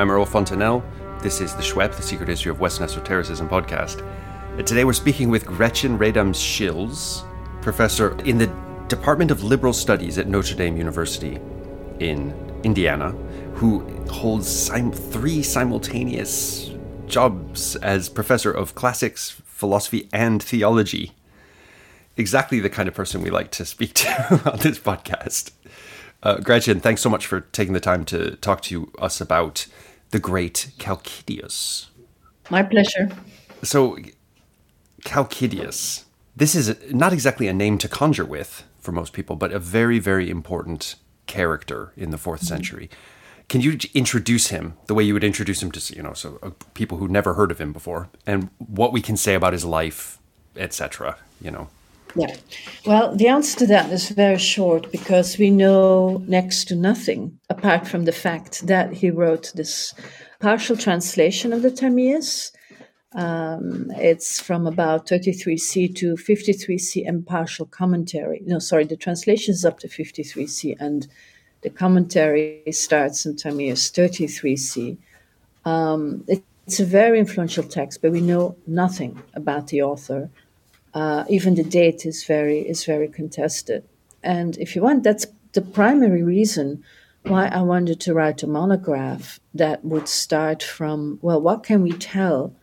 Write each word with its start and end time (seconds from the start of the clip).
I'm 0.00 0.10
Earl 0.10 0.24
Fontainelle. 0.24 0.82
This 1.20 1.42
is 1.42 1.54
the 1.54 1.60
SHWEP, 1.60 1.94
the 1.94 2.02
Secret 2.02 2.26
History 2.26 2.50
of 2.50 2.58
Western 2.58 2.84
Esotericism 2.84 3.50
podcast. 3.50 4.00
And 4.56 4.66
today 4.66 4.84
we're 4.84 4.94
speaking 4.94 5.28
with 5.28 5.44
Gretchen 5.44 5.98
Reydams-Schils, 5.98 7.22
professor 7.60 8.18
in 8.24 8.38
the 8.38 8.46
Department 8.88 9.30
of 9.30 9.44
Liberal 9.44 9.74
Studies 9.74 10.16
at 10.16 10.26
Notre 10.26 10.56
Dame 10.56 10.78
University 10.78 11.38
in 11.98 12.32
Indiana, 12.64 13.10
who 13.56 13.80
holds 14.06 14.48
sim- 14.48 14.90
three 14.90 15.42
simultaneous 15.42 16.70
jobs 17.06 17.76
as 17.76 18.08
professor 18.08 18.50
of 18.50 18.74
classics, 18.74 19.42
philosophy, 19.44 20.08
and 20.14 20.42
theology. 20.42 21.12
Exactly 22.16 22.58
the 22.58 22.70
kind 22.70 22.88
of 22.88 22.94
person 22.94 23.20
we 23.20 23.28
like 23.28 23.50
to 23.50 23.66
speak 23.66 23.92
to 23.92 24.08
on 24.50 24.60
this 24.60 24.78
podcast. 24.78 25.50
Uh, 26.22 26.38
Gretchen, 26.38 26.80
thanks 26.80 27.02
so 27.02 27.10
much 27.10 27.26
for 27.26 27.40
taking 27.40 27.74
the 27.74 27.80
time 27.80 28.06
to 28.06 28.36
talk 28.36 28.62
to 28.62 28.90
us 28.98 29.20
about 29.20 29.66
the 30.10 30.18
great 30.18 30.72
Calcidius. 30.78 31.86
My 32.50 32.62
pleasure. 32.62 33.08
So, 33.62 33.98
Calcidius, 35.04 36.04
this 36.36 36.54
is 36.54 36.76
not 36.92 37.12
exactly 37.12 37.46
a 37.46 37.52
name 37.52 37.78
to 37.78 37.88
conjure 37.88 38.24
with 38.24 38.64
for 38.80 38.92
most 38.92 39.12
people, 39.12 39.36
but 39.36 39.52
a 39.52 39.58
very, 39.58 39.98
very 39.98 40.30
important 40.30 40.96
character 41.26 41.92
in 41.96 42.10
the 42.10 42.16
4th 42.16 42.36
mm-hmm. 42.36 42.46
century. 42.46 42.90
Can 43.48 43.60
you 43.60 43.78
introduce 43.94 44.48
him 44.48 44.76
the 44.86 44.94
way 44.94 45.02
you 45.02 45.12
would 45.12 45.24
introduce 45.24 45.62
him 45.62 45.72
to, 45.72 45.94
you 45.94 46.02
know, 46.02 46.12
so 46.12 46.38
uh, 46.42 46.50
people 46.74 46.98
who 46.98 47.08
never 47.08 47.34
heard 47.34 47.50
of 47.50 47.60
him 47.60 47.72
before, 47.72 48.08
and 48.26 48.48
what 48.58 48.92
we 48.92 49.00
can 49.00 49.16
say 49.16 49.34
about 49.34 49.52
his 49.52 49.64
life, 49.64 50.18
etc. 50.56 51.16
You 51.40 51.50
know. 51.50 51.68
Yeah. 52.16 52.34
Well, 52.86 53.14
the 53.14 53.28
answer 53.28 53.58
to 53.60 53.66
that 53.66 53.90
is 53.90 54.08
very 54.10 54.38
short 54.38 54.90
because 54.90 55.38
we 55.38 55.50
know 55.50 56.22
next 56.26 56.66
to 56.68 56.74
nothing 56.74 57.38
apart 57.48 57.86
from 57.86 58.04
the 58.04 58.12
fact 58.12 58.66
that 58.66 58.92
he 58.92 59.10
wrote 59.10 59.52
this 59.54 59.94
partial 60.40 60.76
translation 60.76 61.52
of 61.52 61.62
the 61.62 61.70
Timaeus. 61.70 62.52
Um, 63.12 63.90
it's 63.96 64.40
from 64.40 64.66
about 64.66 65.06
33c 65.06 65.94
to 65.96 66.14
53c 66.14 67.06
and 67.06 67.26
partial 67.26 67.66
commentary. 67.66 68.40
No, 68.44 68.58
sorry, 68.58 68.84
the 68.84 68.96
translation 68.96 69.52
is 69.52 69.64
up 69.64 69.78
to 69.80 69.88
53c 69.88 70.76
and 70.80 71.06
the 71.62 71.70
commentary 71.70 72.62
starts 72.70 73.26
in 73.26 73.36
Timaeus 73.36 73.90
33c. 73.90 74.96
Um, 75.64 76.24
it's 76.66 76.80
a 76.80 76.84
very 76.84 77.18
influential 77.18 77.64
text, 77.64 78.00
but 78.00 78.12
we 78.12 78.20
know 78.20 78.56
nothing 78.66 79.22
about 79.34 79.68
the 79.68 79.82
author. 79.82 80.30
Uh, 80.92 81.24
even 81.28 81.54
the 81.54 81.62
date 81.62 82.04
is 82.04 82.24
very 82.24 82.60
is 82.68 82.84
very 82.84 83.08
contested. 83.08 83.84
And 84.22 84.56
if 84.58 84.74
you 84.74 84.82
want, 84.82 85.04
that's 85.04 85.26
the 85.52 85.62
primary 85.62 86.22
reason 86.22 86.82
why 87.22 87.48
I 87.48 87.62
wanted 87.62 88.00
to 88.00 88.14
write 88.14 88.42
a 88.42 88.46
monograph 88.46 89.40
that 89.54 89.84
would 89.84 90.08
start 90.08 90.62
from 90.62 91.18
well, 91.22 91.40
what 91.40 91.62
can 91.62 91.82
we 91.82 91.92
tell 91.92 92.54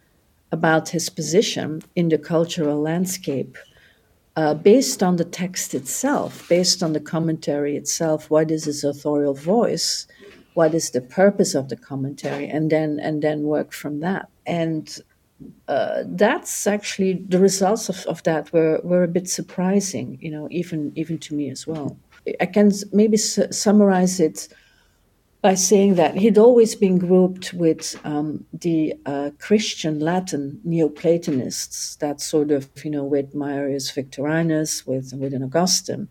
about 0.52 0.89
his 0.89 1.09
position 1.09 1.81
in 1.95 2.09
the 2.09 2.17
cultural 2.17 2.81
landscape 2.81 3.58
uh, 4.36 4.53
based 4.53 5.03
on 5.03 5.17
the 5.17 5.25
text 5.25 5.73
itself, 5.73 6.48
based 6.48 6.83
on 6.83 6.94
the 6.94 7.00
commentary 7.00 7.75
itself? 7.75 8.30
What 8.30 8.52
is 8.52 8.66
his 8.66 8.83
authorial 8.83 9.33
voice? 9.33 10.08
What 10.53 10.73
is 10.73 10.89
the 10.89 11.02
purpose 11.02 11.53
of 11.53 11.70
the 11.70 11.78
commentary? 11.78 12.48
And 12.48 12.72
then 12.72 13.00
and 13.00 13.22
then 13.22 13.44
work 13.44 13.73
from 13.73 14.00
that. 14.02 14.30
And 14.45 15.00
uh, 15.68 16.04
that's 16.06 16.66
actually 16.66 17.14
the 17.14 17.40
results 17.40 17.90
of, 17.90 18.06
of 18.08 18.24
that 18.24 18.52
were, 18.54 18.80
were 18.84 19.04
a 19.04 19.08
bit 19.08 19.30
surprising, 19.30 20.17
you 20.22 20.32
know, 20.32 20.48
even 20.52 20.92
even 20.95 21.17
to 21.20 21.36
me 21.36 21.50
as 21.50 21.67
well. 21.67 21.98
I 22.42 22.45
can 22.45 22.72
maybe 22.92 23.17
su- 23.17 23.52
summarize 23.52 24.20
it 24.20 24.48
by 25.42 25.54
saying 25.54 25.95
that 25.95 26.16
he'd 26.16 26.38
always 26.38 26.76
been 26.76 26.98
grouped 26.98 27.54
with 27.54 28.00
um, 28.04 28.45
the 28.52 28.94
uh, 29.06 29.30
Christian 29.39 30.00
Latin 30.00 30.60
Neoplatonists, 30.64 31.95
that 31.98 32.20
sort 32.20 32.52
of, 32.52 32.70
you 32.84 32.92
know, 32.92 33.04
with 33.04 33.36
Marius 33.36 33.92
Victorinus, 33.92 34.88
with 34.88 35.14
with 35.14 35.34
an 35.34 35.44
Augustine. 35.44 36.10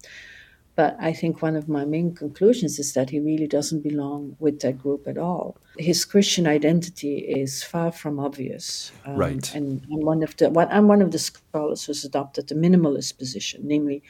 But 0.77 0.95
I 1.01 1.15
think 1.15 1.41
one 1.41 1.57
of 1.57 1.71
my 1.71 1.87
main 1.87 2.15
conclusions 2.15 2.79
is 2.79 2.93
that 2.93 3.09
he 3.09 3.19
really 3.19 3.47
doesn't 3.47 3.81
belong 3.81 4.37
with 4.39 4.61
that 4.61 4.79
group 4.79 5.09
at 5.09 5.17
all. 5.17 5.57
His 5.79 6.05
Christian 6.05 6.47
identity 6.47 7.17
is 7.17 7.65
far 7.65 7.91
from 7.91 8.21
obvious. 8.21 8.93
Um, 9.07 9.17
right. 9.17 9.55
And 9.55 9.83
I'm 9.91 10.03
one 10.03 10.23
of 10.23 10.37
the 10.37 10.47
I'm 10.71 10.87
one 10.87 11.01
of 11.01 11.13
the 11.13 11.19
scholars 11.19 11.85
who's 11.85 12.05
adopted 12.05 12.49
the 12.49 12.55
minimalist 12.55 13.17
position, 13.17 13.63
namely 13.65 14.03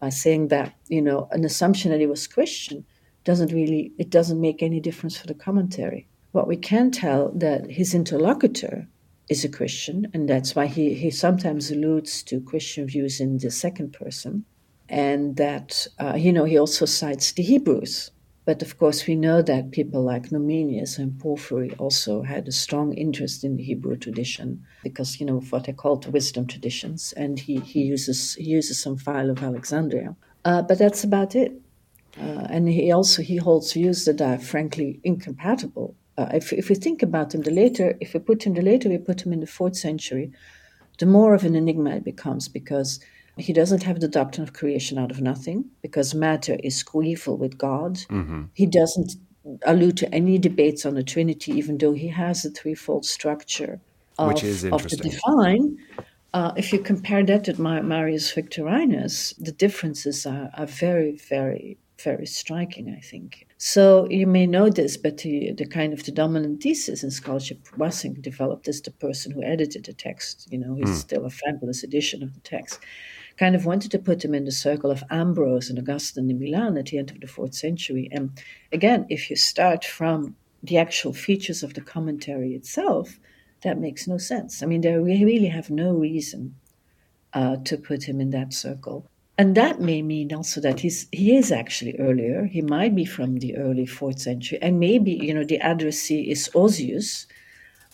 by 0.00 0.08
saying 0.08 0.48
that 0.48 0.74
you 0.88 1.02
know 1.02 1.28
an 1.32 1.44
assumption 1.44 1.90
that 1.90 2.00
he 2.00 2.06
was 2.06 2.26
Christian 2.26 2.86
doesn't 3.24 3.52
really 3.52 3.92
it 3.98 4.08
doesn't 4.08 4.40
make 4.40 4.62
any 4.62 4.80
difference 4.80 5.18
for 5.18 5.26
the 5.26 5.34
commentary. 5.34 6.08
What 6.32 6.48
we 6.48 6.56
can 6.56 6.90
tell 6.90 7.30
that 7.32 7.70
his 7.70 7.94
interlocutor 7.94 8.88
is 9.28 9.44
a 9.44 9.50
Christian, 9.50 10.06
and 10.14 10.28
that's 10.28 10.54
why 10.54 10.66
he, 10.66 10.94
he 10.94 11.10
sometimes 11.10 11.70
alludes 11.70 12.22
to 12.22 12.40
Christian 12.40 12.86
views 12.86 13.20
in 13.20 13.38
the 13.38 13.50
second 13.50 13.92
person 13.92 14.46
and 14.88 15.36
that 15.36 15.86
uh, 15.98 16.14
you 16.16 16.32
know 16.32 16.44
he 16.44 16.58
also 16.58 16.86
cites 16.86 17.32
the 17.32 17.42
Hebrews. 17.42 18.10
But 18.44 18.62
of 18.62 18.78
course, 18.78 19.08
we 19.08 19.16
know 19.16 19.42
that 19.42 19.72
people 19.72 20.04
like 20.04 20.30
Numenius 20.30 20.98
and 20.98 21.18
Porphyry 21.18 21.72
also 21.78 22.22
had 22.22 22.46
a 22.46 22.52
strong 22.52 22.94
interest 22.94 23.42
in 23.42 23.56
the 23.56 23.64
Hebrew 23.64 23.96
tradition 23.96 24.64
because 24.84 25.18
you 25.18 25.26
know 25.26 25.40
what 25.50 25.64
they 25.64 25.72
called 25.72 26.04
the 26.04 26.12
wisdom 26.12 26.46
traditions, 26.46 27.12
and 27.16 27.40
he, 27.40 27.58
he 27.58 27.82
uses 27.82 28.34
he 28.34 28.44
uses 28.44 28.80
some 28.80 28.96
Philo 28.96 29.32
of 29.32 29.42
Alexandria. 29.42 30.14
Uh, 30.44 30.62
but 30.62 30.78
that's 30.78 31.02
about 31.02 31.34
it. 31.34 31.60
Uh, 32.20 32.46
and 32.48 32.68
he 32.68 32.92
also 32.92 33.20
he 33.20 33.36
holds 33.36 33.72
views 33.72 34.04
that 34.04 34.20
are 34.20 34.38
frankly 34.38 35.00
incompatible. 35.02 35.96
Uh, 36.16 36.28
if 36.32 36.52
if 36.52 36.68
we 36.68 36.76
think 36.76 37.02
about 37.02 37.34
him, 37.34 37.42
the 37.42 37.50
later 37.50 37.96
if 38.00 38.14
we 38.14 38.20
put 38.20 38.44
him 38.44 38.54
the 38.54 38.62
later 38.62 38.88
we 38.88 38.96
put 38.96 39.26
him 39.26 39.32
in 39.32 39.40
the 39.40 39.46
fourth 39.46 39.76
century, 39.76 40.30
the 40.98 41.06
more 41.06 41.34
of 41.34 41.44
an 41.44 41.56
enigma 41.56 41.96
it 41.96 42.04
becomes 42.04 42.46
because 42.46 43.00
he 43.36 43.52
doesn't 43.52 43.82
have 43.82 44.00
the 44.00 44.08
doctrine 44.08 44.42
of 44.42 44.54
creation 44.54 44.98
out 44.98 45.10
of 45.10 45.20
nothing 45.20 45.66
because 45.82 46.14
matter 46.14 46.56
is 46.62 46.82
coeval 46.82 47.36
with 47.36 47.58
God. 47.58 47.94
Mm-hmm. 48.08 48.44
He 48.54 48.66
doesn't 48.66 49.16
allude 49.64 49.98
to 49.98 50.14
any 50.14 50.38
debates 50.38 50.86
on 50.86 50.94
the 50.94 51.02
Trinity, 51.02 51.52
even 51.52 51.78
though 51.78 51.92
he 51.92 52.08
has 52.08 52.44
a 52.44 52.50
threefold 52.50 53.04
structure 53.04 53.80
of, 54.18 54.28
Which 54.28 54.42
is 54.42 54.64
of 54.64 54.88
the 54.88 54.96
divine. 54.96 55.78
Uh, 56.32 56.52
if 56.56 56.72
you 56.72 56.78
compare 56.78 57.24
that 57.24 57.44
to 57.44 57.60
Marius 57.60 58.32
Victorinus, 58.32 59.34
the 59.38 59.52
differences 59.52 60.26
are, 60.26 60.50
are 60.54 60.66
very, 60.66 61.12
very, 61.12 61.78
very 62.02 62.26
striking, 62.26 62.94
I 62.94 63.00
think. 63.00 63.46
So 63.58 64.08
you 64.10 64.26
may 64.26 64.46
know 64.46 64.68
this, 64.68 64.96
but 64.96 65.18
the, 65.18 65.52
the 65.52 65.66
kind 65.66 65.92
of 65.92 66.04
the 66.04 66.12
dominant 66.12 66.62
thesis 66.62 67.02
in 67.02 67.10
scholarship 67.10 67.66
wasn't 67.76 68.22
developed 68.22 68.68
as 68.68 68.80
the 68.80 68.90
person 68.90 69.32
who 69.32 69.42
edited 69.42 69.84
the 69.84 69.92
text. 69.92 70.48
You 70.50 70.58
know, 70.58 70.76
it's 70.78 70.90
mm. 70.90 70.94
still 70.94 71.24
a 71.26 71.30
fabulous 71.30 71.82
edition 71.82 72.22
of 72.22 72.34
the 72.34 72.40
text 72.40 72.80
kind 73.36 73.54
of 73.54 73.66
wanted 73.66 73.90
to 73.90 73.98
put 73.98 74.24
him 74.24 74.34
in 74.34 74.44
the 74.44 74.52
circle 74.52 74.90
of 74.90 75.04
Ambrose 75.10 75.68
and 75.68 75.78
Augustine 75.78 76.30
in 76.30 76.38
Milan 76.38 76.76
at 76.78 76.86
the 76.86 76.98
end 76.98 77.10
of 77.10 77.20
the 77.20 77.26
fourth 77.26 77.54
century. 77.54 78.08
And 78.12 78.30
again, 78.72 79.06
if 79.08 79.28
you 79.30 79.36
start 79.36 79.84
from 79.84 80.36
the 80.62 80.78
actual 80.78 81.12
features 81.12 81.62
of 81.62 81.74
the 81.74 81.80
commentary 81.80 82.54
itself, 82.54 83.18
that 83.62 83.78
makes 83.78 84.06
no 84.06 84.18
sense. 84.18 84.62
I 84.62 84.66
mean, 84.66 84.80
they 84.80 84.96
really 84.96 85.48
have 85.48 85.70
no 85.70 85.92
reason 85.92 86.54
uh, 87.32 87.56
to 87.64 87.76
put 87.76 88.04
him 88.04 88.20
in 88.20 88.30
that 88.30 88.52
circle. 88.52 89.06
And 89.38 89.54
that 89.54 89.80
may 89.80 90.00
mean 90.00 90.32
also 90.32 90.62
that 90.62 90.80
he's 90.80 91.08
he 91.12 91.36
is 91.36 91.52
actually 91.52 91.94
earlier. 91.98 92.46
He 92.46 92.62
might 92.62 92.94
be 92.94 93.04
from 93.04 93.36
the 93.36 93.56
early 93.56 93.84
fourth 93.84 94.18
century, 94.18 94.58
and 94.62 94.80
maybe 94.80 95.12
you 95.12 95.34
know 95.34 95.44
the 95.44 95.60
addressee 95.60 96.30
is 96.30 96.48
Osius, 96.54 97.26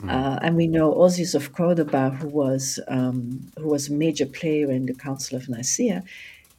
Mm. 0.02 0.10
Uh, 0.10 0.38
and 0.42 0.56
we 0.56 0.66
know 0.66 0.92
Osius 0.94 1.34
of 1.34 1.52
Cordoba, 1.52 2.10
who 2.10 2.28
was 2.28 2.80
um, 2.88 3.50
who 3.58 3.68
was 3.68 3.88
a 3.88 3.92
major 3.92 4.26
player 4.26 4.70
in 4.70 4.86
the 4.86 4.94
Council 4.94 5.36
of 5.36 5.48
Nicaea. 5.48 6.02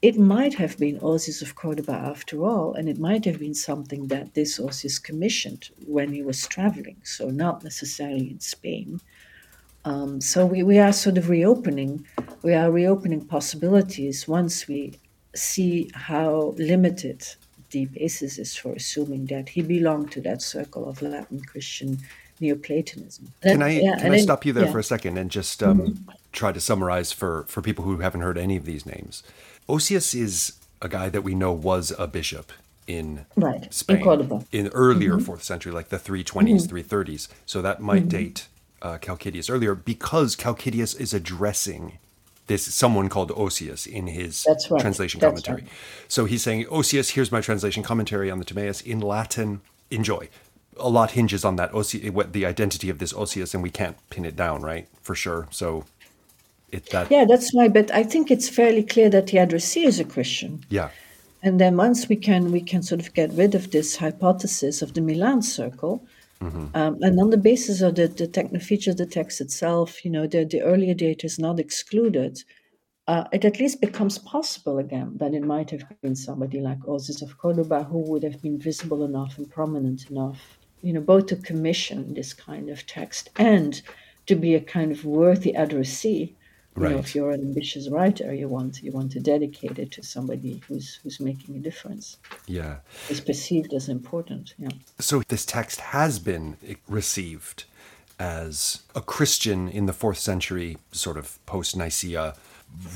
It 0.02 0.18
might 0.18 0.54
have 0.56 0.78
been 0.78 1.00
Osius 1.00 1.42
of 1.42 1.56
Cordoba 1.56 1.94
after 1.94 2.44
all, 2.44 2.74
and 2.74 2.90
it 2.90 3.00
might 3.00 3.24
have 3.26 3.40
been 3.40 3.54
something 3.54 4.08
that 4.08 4.34
this 4.34 4.60
Osius 4.60 5.02
commissioned 5.02 5.70
when 5.88 6.12
he 6.12 6.22
was 6.22 6.46
traveling, 6.48 6.98
so 7.04 7.30
not 7.30 7.64
necessarily 7.64 8.30
in 8.32 8.40
Spain. 8.40 9.00
Um, 9.86 10.22
so 10.22 10.46
we, 10.46 10.64
we 10.64 10.80
are 10.80 10.94
sort 10.94 11.18
of 11.18 11.30
reopening, 11.30 12.06
we 12.42 12.54
are 12.54 12.72
reopening 12.72 13.26
possibilities 13.26 14.28
once 14.28 14.68
we 14.68 14.94
see 15.36 15.90
how 15.94 16.54
limited 16.58 17.26
the 17.72 17.86
basis 17.88 18.38
is 18.38 18.56
for 18.56 18.74
assuming 18.74 19.26
that 19.26 19.50
he 19.50 19.62
belonged 19.62 20.12
to 20.12 20.22
that 20.22 20.42
circle 20.42 20.88
of 20.88 21.02
Latin 21.02 21.42
Christian 21.42 21.98
Neoplatonism. 22.44 23.34
That, 23.42 23.54
can 23.54 23.62
I 23.62 23.80
yeah, 23.80 24.00
can 24.00 24.12
I 24.12 24.18
stop 24.18 24.46
you 24.46 24.54
there 24.54 24.66
yeah. 24.66 24.72
for 24.72 24.80
a 24.80 24.84
second 24.84 25.18
and 25.18 25.32
just 25.32 25.64
um, 25.64 25.80
mm-hmm. 25.80 26.12
try 26.32 26.52
to 26.52 26.60
summarize 26.60 27.12
for 27.12 27.46
for 27.48 27.62
people 27.62 27.86
who 27.86 27.98
haven't 27.98 28.22
heard 28.22 28.38
any 28.38 28.58
of 28.58 28.66
these 28.66 28.86
names? 28.86 29.24
Osius 29.68 30.14
is 30.14 30.54
a 30.82 30.90
guy 30.90 31.10
that 31.10 31.24
we 31.24 31.34
know 31.34 31.54
was 31.54 31.94
a 31.98 32.06
bishop 32.06 32.52
in 32.86 33.26
right. 33.36 33.74
Spain 33.74 33.98
Incredible. 33.98 34.46
in 34.52 34.68
earlier 34.70 35.14
mm-hmm. 35.14 35.24
fourth 35.24 35.44
century, 35.44 35.72
like 35.72 35.88
the 35.88 35.98
320s, 35.98 36.68
mm-hmm. 36.68 36.76
330s. 36.76 37.30
So 37.46 37.62
that 37.62 37.82
might 37.82 38.02
mm-hmm. 38.02 38.10
date 38.10 38.48
uh, 38.82 38.98
Chalcidius 38.98 39.50
earlier 39.50 39.74
because 39.74 40.36
Chalcidius 40.36 41.00
is 41.00 41.14
addressing 41.14 42.00
this 42.48 42.66
someone 42.74 43.08
called 43.08 43.32
Osius 43.32 43.88
in 43.88 44.08
his 44.08 44.46
right. 44.70 44.82
translation 44.82 45.20
That's 45.20 45.32
commentary. 45.32 45.62
Right. 45.62 45.72
So 46.10 46.26
he's 46.26 46.44
saying, 46.44 46.66
Osius, 46.66 47.12
here's 47.12 47.32
my 47.32 47.40
translation 47.40 47.84
commentary 47.84 48.30
on 48.30 48.40
the 48.40 48.46
Timaeus 48.46 48.82
in 48.82 49.00
Latin. 49.00 49.62
Enjoy. 49.90 50.28
A 50.80 50.90
lot 50.90 51.12
hinges 51.12 51.46
on 51.46 51.56
that 51.58 51.74
what 51.74 52.34
the 52.34 52.46
identity 52.46 52.90
of 52.90 53.00
this 53.00 53.14
Osius, 53.14 53.54
and 53.54 53.64
we 53.64 53.70
can't 53.70 53.98
pin 54.10 54.26
it 54.26 54.36
down, 54.36 54.62
right? 54.62 54.88
For 55.02 55.16
sure. 55.16 55.48
So 55.52 55.86
it 56.72 56.86
that 56.88 57.12
Yeah, 57.12 57.26
that's 57.26 57.54
why. 57.54 57.68
But 57.68 57.92
I 57.92 58.04
think 58.04 58.32
it's 58.32 58.50
fairly 58.50 58.84
clear 58.84 59.10
that 59.10 59.28
the 59.28 59.38
addressee 59.38 59.86
is 59.86 60.00
a 60.00 60.06
Christian. 60.06 60.64
yeah 60.70 60.90
And 61.42 61.60
then 61.60 61.78
once 61.78 62.10
we 62.10 62.16
can 62.16 62.52
we 62.52 62.62
can 62.62 62.82
sort 62.84 63.02
of 63.02 63.14
get 63.14 63.32
rid 63.34 63.56
of 63.56 63.72
this 63.72 63.98
hypothesis 63.98 64.82
of 64.82 64.94
the 64.94 65.02
Milan 65.02 65.42
circle, 65.42 66.02
um, 66.74 66.98
and 67.02 67.20
on 67.20 67.30
the 67.30 67.38
basis 67.38 67.82
of 67.82 67.96
the, 67.96 68.08
the 68.08 68.28
techno 68.28 68.60
feature 68.60 68.92
of 68.92 68.98
the 68.98 69.06
text 69.06 69.40
itself, 69.40 70.04
you 70.04 70.12
know, 70.12 70.28
the, 70.28 70.44
the 70.44 70.62
earlier 70.62 70.94
data 70.94 71.26
is 71.26 71.40
not 71.40 71.60
excluded. 71.60 72.44
Uh, 73.08 73.26
it 73.32 73.46
at 73.46 73.60
least 73.60 73.82
becomes 73.82 74.18
possible 74.18 74.78
again 74.78 75.12
that 75.18 75.34
it 75.34 75.44
might 75.44 75.70
have 75.70 75.84
been 76.02 76.16
somebody 76.16 76.60
like 76.60 76.80
Osius 76.88 77.22
of 77.22 77.38
Cordoba 77.38 77.84
who 77.84 78.00
would 78.10 78.24
have 78.24 78.42
been 78.42 78.58
visible 78.58 79.04
enough 79.06 79.38
and 79.38 79.50
prominent 79.50 80.10
enough, 80.10 80.58
you 80.84 80.94
know, 80.94 81.02
both 81.02 81.28
to 81.28 81.36
commission 81.38 82.14
this 82.14 82.34
kind 82.34 82.70
of 82.70 82.86
text 82.86 83.30
and 83.38 83.82
to 84.28 84.36
be 84.36 84.54
a 84.54 84.60
kind 84.60 84.92
of 84.92 85.06
worthy 85.06 85.56
addressee. 85.56 86.36
Right. 86.76 86.90
You 86.90 86.96
know, 86.96 87.00
if 87.00 87.16
you're 87.16 87.32
an 87.32 87.42
ambitious 87.42 87.88
writer, 87.90 88.34
you 88.34 88.48
want 88.48 88.82
you 88.82 88.92
want 88.92 89.12
to 89.12 89.20
dedicate 89.20 89.78
it 89.78 89.92
to 89.92 90.04
somebody 90.04 90.62
who's 90.68 91.00
who's 91.04 91.20
making 91.20 91.56
a 91.56 91.60
difference, 91.60 92.18
yeah. 92.48 92.78
is 93.10 93.22
perceived 93.22 93.74
as 93.74 93.90
important. 93.90 94.56
Yeah. 94.58 94.70
So 94.98 95.22
this 95.28 95.46
text 95.46 95.80
has 95.82 96.18
been 96.18 96.58
eh, 96.68 96.76
received 96.88 97.66
as 98.20 98.82
a 98.96 99.02
Christian 99.02 99.70
in 99.70 99.86
the 99.86 99.94
fourth 99.94 100.18
century, 100.18 100.78
sort 100.92 101.18
of 101.18 101.44
post 101.46 101.76
Nicaea, 101.76 102.36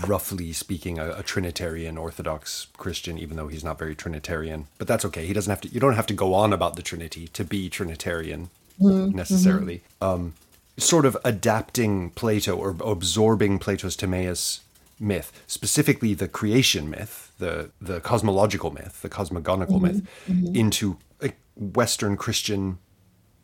roughly 0.06 0.54
speaking, 0.54 1.00
a, 1.00 1.12
a 1.12 1.24
Trinitarian 1.24 1.98
Orthodox 1.98 2.68
Christian, 2.78 3.18
even 3.18 3.38
though 3.38 3.48
he's 3.48 3.64
not 3.64 3.78
very 3.78 3.96
Trinitarian. 3.96 4.68
But 4.78 4.88
that's 4.88 5.06
okay. 5.06 5.26
He 5.26 5.34
doesn't 5.34 5.50
have 5.50 5.62
to. 5.62 5.70
You 5.70 5.80
don't 5.80 5.96
have 5.96 6.08
to 6.08 6.14
go 6.14 6.34
on 6.34 6.54
about 6.54 6.76
the 6.76 6.82
Trinity 6.82 7.28
to 7.30 7.44
be 7.44 7.70
Trinitarian 7.70 8.50
mm-hmm. 8.80 9.16
necessarily. 9.16 9.84
Um, 10.02 10.34
sort 10.78 11.06
of 11.06 11.18
adapting 11.24 12.12
Plato 12.12 12.56
or 12.56 12.76
absorbing 12.84 13.60
Plato's 13.60 13.96
Timaeus 13.96 14.62
myth, 15.00 15.32
specifically 15.48 16.14
the 16.14 16.28
creation 16.28 16.90
myth, 16.90 17.32
the 17.40 17.72
the 17.82 18.00
cosmological 18.00 18.72
myth, 18.72 19.02
the 19.02 19.10
cosmogonical 19.10 19.80
mm-hmm. 19.80 19.84
myth, 19.84 20.08
mm-hmm. 20.28 20.56
into 20.56 20.98
a 21.22 21.32
Western 21.56 22.18
Christian 22.18 22.80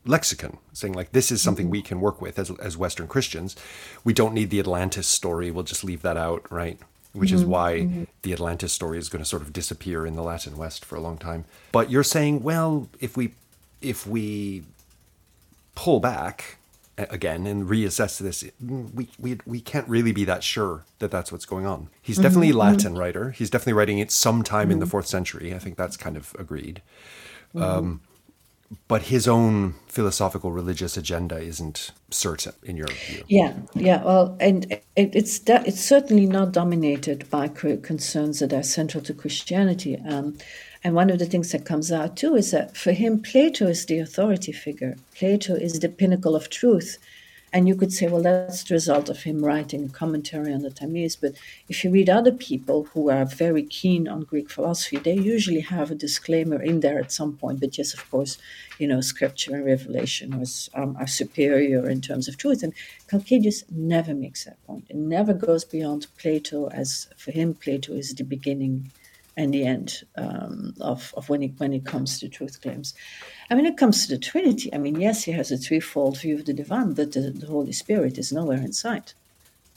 lexicon, 0.05 0.57
saying 0.73 0.93
like 0.93 1.11
this 1.11 1.31
is 1.31 1.41
something 1.41 1.65
mm-hmm. 1.65 1.71
we 1.71 1.81
can 1.81 1.99
work 1.99 2.21
with 2.21 2.37
as 2.39 2.51
as 2.59 2.77
Western 2.77 3.07
Christians. 3.07 3.55
We 4.03 4.13
don't 4.13 4.33
need 4.33 4.49
the 4.49 4.59
Atlantis 4.59 5.07
story. 5.07 5.51
We'll 5.51 5.63
just 5.63 5.83
leave 5.83 6.01
that 6.01 6.17
out, 6.17 6.49
right? 6.51 6.79
Which 7.13 7.31
is 7.31 7.41
mm-hmm. 7.41 7.51
why 7.51 7.73
mm-hmm. 7.79 8.03
the 8.23 8.33
Atlantis 8.33 8.73
story 8.73 8.97
is 8.97 9.07
going 9.07 9.23
to 9.23 9.29
sort 9.29 9.43
of 9.43 9.53
disappear 9.53 10.05
in 10.05 10.15
the 10.15 10.23
Latin 10.23 10.57
West 10.57 10.83
for 10.83 10.95
a 10.95 10.99
long 10.99 11.17
time. 11.17 11.45
But 11.71 11.91
you're 11.91 12.03
saying, 12.03 12.43
well, 12.43 12.89
if 12.99 13.15
we 13.15 13.33
if 13.81 14.07
we 14.07 14.63
pull 15.75 15.99
back 15.99 16.57
again 16.97 17.47
and 17.47 17.67
reassess 17.67 18.19
this, 18.19 18.45
we, 18.61 19.07
we, 19.19 19.39
we 19.45 19.59
can't 19.59 19.87
really 19.87 20.11
be 20.11 20.25
that 20.25 20.43
sure 20.43 20.85
that 20.99 21.09
that's 21.09 21.31
what's 21.31 21.45
going 21.45 21.65
on. 21.65 21.89
He's 22.01 22.17
definitely 22.17 22.51
a 22.51 22.57
Latin 22.57 22.95
writer. 22.95 23.31
He's 23.31 23.49
definitely 23.49 23.73
writing 23.73 23.97
it 23.97 24.11
sometime 24.11 24.69
in 24.69 24.79
the 24.79 24.85
fourth 24.85 25.07
century. 25.07 25.53
I 25.55 25.59
think 25.59 25.75
that's 25.75 25.97
kind 25.97 26.15
of 26.15 26.35
agreed. 26.37 26.81
Um, 27.55 28.01
but 28.87 29.03
his 29.03 29.27
own 29.27 29.75
philosophical 29.87 30.51
religious 30.51 30.97
agenda 30.97 31.37
isn't 31.37 31.91
certain, 32.09 32.53
in 32.63 32.77
your 32.77 32.87
view. 32.87 33.23
Yeah, 33.27 33.53
yeah. 33.75 34.03
Well, 34.03 34.35
and 34.39 34.71
it, 34.71 34.85
it's 34.95 35.41
it's 35.47 35.81
certainly 35.81 36.25
not 36.25 36.51
dominated 36.51 37.29
by 37.29 37.47
concerns 37.47 38.39
that 38.39 38.53
are 38.53 38.63
central 38.63 39.03
to 39.03 39.13
Christianity. 39.13 40.01
Um, 40.07 40.37
and 40.83 40.95
one 40.95 41.09
of 41.09 41.19
the 41.19 41.25
things 41.25 41.51
that 41.51 41.65
comes 41.65 41.91
out 41.91 42.17
too 42.17 42.35
is 42.35 42.51
that 42.51 42.75
for 42.75 42.91
him, 42.91 43.21
Plato 43.21 43.67
is 43.67 43.85
the 43.85 43.99
authority 43.99 44.51
figure. 44.51 44.97
Plato 45.15 45.55
is 45.55 45.79
the 45.79 45.89
pinnacle 45.89 46.35
of 46.35 46.49
truth. 46.49 46.97
And 47.55 47.67
you 47.67 47.75
could 47.75 47.93
say, 47.93 48.07
well, 48.07 48.23
that's 48.23 48.63
the 48.63 48.73
result 48.73 49.09
of 49.09 49.21
him 49.21 49.45
writing 49.45 49.85
a 49.85 49.89
commentary 49.89 50.51
on 50.51 50.63
the 50.63 50.71
Timaeus. 50.71 51.15
But 51.15 51.35
if 51.69 51.83
you 51.83 51.91
read 51.91 52.09
other 52.09 52.31
people 52.31 52.85
who 52.85 53.11
are 53.11 53.25
very 53.25 53.61
keen 53.61 54.07
on 54.07 54.23
Greek 54.23 54.49
philosophy, 54.49 54.97
they 54.97 55.13
usually 55.13 55.59
have 55.59 55.91
a 55.91 55.95
disclaimer 55.95 56.59
in 56.59 56.79
there 56.79 56.97
at 56.97 57.11
some 57.11 57.37
point. 57.37 57.59
But 57.59 57.77
yes, 57.77 57.93
of 57.93 58.09
course, 58.09 58.39
you 58.79 58.87
know, 58.87 59.01
scripture 59.01 59.53
and 59.53 59.63
revelation 59.63 60.39
was, 60.39 60.71
um, 60.73 60.97
are 60.99 61.05
superior 61.05 61.87
in 61.87 62.01
terms 62.01 62.27
of 62.27 62.37
truth. 62.37 62.63
And 62.63 62.73
Calcidius 63.07 63.63
never 63.69 64.15
makes 64.15 64.45
that 64.45 64.57
point. 64.65 64.85
It 64.89 64.95
never 64.95 65.35
goes 65.35 65.63
beyond 65.63 66.07
Plato, 66.17 66.69
as 66.69 67.07
for 67.15 67.31
him, 67.31 67.53
Plato 67.53 67.93
is 67.93 68.15
the 68.15 68.23
beginning 68.23 68.91
and 69.35 69.53
the 69.53 69.65
end 69.65 70.03
um, 70.15 70.73
of, 70.79 71.13
of 71.17 71.29
when, 71.29 71.41
it, 71.43 71.53
when 71.57 71.73
it 71.73 71.85
comes 71.85 72.19
to 72.19 72.29
truth 72.29 72.61
claims. 72.61 72.93
And 73.49 73.57
when 73.57 73.65
it 73.65 73.77
comes 73.77 74.05
to 74.05 74.13
the 74.13 74.19
Trinity, 74.19 74.73
I 74.73 74.77
mean, 74.77 74.99
yes, 74.99 75.23
he 75.23 75.31
has 75.31 75.51
a 75.51 75.57
threefold 75.57 76.19
view 76.19 76.35
of 76.35 76.45
the 76.45 76.53
divine, 76.53 76.93
but 76.93 77.13
the, 77.13 77.31
the 77.31 77.47
Holy 77.47 77.71
Spirit 77.71 78.17
is 78.17 78.31
nowhere 78.31 78.59
in 78.59 78.73
sight. 78.73 79.13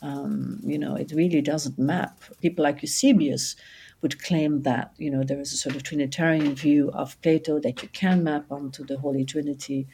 Um, 0.03 0.61
you 0.63 0.79
know, 0.79 0.95
it 0.95 1.13
really 1.13 1.41
doesn't 1.41 1.79
map. 1.79 2.21
People 2.43 2.65
like 2.65 2.83
Eusebius 2.83 3.57
would 4.03 4.23
claim 4.23 4.63
that, 4.63 4.93
you 4.99 5.11
know, 5.11 5.25
there 5.25 5.41
is 5.41 5.53
a 5.55 5.57
sort 5.57 5.75
of 5.75 5.83
Trinitarian 5.83 6.55
view 6.55 6.91
of 6.93 7.21
Plato 7.23 7.59
that 7.61 7.83
you 7.83 7.89
can 7.89 8.23
map 8.23 8.45
onto 8.51 8.85
the 8.85 8.99
Holy 8.99 9.25
Trinity 9.25 9.87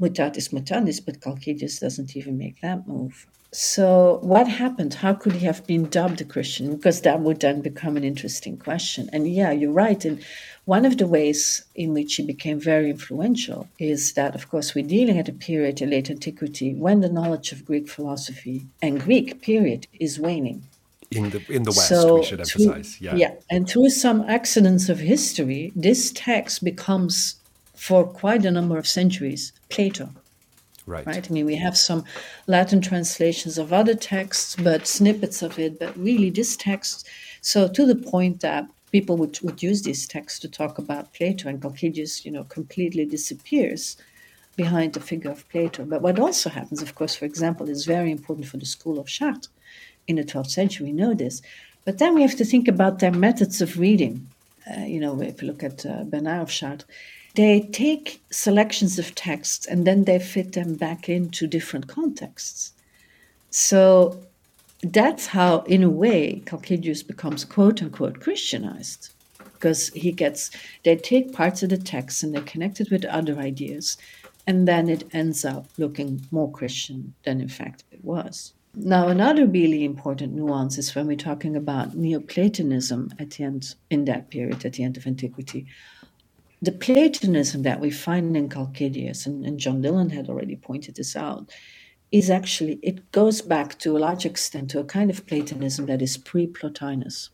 mutatis 0.00 0.52
mutandis, 0.52 1.04
but 1.04 1.20
Calcidius 1.20 1.80
doesn't 1.80 2.16
even 2.16 2.36
make 2.36 2.60
that 2.60 2.86
move. 2.86 3.26
So, 3.52 4.20
what 4.22 4.46
happened? 4.46 4.94
How 4.94 5.12
could 5.12 5.32
he 5.32 5.44
have 5.46 5.66
been 5.66 5.88
dubbed 5.88 6.20
a 6.20 6.24
Christian? 6.24 6.76
Because 6.76 7.00
that 7.00 7.20
would 7.20 7.40
then 7.40 7.60
become 7.62 7.96
an 7.96 8.04
interesting 8.04 8.56
question. 8.56 9.10
And 9.12 9.26
yeah, 9.32 9.50
you're 9.50 9.72
right. 9.72 10.04
And 10.04 10.24
one 10.66 10.86
of 10.86 10.98
the 10.98 11.06
ways 11.08 11.64
in 11.74 11.92
which 11.92 12.14
he 12.14 12.22
became 12.24 12.60
very 12.60 12.90
influential 12.90 13.68
is 13.80 14.12
that, 14.12 14.36
of 14.36 14.48
course, 14.50 14.72
we're 14.74 14.86
dealing 14.86 15.18
at 15.18 15.28
a 15.28 15.32
period 15.32 15.82
in 15.82 15.90
late 15.90 16.10
antiquity 16.10 16.74
when 16.74 17.00
the 17.00 17.08
knowledge 17.08 17.50
of 17.50 17.64
Greek 17.64 17.88
philosophy 17.88 18.66
and 18.80 19.00
Greek, 19.00 19.42
period, 19.42 19.88
is 19.98 20.20
waning. 20.20 20.62
In 21.10 21.30
the 21.30 21.42
in 21.52 21.64
the 21.64 21.72
West, 21.72 21.88
So 21.88 22.18
we 22.20 22.24
should 22.24 22.46
through- 22.46 22.66
emphasize. 22.72 23.00
Yeah. 23.00 23.16
yeah, 23.16 23.32
and 23.50 23.68
through 23.68 23.90
some 23.90 24.20
accidents 24.28 24.88
of 24.88 25.00
history, 25.00 25.72
this 25.74 26.12
text 26.14 26.62
becomes, 26.62 27.34
for 27.74 28.04
quite 28.06 28.44
a 28.44 28.50
number 28.52 28.78
of 28.78 28.86
centuries, 28.86 29.52
Plato. 29.70 30.10
Right. 30.90 31.06
Right. 31.06 31.30
I 31.30 31.32
mean, 31.32 31.46
we 31.46 31.54
have 31.54 31.76
some 31.76 32.04
Latin 32.46 32.80
translations 32.80 33.58
of 33.58 33.72
other 33.72 33.94
texts, 33.94 34.56
but 34.56 34.86
snippets 34.86 35.40
of 35.40 35.58
it. 35.58 35.78
But 35.78 35.96
really, 35.96 36.30
this 36.30 36.56
text, 36.56 37.08
so 37.40 37.68
to 37.68 37.86
the 37.86 37.94
point 37.94 38.40
that 38.40 38.66
people 38.90 39.16
would, 39.16 39.40
would 39.40 39.62
use 39.62 39.82
this 39.82 40.06
text 40.06 40.42
to 40.42 40.48
talk 40.48 40.78
about 40.78 41.14
Plato, 41.14 41.48
and 41.48 41.60
Calcidius, 41.60 42.24
you 42.24 42.32
know, 42.32 42.44
completely 42.44 43.04
disappears 43.04 43.96
behind 44.56 44.92
the 44.92 45.00
figure 45.00 45.30
of 45.30 45.48
Plato. 45.48 45.84
But 45.84 46.02
what 46.02 46.18
also 46.18 46.50
happens, 46.50 46.82
of 46.82 46.94
course, 46.94 47.14
for 47.14 47.24
example, 47.24 47.68
is 47.68 47.86
very 47.86 48.10
important 48.10 48.46
for 48.48 48.56
the 48.56 48.66
school 48.66 48.98
of 48.98 49.06
Chartres 49.06 49.48
in 50.08 50.16
the 50.16 50.24
12th 50.24 50.50
century. 50.50 50.86
We 50.86 50.92
know 50.92 51.14
this. 51.14 51.40
But 51.84 51.98
then 51.98 52.14
we 52.14 52.22
have 52.22 52.36
to 52.36 52.44
think 52.44 52.68
about 52.68 52.98
their 52.98 53.12
methods 53.12 53.60
of 53.60 53.78
reading. 53.78 54.26
Uh, 54.70 54.80
you 54.80 55.00
know, 55.00 55.22
if 55.22 55.40
you 55.40 55.48
look 55.48 55.62
at 55.62 55.86
uh, 55.86 56.04
Bernard 56.04 56.42
of 56.42 56.50
Chartres, 56.50 56.86
they 57.34 57.60
take 57.72 58.22
selections 58.30 58.98
of 58.98 59.14
texts 59.14 59.66
and 59.66 59.86
then 59.86 60.04
they 60.04 60.18
fit 60.18 60.52
them 60.52 60.74
back 60.74 61.08
into 61.08 61.46
different 61.46 61.86
contexts. 61.86 62.72
So 63.50 64.20
that's 64.82 65.26
how, 65.26 65.60
in 65.62 65.82
a 65.82 65.90
way, 65.90 66.42
Calcidius 66.46 67.06
becomes 67.06 67.44
quote 67.44 67.82
unquote 67.82 68.20
Christianized. 68.20 69.12
Because 69.54 69.88
he 69.88 70.10
gets, 70.10 70.50
they 70.84 70.96
take 70.96 71.34
parts 71.34 71.62
of 71.62 71.68
the 71.68 71.76
text 71.76 72.22
and 72.22 72.34
they 72.34 72.40
connect 72.40 72.80
it 72.80 72.90
with 72.90 73.04
other 73.04 73.38
ideas, 73.38 73.98
and 74.46 74.66
then 74.66 74.88
it 74.88 75.04
ends 75.12 75.44
up 75.44 75.66
looking 75.76 76.26
more 76.30 76.50
Christian 76.50 77.12
than 77.24 77.42
in 77.42 77.48
fact 77.48 77.84
it 77.92 78.02
was. 78.02 78.54
Now, 78.74 79.08
another 79.08 79.46
really 79.46 79.84
important 79.84 80.32
nuance 80.32 80.78
is 80.78 80.94
when 80.94 81.08
we're 81.08 81.16
talking 81.16 81.56
about 81.56 81.94
Neoplatonism 81.94 83.12
at 83.18 83.32
the 83.32 83.44
end, 83.44 83.74
in 83.90 84.06
that 84.06 84.30
period, 84.30 84.64
at 84.64 84.74
the 84.74 84.84
end 84.84 84.96
of 84.96 85.06
antiquity. 85.06 85.66
The 86.62 86.72
Platonism 86.72 87.62
that 87.62 87.80
we 87.80 87.90
find 87.90 88.36
in 88.36 88.48
Calcidius, 88.48 89.26
and, 89.26 89.46
and 89.46 89.58
John 89.58 89.80
Dillon 89.80 90.10
had 90.10 90.28
already 90.28 90.56
pointed 90.56 90.96
this 90.96 91.16
out, 91.16 91.50
is 92.12 92.28
actually, 92.28 92.78
it 92.82 93.12
goes 93.12 93.40
back 93.40 93.78
to 93.78 93.96
a 93.96 93.98
large 93.98 94.26
extent 94.26 94.70
to 94.70 94.80
a 94.80 94.84
kind 94.84 95.10
of 95.10 95.26
Platonism 95.26 95.86
that 95.86 96.02
is 96.02 96.16
pre 96.16 96.46
Plotinus. 96.46 97.30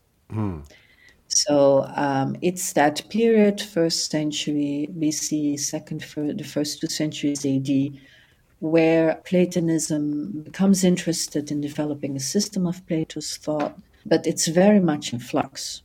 So 1.27 1.85
um, 1.95 2.37
it's 2.41 2.73
that 2.73 3.07
period, 3.09 3.61
first 3.61 4.09
century 4.09 4.89
BC, 4.97 5.59
second, 5.59 6.01
the 6.01 6.43
first 6.43 6.79
two 6.79 6.87
centuries 6.87 7.45
AD, 7.45 7.99
where 8.59 9.15
Platonism 9.25 10.41
becomes 10.43 10.83
interested 10.83 11.51
in 11.51 11.61
developing 11.61 12.15
a 12.15 12.19
system 12.19 12.65
of 12.65 12.85
Plato's 12.87 13.37
thought, 13.37 13.77
but 14.05 14.25
it's 14.25 14.47
very 14.47 14.79
much 14.79 15.13
in 15.13 15.19
flux. 15.19 15.83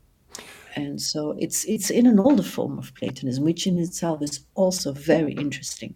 And 0.77 1.01
so 1.01 1.37
it's 1.39 1.65
it's 1.65 1.91
in 1.91 2.07
an 2.07 2.19
older 2.19 2.43
form 2.43 2.79
of 2.79 2.95
Platonism, 2.95 3.45
which 3.45 3.67
in 3.67 3.79
itself 3.79 4.23
is 4.23 4.45
also 4.55 4.93
very 4.93 5.33
interesting. 5.33 5.95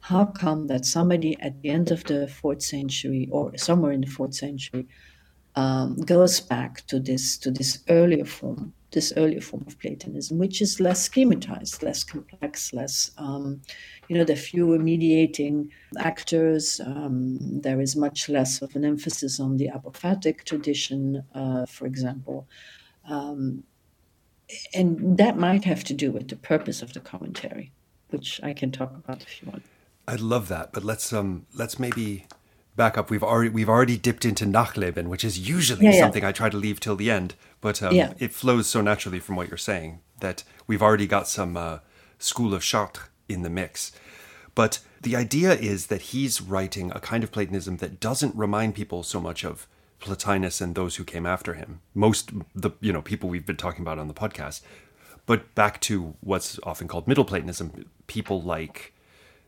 How 0.00 0.26
come 0.26 0.68
that 0.68 0.84
somebody 0.84 1.36
at 1.40 1.60
the 1.62 1.70
end 1.70 1.90
of 1.90 2.04
the 2.04 2.28
fourth 2.28 2.62
century 2.62 3.28
or 3.32 3.56
somewhere 3.56 3.92
in 3.92 4.02
the 4.02 4.06
fourth 4.06 4.34
century 4.34 4.86
um, 5.56 5.96
goes 5.96 6.40
back 6.40 6.86
to 6.86 7.00
this 7.00 7.38
to 7.38 7.50
this 7.50 7.82
earlier 7.88 8.24
form, 8.24 8.72
this 8.92 9.12
earlier 9.16 9.40
form 9.40 9.64
of 9.66 9.78
Platonism, 9.78 10.38
which 10.38 10.60
is 10.60 10.80
less 10.80 11.08
schematized, 11.08 11.82
less 11.82 12.04
complex, 12.04 12.72
less 12.72 13.10
um, 13.18 13.60
you 14.08 14.16
know, 14.16 14.24
there 14.24 14.36
are 14.36 14.38
fewer 14.38 14.78
mediating 14.78 15.70
actors. 15.98 16.80
Um, 16.84 17.38
there 17.60 17.80
is 17.80 17.96
much 17.96 18.28
less 18.28 18.62
of 18.62 18.76
an 18.76 18.84
emphasis 18.84 19.40
on 19.40 19.56
the 19.56 19.68
apophatic 19.68 20.44
tradition, 20.44 21.24
uh, 21.34 21.66
for 21.66 21.86
example. 21.86 22.46
Um, 23.08 23.64
and 24.74 25.18
that 25.18 25.36
might 25.36 25.64
have 25.64 25.84
to 25.84 25.94
do 25.94 26.10
with 26.12 26.28
the 26.28 26.36
purpose 26.36 26.82
of 26.82 26.92
the 26.92 27.00
commentary, 27.00 27.72
which 28.10 28.40
I 28.42 28.52
can 28.52 28.70
talk 28.70 28.92
about 28.96 29.22
if 29.22 29.42
you 29.42 29.50
want. 29.50 29.62
I'd 30.08 30.20
love 30.20 30.48
that, 30.48 30.72
but 30.72 30.84
let's 30.84 31.12
um 31.12 31.46
let's 31.54 31.78
maybe 31.78 32.26
back 32.76 32.96
up. 32.96 33.10
We've 33.10 33.24
already 33.24 33.50
we've 33.50 33.68
already 33.68 33.96
dipped 33.96 34.24
into 34.24 34.44
Nachleben, 34.44 35.08
which 35.08 35.24
is 35.24 35.48
usually 35.48 35.86
yeah, 35.86 35.98
something 35.98 36.24
I 36.24 36.32
try 36.32 36.48
to 36.48 36.56
leave 36.56 36.78
till 36.78 36.96
the 36.96 37.10
end, 37.10 37.34
but 37.60 37.82
um, 37.82 37.94
yeah. 37.94 38.12
it 38.18 38.32
flows 38.32 38.66
so 38.68 38.80
naturally 38.80 39.18
from 39.18 39.36
what 39.36 39.48
you're 39.48 39.56
saying 39.56 40.00
that 40.20 40.44
we've 40.66 40.82
already 40.82 41.06
got 41.06 41.28
some 41.28 41.56
uh, 41.56 41.78
School 42.18 42.54
of 42.54 42.62
Chartres 42.62 43.08
in 43.28 43.42
the 43.42 43.50
mix. 43.50 43.92
But 44.54 44.78
the 45.02 45.16
idea 45.16 45.52
is 45.52 45.86
that 45.86 46.02
he's 46.02 46.40
writing 46.40 46.90
a 46.92 47.00
kind 47.00 47.22
of 47.22 47.30
Platonism 47.30 47.78
that 47.78 48.00
doesn't 48.00 48.34
remind 48.34 48.74
people 48.74 49.02
so 49.02 49.20
much 49.20 49.44
of 49.44 49.66
Plotinus 50.06 50.60
and 50.60 50.74
those 50.74 50.96
who 50.96 51.04
came 51.04 51.26
after 51.26 51.54
him. 51.54 51.80
Most 51.94 52.30
the 52.54 52.70
you 52.80 52.92
know 52.92 53.02
people 53.02 53.28
we've 53.28 53.46
been 53.46 53.56
talking 53.56 53.82
about 53.82 53.98
on 53.98 54.08
the 54.08 54.14
podcast. 54.14 54.62
But 55.26 55.54
back 55.56 55.80
to 55.82 56.14
what's 56.20 56.60
often 56.62 56.86
called 56.86 57.08
Middle 57.08 57.24
Platonism, 57.24 57.90
people 58.06 58.40
like 58.40 58.94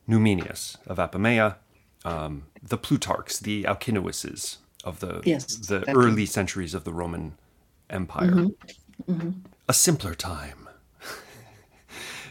Numenius 0.09 0.77
of 0.89 0.99
Apamea, 0.99 1.57
um, 2.05 2.47
the 2.61 2.77
Plutarchs, 2.77 3.39
the 3.39 3.63
Alcinouses 3.63 4.57
of 4.83 4.99
the 5.01 5.23
yes, 5.25 5.47
the 5.55 5.89
early 5.95 6.27
centuries 6.27 6.75
of 6.75 6.85
the 6.85 6.93
Roman 6.93 7.35
Empire. 7.89 8.31
Mm-hmm. 8.31 9.13
Mm-hmm. 9.13 9.31
A 9.69 9.75
simpler 9.75 10.15
time 10.15 10.69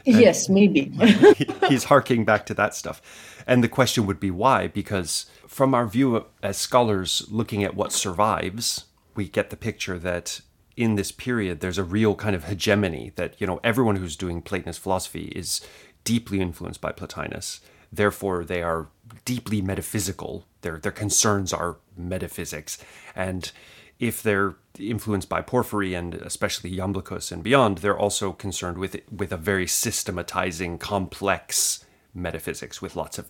yes, 0.08 0.50
maybe. 0.50 0.92
he's 1.70 1.84
harking 1.84 2.26
back 2.26 2.46
to 2.48 2.54
that 2.56 2.76
stuff. 2.76 3.37
And 3.48 3.64
the 3.64 3.70
question 3.70 4.06
would 4.06 4.20
be 4.20 4.30
why? 4.30 4.68
Because 4.68 5.26
from 5.48 5.74
our 5.74 5.88
view 5.88 6.26
as 6.44 6.58
scholars 6.58 7.26
looking 7.32 7.64
at 7.64 7.76
what 7.76 7.94
survives, 7.94 8.86
we 9.16 9.30
get 9.30 9.50
the 9.50 9.56
picture 9.56 9.98
that 9.98 10.42
in 10.76 10.96
this 10.96 11.12
period 11.14 11.62
there's 11.62 11.78
a 11.78 11.84
real 11.84 12.14
kind 12.14 12.36
of 12.36 12.44
hegemony 12.44 13.14
that, 13.16 13.40
you 13.40 13.48
know, 13.48 13.62
everyone 13.64 13.96
who's 13.96 14.18
doing 14.18 14.42
Platonist 14.42 14.82
philosophy 14.82 15.32
is 15.36 15.62
deeply 16.04 16.42
influenced 16.42 16.82
by 16.82 16.92
Plotinus. 16.92 17.62
Therefore, 17.92 18.44
they 18.44 18.62
are 18.62 18.90
deeply 19.24 19.62
metaphysical. 19.62 20.46
Their 20.62 20.78
their 20.78 20.92
concerns 20.92 21.54
are 21.54 21.78
metaphysics. 21.96 22.78
And 23.16 23.50
if 23.98 24.22
they're 24.22 24.56
influenced 24.78 25.30
by 25.30 25.42
Porphyry 25.42 25.94
and 25.94 26.14
especially 26.16 26.76
Iamblichus 26.76 27.32
and 27.32 27.42
beyond, 27.42 27.78
they're 27.80 27.98
also 27.98 28.34
concerned 28.34 28.78
with 28.78 28.98
with 29.10 29.32
a 29.32 29.38
very 29.38 29.68
systematizing, 29.68 30.78
complex 30.78 31.86
metaphysics 32.18 32.82
with 32.82 32.96
lots 32.96 33.18
of 33.18 33.28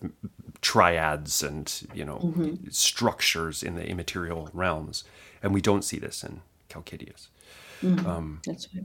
triads 0.60 1.42
and 1.42 1.86
you 1.94 2.04
know 2.04 2.18
mm-hmm. 2.18 2.68
structures 2.70 3.62
in 3.62 3.76
the 3.76 3.86
immaterial 3.86 4.50
realms, 4.52 5.04
and 5.42 5.54
we 5.54 5.60
don't 5.60 5.84
see 5.84 5.98
this 5.98 6.24
in 6.24 6.40
Calcidius. 6.68 7.28
Mm-hmm. 7.82 8.06
Um, 8.06 8.40
That's 8.44 8.68
right. 8.74 8.84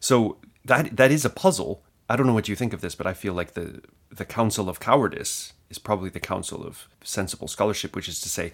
So 0.00 0.38
that 0.64 0.96
that 0.96 1.10
is 1.10 1.24
a 1.24 1.30
puzzle. 1.30 1.82
I 2.08 2.16
don't 2.16 2.26
know 2.26 2.34
what 2.34 2.48
you 2.48 2.56
think 2.56 2.72
of 2.72 2.80
this, 2.80 2.94
but 2.94 3.06
I 3.06 3.14
feel 3.14 3.32
like 3.32 3.54
the 3.54 3.80
the 4.10 4.24
Council 4.24 4.68
of 4.68 4.80
Cowardice 4.80 5.52
is 5.70 5.78
probably 5.78 6.10
the 6.10 6.20
council 6.20 6.64
of 6.64 6.88
sensible 7.02 7.48
scholarship, 7.48 7.96
which 7.96 8.08
is 8.08 8.20
to 8.20 8.28
say, 8.28 8.52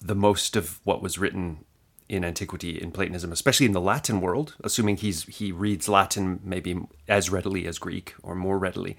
the 0.00 0.14
most 0.14 0.56
of 0.56 0.78
what 0.84 1.00
was 1.00 1.18
written 1.18 1.64
in 2.08 2.24
antiquity 2.24 2.80
in 2.82 2.90
Platonism, 2.90 3.32
especially 3.32 3.66
in 3.66 3.72
the 3.72 3.80
Latin 3.80 4.20
world, 4.20 4.56
assuming 4.64 4.96
he's 4.96 5.24
he 5.24 5.52
reads 5.52 5.88
Latin 5.88 6.40
maybe 6.42 6.76
as 7.08 7.30
readily 7.30 7.66
as 7.66 7.78
Greek 7.78 8.14
or 8.22 8.34
more 8.34 8.58
readily. 8.58 8.96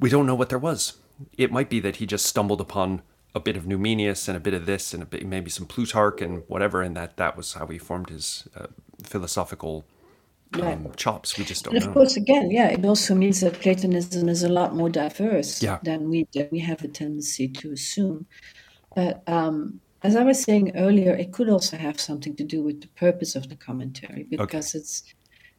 We 0.00 0.10
don't 0.10 0.26
know 0.26 0.34
what 0.34 0.48
there 0.48 0.58
was. 0.58 0.98
It 1.38 1.52
might 1.52 1.70
be 1.70 1.80
that 1.80 1.96
he 1.96 2.06
just 2.06 2.26
stumbled 2.26 2.60
upon 2.60 3.02
a 3.34 3.40
bit 3.40 3.56
of 3.56 3.64
Numenius 3.64 4.28
and 4.28 4.36
a 4.36 4.40
bit 4.40 4.54
of 4.54 4.66
this 4.66 4.94
and 4.94 5.02
a 5.02 5.06
bit, 5.06 5.26
maybe 5.26 5.50
some 5.50 5.66
Plutarch 5.66 6.20
and 6.20 6.42
whatever, 6.46 6.82
and 6.82 6.96
that 6.96 7.16
that 7.16 7.36
was 7.36 7.54
how 7.54 7.66
he 7.66 7.78
formed 7.78 8.10
his 8.10 8.48
uh, 8.56 8.66
philosophical 9.02 9.84
um, 10.62 10.92
chops. 10.96 11.36
We 11.36 11.44
just 11.44 11.64
don't. 11.64 11.74
And 11.74 11.82
of 11.82 11.88
know. 11.88 11.94
course, 11.94 12.16
again, 12.16 12.50
yeah, 12.50 12.68
it 12.68 12.84
also 12.84 13.14
means 13.14 13.40
that 13.40 13.60
Platonism 13.60 14.28
is 14.28 14.42
a 14.42 14.48
lot 14.48 14.74
more 14.74 14.88
diverse 14.88 15.62
yeah. 15.62 15.78
than 15.82 16.08
we 16.08 16.28
than 16.32 16.48
we 16.52 16.60
have 16.60 16.82
a 16.84 16.88
tendency 16.88 17.48
to 17.48 17.72
assume. 17.72 18.26
But 18.94 19.22
um, 19.26 19.80
as 20.02 20.14
I 20.16 20.22
was 20.22 20.42
saying 20.42 20.76
earlier, 20.76 21.14
it 21.14 21.32
could 21.32 21.48
also 21.48 21.76
have 21.76 21.98
something 21.98 22.36
to 22.36 22.44
do 22.44 22.62
with 22.62 22.82
the 22.82 22.88
purpose 22.88 23.34
of 23.34 23.48
the 23.48 23.56
commentary 23.56 24.24
because 24.24 24.74
okay. 24.74 24.80
it's 24.80 25.02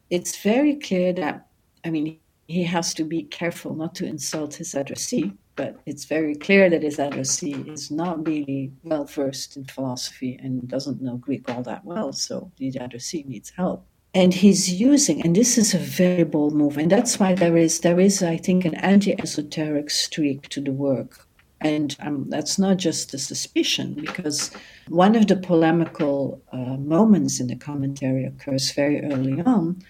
it's 0.10 0.42
very 0.42 0.76
clear 0.76 1.12
that 1.14 1.48
I 1.84 1.90
mean 1.90 2.20
he 2.48 2.64
has 2.64 2.94
to 2.94 3.04
be 3.04 3.24
careful 3.24 3.76
not 3.76 3.96
to 3.96 4.06
insult 4.06 4.56
his 4.56 4.74
addressee, 4.74 5.34
but 5.56 5.80
it's 5.86 6.06
very 6.06 6.36
clear 6.36 6.70
that 6.70 6.84
his 6.84 7.00
addressee 7.00 7.54
is 7.68 7.92
not 7.92 8.28
really 8.28 8.72
well 8.84 9.06
versed 9.06 9.58
in 9.58 9.66
philosophy 9.66 10.40
and 10.42 10.68
doesn't 10.68 11.02
know 11.02 11.18
Greek 11.18 11.50
all 11.50 11.64
that 11.64 11.86
well, 11.86 12.14
so 12.14 12.52
the 12.58 12.70
addressee 12.80 13.24
needs 13.28 13.52
help. 13.52 13.86
And 14.14 14.34
he's 14.34 14.72
using, 14.72 15.22
and 15.24 15.36
this 15.36 15.58
is 15.58 15.74
a 15.74 15.78
very 15.78 16.24
bold 16.24 16.54
move, 16.54 16.78
and 16.78 16.92
that's 16.92 17.20
why 17.20 17.34
there 17.34 17.58
is 17.58 17.82
there 17.82 18.00
is, 18.00 18.24
I 18.24 18.38
think, 18.38 18.64
an 18.64 18.76
anti-esoteric 18.76 19.90
streak 19.90 20.48
to 20.50 20.62
the 20.62 20.72
work 20.72 21.28
and 21.62 21.96
um, 22.02 22.30
that's 22.30 22.60
not 22.60 22.78
just 22.78 23.14
a 23.14 23.18
suspicion, 23.18 23.96
because 23.96 24.52
one 24.88 25.16
of 25.16 25.28
the 25.28 25.36
polemical 25.36 26.42
uh, 26.52 26.78
moments 26.78 27.40
in 27.40 27.48
the 27.48 27.56
commentary 27.56 28.26
occurs 28.26 28.72
very 28.72 29.02
early 29.04 29.42
on, 29.42 29.82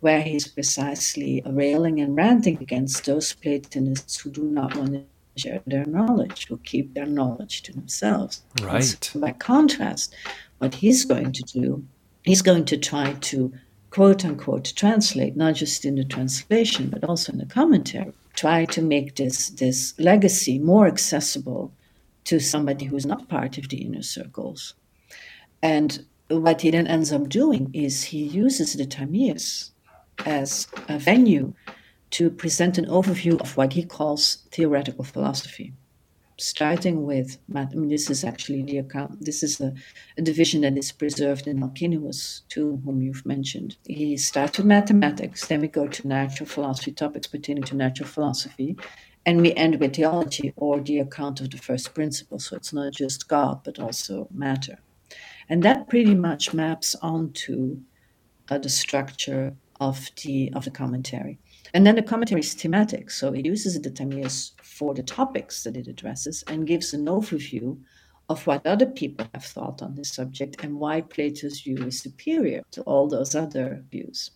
where 0.00 0.22
he's 0.22 0.46
precisely 0.46 1.42
railing 1.46 2.00
and 2.00 2.16
ranting 2.16 2.58
against 2.60 3.04
those 3.04 3.32
Platonists 3.32 4.20
who 4.20 4.30
do 4.30 4.44
not 4.44 4.76
want 4.76 4.92
to 4.92 5.02
share 5.36 5.60
their 5.66 5.84
knowledge, 5.86 6.46
who 6.48 6.58
keep 6.58 6.94
their 6.94 7.06
knowledge 7.06 7.62
to 7.62 7.72
themselves. 7.72 8.42
Right. 8.62 8.82
So 8.82 9.20
by 9.20 9.32
contrast, 9.32 10.14
what 10.58 10.74
he's 10.74 11.04
going 11.04 11.32
to 11.32 11.42
do, 11.42 11.84
he's 12.24 12.42
going 12.42 12.64
to 12.66 12.76
try 12.76 13.14
to 13.14 13.52
quote 13.90 14.24
unquote 14.24 14.72
translate, 14.76 15.36
not 15.36 15.54
just 15.54 15.84
in 15.84 15.96
the 15.96 16.04
translation, 16.04 16.90
but 16.90 17.04
also 17.04 17.32
in 17.32 17.38
the 17.38 17.46
commentary 17.46 18.12
try 18.38 18.64
to 18.64 18.80
make 18.80 19.16
this 19.16 19.50
this 19.50 19.94
legacy 19.98 20.60
more 20.60 20.86
accessible 20.86 21.72
to 22.22 22.38
somebody 22.38 22.84
who's 22.84 23.06
not 23.06 23.28
part 23.28 23.58
of 23.58 23.68
the 23.68 23.78
inner 23.78 24.02
circles. 24.02 24.74
And 25.60 26.04
what 26.28 26.60
he 26.60 26.70
then 26.70 26.86
ends 26.86 27.10
up 27.10 27.28
doing 27.28 27.70
is 27.72 28.04
he 28.04 28.22
uses 28.22 28.74
the 28.74 28.86
Timaeus 28.86 29.72
as 30.26 30.66
a 30.88 30.98
venue 30.98 31.54
to 32.10 32.30
present 32.30 32.78
an 32.78 32.86
overview 32.86 33.40
of 33.40 33.56
what 33.56 33.72
he 33.74 33.84
calls 33.84 34.46
theoretical 34.50 35.04
philosophy 35.04 35.74
starting 36.38 37.04
with 37.04 37.38
math. 37.48 37.72
I 37.72 37.76
mean, 37.76 37.88
this 37.88 38.08
is 38.08 38.24
actually 38.24 38.62
the 38.62 38.78
account. 38.78 39.24
This 39.24 39.42
is 39.42 39.60
a, 39.60 39.74
a 40.16 40.22
division 40.22 40.60
that 40.62 40.78
is 40.78 40.92
preserved 40.92 41.46
in 41.46 41.62
Alcinous, 41.62 42.42
to 42.50 42.80
whom 42.84 43.02
you've 43.02 43.26
mentioned. 43.26 43.76
He 43.84 44.16
starts 44.16 44.58
with 44.58 44.66
mathematics, 44.66 45.46
then 45.46 45.60
we 45.60 45.68
go 45.68 45.88
to 45.88 46.08
natural 46.08 46.48
philosophy, 46.48 46.92
topics 46.92 47.26
pertaining 47.26 47.64
to 47.64 47.76
natural 47.76 48.08
philosophy, 48.08 48.76
and 49.26 49.40
we 49.40 49.52
end 49.54 49.80
with 49.80 49.96
theology 49.96 50.52
or 50.56 50.80
the 50.80 51.00
account 51.00 51.40
of 51.40 51.50
the 51.50 51.58
first 51.58 51.92
principle. 51.94 52.38
So 52.38 52.56
it's 52.56 52.72
not 52.72 52.92
just 52.92 53.28
God, 53.28 53.62
but 53.64 53.78
also 53.78 54.28
matter. 54.32 54.78
And 55.48 55.62
that 55.64 55.88
pretty 55.88 56.14
much 56.14 56.54
maps 56.54 56.94
onto 57.02 57.78
uh, 58.50 58.58
the 58.58 58.68
structure 58.68 59.56
of 59.80 60.10
the 60.24 60.52
of 60.54 60.64
the 60.64 60.70
commentary. 60.70 61.38
And 61.74 61.86
then 61.86 61.96
the 61.96 62.02
commentary 62.02 62.40
is 62.40 62.54
thematic, 62.54 63.10
so 63.10 63.32
it 63.32 63.44
uses 63.44 63.80
the 63.80 63.90
Timaeus 63.90 64.52
for 64.62 64.94
the 64.94 65.02
topics 65.02 65.64
that 65.64 65.76
it 65.76 65.86
addresses 65.86 66.44
and 66.48 66.66
gives 66.66 66.94
an 66.94 67.06
overview 67.06 67.78
of 68.28 68.46
what 68.46 68.66
other 68.66 68.86
people 68.86 69.26
have 69.34 69.44
thought 69.44 69.82
on 69.82 69.94
this 69.94 70.12
subject 70.12 70.62
and 70.62 70.78
why 70.78 71.00
Plato's 71.00 71.60
view 71.60 71.78
is 71.78 72.00
superior 72.00 72.62
to 72.72 72.82
all 72.82 73.08
those 73.08 73.34
other 73.34 73.84
views. 73.90 74.30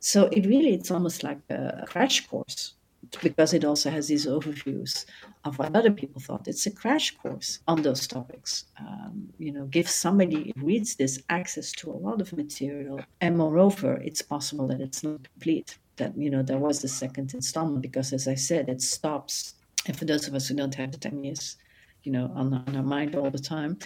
So 0.00 0.26
it 0.26 0.46
really 0.46 0.74
it's 0.74 0.90
almost 0.90 1.22
like 1.22 1.40
a 1.50 1.84
crash 1.86 2.26
course 2.26 2.73
because 3.22 3.54
it 3.54 3.64
also 3.64 3.90
has 3.90 4.08
these 4.08 4.26
overviews 4.26 5.04
of 5.44 5.58
what 5.58 5.74
other 5.76 5.90
people 5.90 6.20
thought. 6.20 6.48
It's 6.48 6.66
a 6.66 6.70
crash 6.70 7.16
course 7.16 7.60
on 7.68 7.82
those 7.82 8.06
topics. 8.06 8.64
Um, 8.78 9.28
you 9.38 9.52
know, 9.52 9.66
gives 9.66 9.92
somebody 9.92 10.52
who 10.56 10.66
reads 10.66 10.96
this 10.96 11.22
access 11.28 11.72
to 11.72 11.90
a 11.90 12.00
lot 12.06 12.20
of 12.20 12.32
material, 12.32 13.00
and 13.20 13.36
moreover, 13.36 14.00
it's 14.04 14.22
possible 14.22 14.66
that 14.68 14.80
it's 14.80 15.02
not 15.02 15.28
complete. 15.32 15.78
That 15.96 16.16
you 16.16 16.30
know 16.30 16.42
there 16.42 16.58
was 16.58 16.82
a 16.82 16.88
second 16.88 17.34
installment 17.34 17.82
because, 17.82 18.12
as 18.12 18.26
I 18.26 18.34
said, 18.34 18.68
it 18.68 18.82
stops 18.82 19.54
and 19.86 19.96
for 19.96 20.04
those 20.04 20.26
of 20.28 20.34
us 20.34 20.48
who 20.48 20.54
don't 20.54 20.74
have 20.74 20.92
the 20.92 20.98
Timaeus, 20.98 21.56
you 22.02 22.12
know, 22.12 22.30
on, 22.34 22.52
on, 22.52 22.76
our 22.76 22.82
mind 22.82 23.14
all 23.14 23.30
the 23.30 23.38
time, 23.38 23.78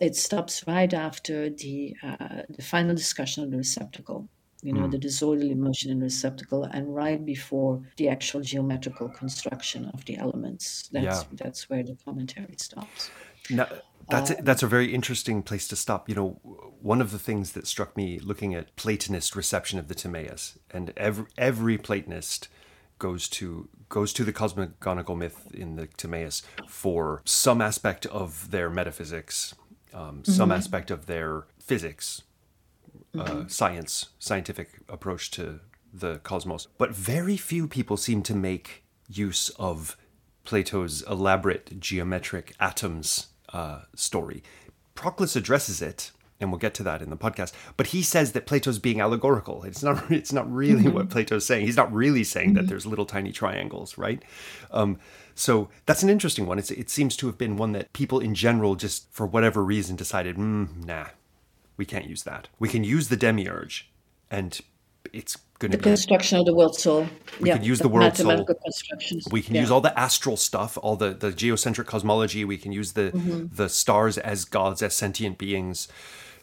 it 0.00 0.14
stops 0.16 0.64
right 0.66 0.92
after 0.92 1.50
the 1.50 1.96
uh, 2.02 2.42
the 2.48 2.62
final 2.62 2.94
discussion 2.94 3.44
of 3.44 3.50
the 3.50 3.56
receptacle. 3.56 4.28
You 4.62 4.72
know, 4.72 4.82
mm. 4.82 4.90
the 4.90 4.98
disorderly 4.98 5.54
motion 5.54 5.90
in 5.90 6.00
receptacle, 6.00 6.64
and 6.64 6.94
right 6.94 7.24
before 7.24 7.82
the 7.96 8.08
actual 8.08 8.40
geometrical 8.40 9.08
construction 9.08 9.90
of 9.92 10.04
the 10.04 10.16
elements. 10.16 10.88
That's 10.92 11.22
yeah. 11.22 11.22
that's 11.32 11.68
where 11.68 11.82
the 11.82 11.96
commentary 12.04 12.54
stops. 12.58 13.10
Now, 13.50 13.66
that's 14.08 14.30
a, 14.30 14.34
that's 14.42 14.62
a 14.62 14.66
very 14.66 14.94
interesting 14.94 15.42
place 15.42 15.66
to 15.68 15.76
stop. 15.76 16.08
You 16.08 16.14
know, 16.14 16.28
one 16.80 17.00
of 17.00 17.10
the 17.10 17.18
things 17.18 17.52
that 17.52 17.66
struck 17.66 17.96
me 17.96 18.18
looking 18.18 18.54
at 18.54 18.74
Platonist 18.76 19.34
reception 19.36 19.78
of 19.78 19.88
the 19.88 19.94
Timaeus, 19.94 20.58
and 20.70 20.92
every 20.96 21.26
every 21.36 21.78
Platonist 21.78 22.48
goes 22.98 23.28
to 23.28 23.68
goes 23.88 24.12
to 24.12 24.24
the 24.24 24.32
cosmogonical 24.32 25.16
myth 25.16 25.48
in 25.52 25.76
the 25.76 25.86
Timaeus 25.86 26.42
for 26.68 27.20
some 27.24 27.60
aspect 27.60 28.06
of 28.06 28.50
their 28.50 28.70
metaphysics, 28.70 29.54
um, 29.92 30.22
mm-hmm. 30.22 30.32
some 30.32 30.52
aspect 30.52 30.90
of 30.90 31.06
their 31.06 31.44
physics, 31.58 32.22
uh, 32.22 32.31
mm-hmm. 33.14 33.40
uh, 33.42 33.48
science, 33.48 34.10
scientific 34.18 34.80
approach 34.88 35.30
to 35.32 35.60
the 35.92 36.18
cosmos. 36.18 36.68
But 36.78 36.94
very 36.94 37.36
few 37.36 37.68
people 37.68 37.96
seem 37.96 38.22
to 38.22 38.34
make 38.34 38.84
use 39.08 39.50
of 39.50 39.96
Plato's 40.44 41.02
elaborate 41.02 41.78
geometric 41.78 42.54
atoms 42.58 43.28
uh, 43.52 43.82
story. 43.94 44.42
Proclus 44.94 45.36
addresses 45.36 45.80
it, 45.80 46.10
and 46.40 46.50
we'll 46.50 46.58
get 46.58 46.74
to 46.74 46.82
that 46.82 47.00
in 47.02 47.10
the 47.10 47.16
podcast. 47.16 47.52
But 47.76 47.88
he 47.88 48.02
says 48.02 48.32
that 48.32 48.46
Plato's 48.46 48.78
being 48.78 49.00
allegorical. 49.00 49.62
It's 49.64 49.82
not. 49.82 50.04
It's 50.10 50.32
not 50.32 50.50
really 50.52 50.84
mm-hmm. 50.84 50.94
what 50.94 51.10
Plato's 51.10 51.46
saying. 51.46 51.66
He's 51.66 51.76
not 51.76 51.92
really 51.92 52.24
saying 52.24 52.48
mm-hmm. 52.48 52.56
that 52.56 52.66
there's 52.66 52.86
little 52.86 53.06
tiny 53.06 53.32
triangles, 53.32 53.96
right? 53.96 54.22
Um, 54.70 54.98
so 55.34 55.68
that's 55.86 56.02
an 56.02 56.10
interesting 56.10 56.46
one. 56.46 56.58
It's, 56.58 56.70
it 56.70 56.90
seems 56.90 57.16
to 57.18 57.26
have 57.26 57.38
been 57.38 57.56
one 57.56 57.72
that 57.72 57.92
people 57.92 58.18
in 58.18 58.34
general, 58.34 58.74
just 58.74 59.10
for 59.12 59.26
whatever 59.26 59.64
reason, 59.64 59.96
decided, 59.96 60.36
mm, 60.36 60.84
nah, 60.84 61.06
we 61.76 61.84
can't 61.84 62.06
use 62.06 62.22
that. 62.24 62.48
We 62.58 62.68
can 62.68 62.84
use 62.84 63.08
the 63.08 63.16
demiurge, 63.16 63.90
and 64.30 64.60
it's 65.12 65.36
going 65.58 65.72
to 65.72 65.78
be 65.78 65.82
the 65.82 65.84
be 65.84 65.90
construction 65.90 66.38
of 66.38 66.46
the 66.46 66.54
world 66.54 66.76
soul. 66.76 67.06
We 67.40 67.48
yeah, 67.48 67.56
could 67.56 67.66
use 67.66 67.78
the, 67.78 67.84
the 67.84 67.88
world 67.88 68.16
soul. 68.16 68.46
We 69.30 69.42
can 69.42 69.54
yeah. 69.54 69.62
use 69.62 69.70
all 69.70 69.80
the 69.80 69.98
astral 69.98 70.36
stuff, 70.36 70.78
all 70.82 70.96
the 70.96 71.10
the 71.14 71.32
geocentric 71.32 71.86
cosmology. 71.86 72.44
We 72.44 72.58
can 72.58 72.72
use 72.72 72.92
the 72.92 73.12
mm-hmm. 73.12 73.54
the 73.54 73.68
stars 73.68 74.18
as 74.18 74.44
gods, 74.44 74.82
as 74.82 74.94
sentient 74.94 75.38
beings. 75.38 75.88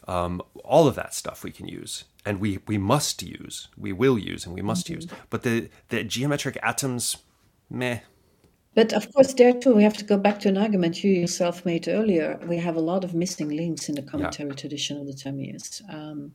Um, 0.08 0.42
all 0.64 0.88
of 0.88 0.94
that 0.96 1.14
stuff 1.14 1.44
we 1.44 1.52
can 1.52 1.68
use, 1.68 2.04
and 2.24 2.40
we 2.40 2.58
we 2.66 2.78
must 2.78 3.22
use, 3.22 3.68
we 3.76 3.92
will 3.92 4.18
use, 4.18 4.46
and 4.46 4.54
we 4.54 4.62
must 4.62 4.86
mm-hmm. 4.86 4.94
use. 4.94 5.06
But 5.28 5.42
the 5.42 5.68
the 5.88 6.02
geometric 6.04 6.58
atoms, 6.62 7.18
meh. 7.68 8.00
But 8.72 8.92
of 8.92 9.12
course, 9.12 9.34
there 9.34 9.52
too, 9.52 9.74
we 9.74 9.82
have 9.82 9.96
to 9.96 10.04
go 10.04 10.16
back 10.16 10.38
to 10.40 10.48
an 10.48 10.56
argument 10.56 11.02
you 11.02 11.10
yourself 11.10 11.66
made 11.66 11.88
earlier. 11.88 12.38
We 12.46 12.56
have 12.58 12.76
a 12.76 12.80
lot 12.80 13.02
of 13.02 13.14
missing 13.14 13.48
links 13.48 13.88
in 13.88 13.96
the 13.96 14.02
commentary 14.02 14.50
yeah. 14.50 14.54
tradition 14.54 14.96
of 14.96 15.06
the 15.06 15.12
Timaeus. 15.12 15.82
Um, 15.88 16.32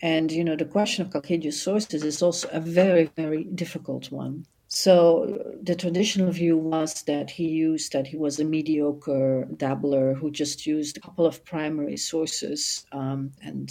and 0.00 0.32
you 0.32 0.42
know, 0.42 0.56
the 0.56 0.64
question 0.64 1.04
of 1.04 1.12
Chalcidius 1.12 1.54
sources 1.54 2.02
is 2.02 2.22
also 2.22 2.48
a 2.50 2.60
very, 2.60 3.10
very 3.14 3.44
difficult 3.44 4.10
one. 4.10 4.46
So 4.72 5.56
the 5.60 5.74
traditional 5.74 6.30
view 6.30 6.56
was 6.56 7.02
that 7.02 7.28
he 7.28 7.48
used 7.48 7.92
that 7.92 8.06
he 8.06 8.16
was 8.16 8.38
a 8.38 8.44
mediocre 8.44 9.48
dabbler 9.56 10.14
who 10.14 10.30
just 10.30 10.64
used 10.64 10.96
a 10.96 11.00
couple 11.00 11.26
of 11.26 11.44
primary 11.44 11.96
sources, 11.96 12.86
um, 12.92 13.32
and 13.42 13.68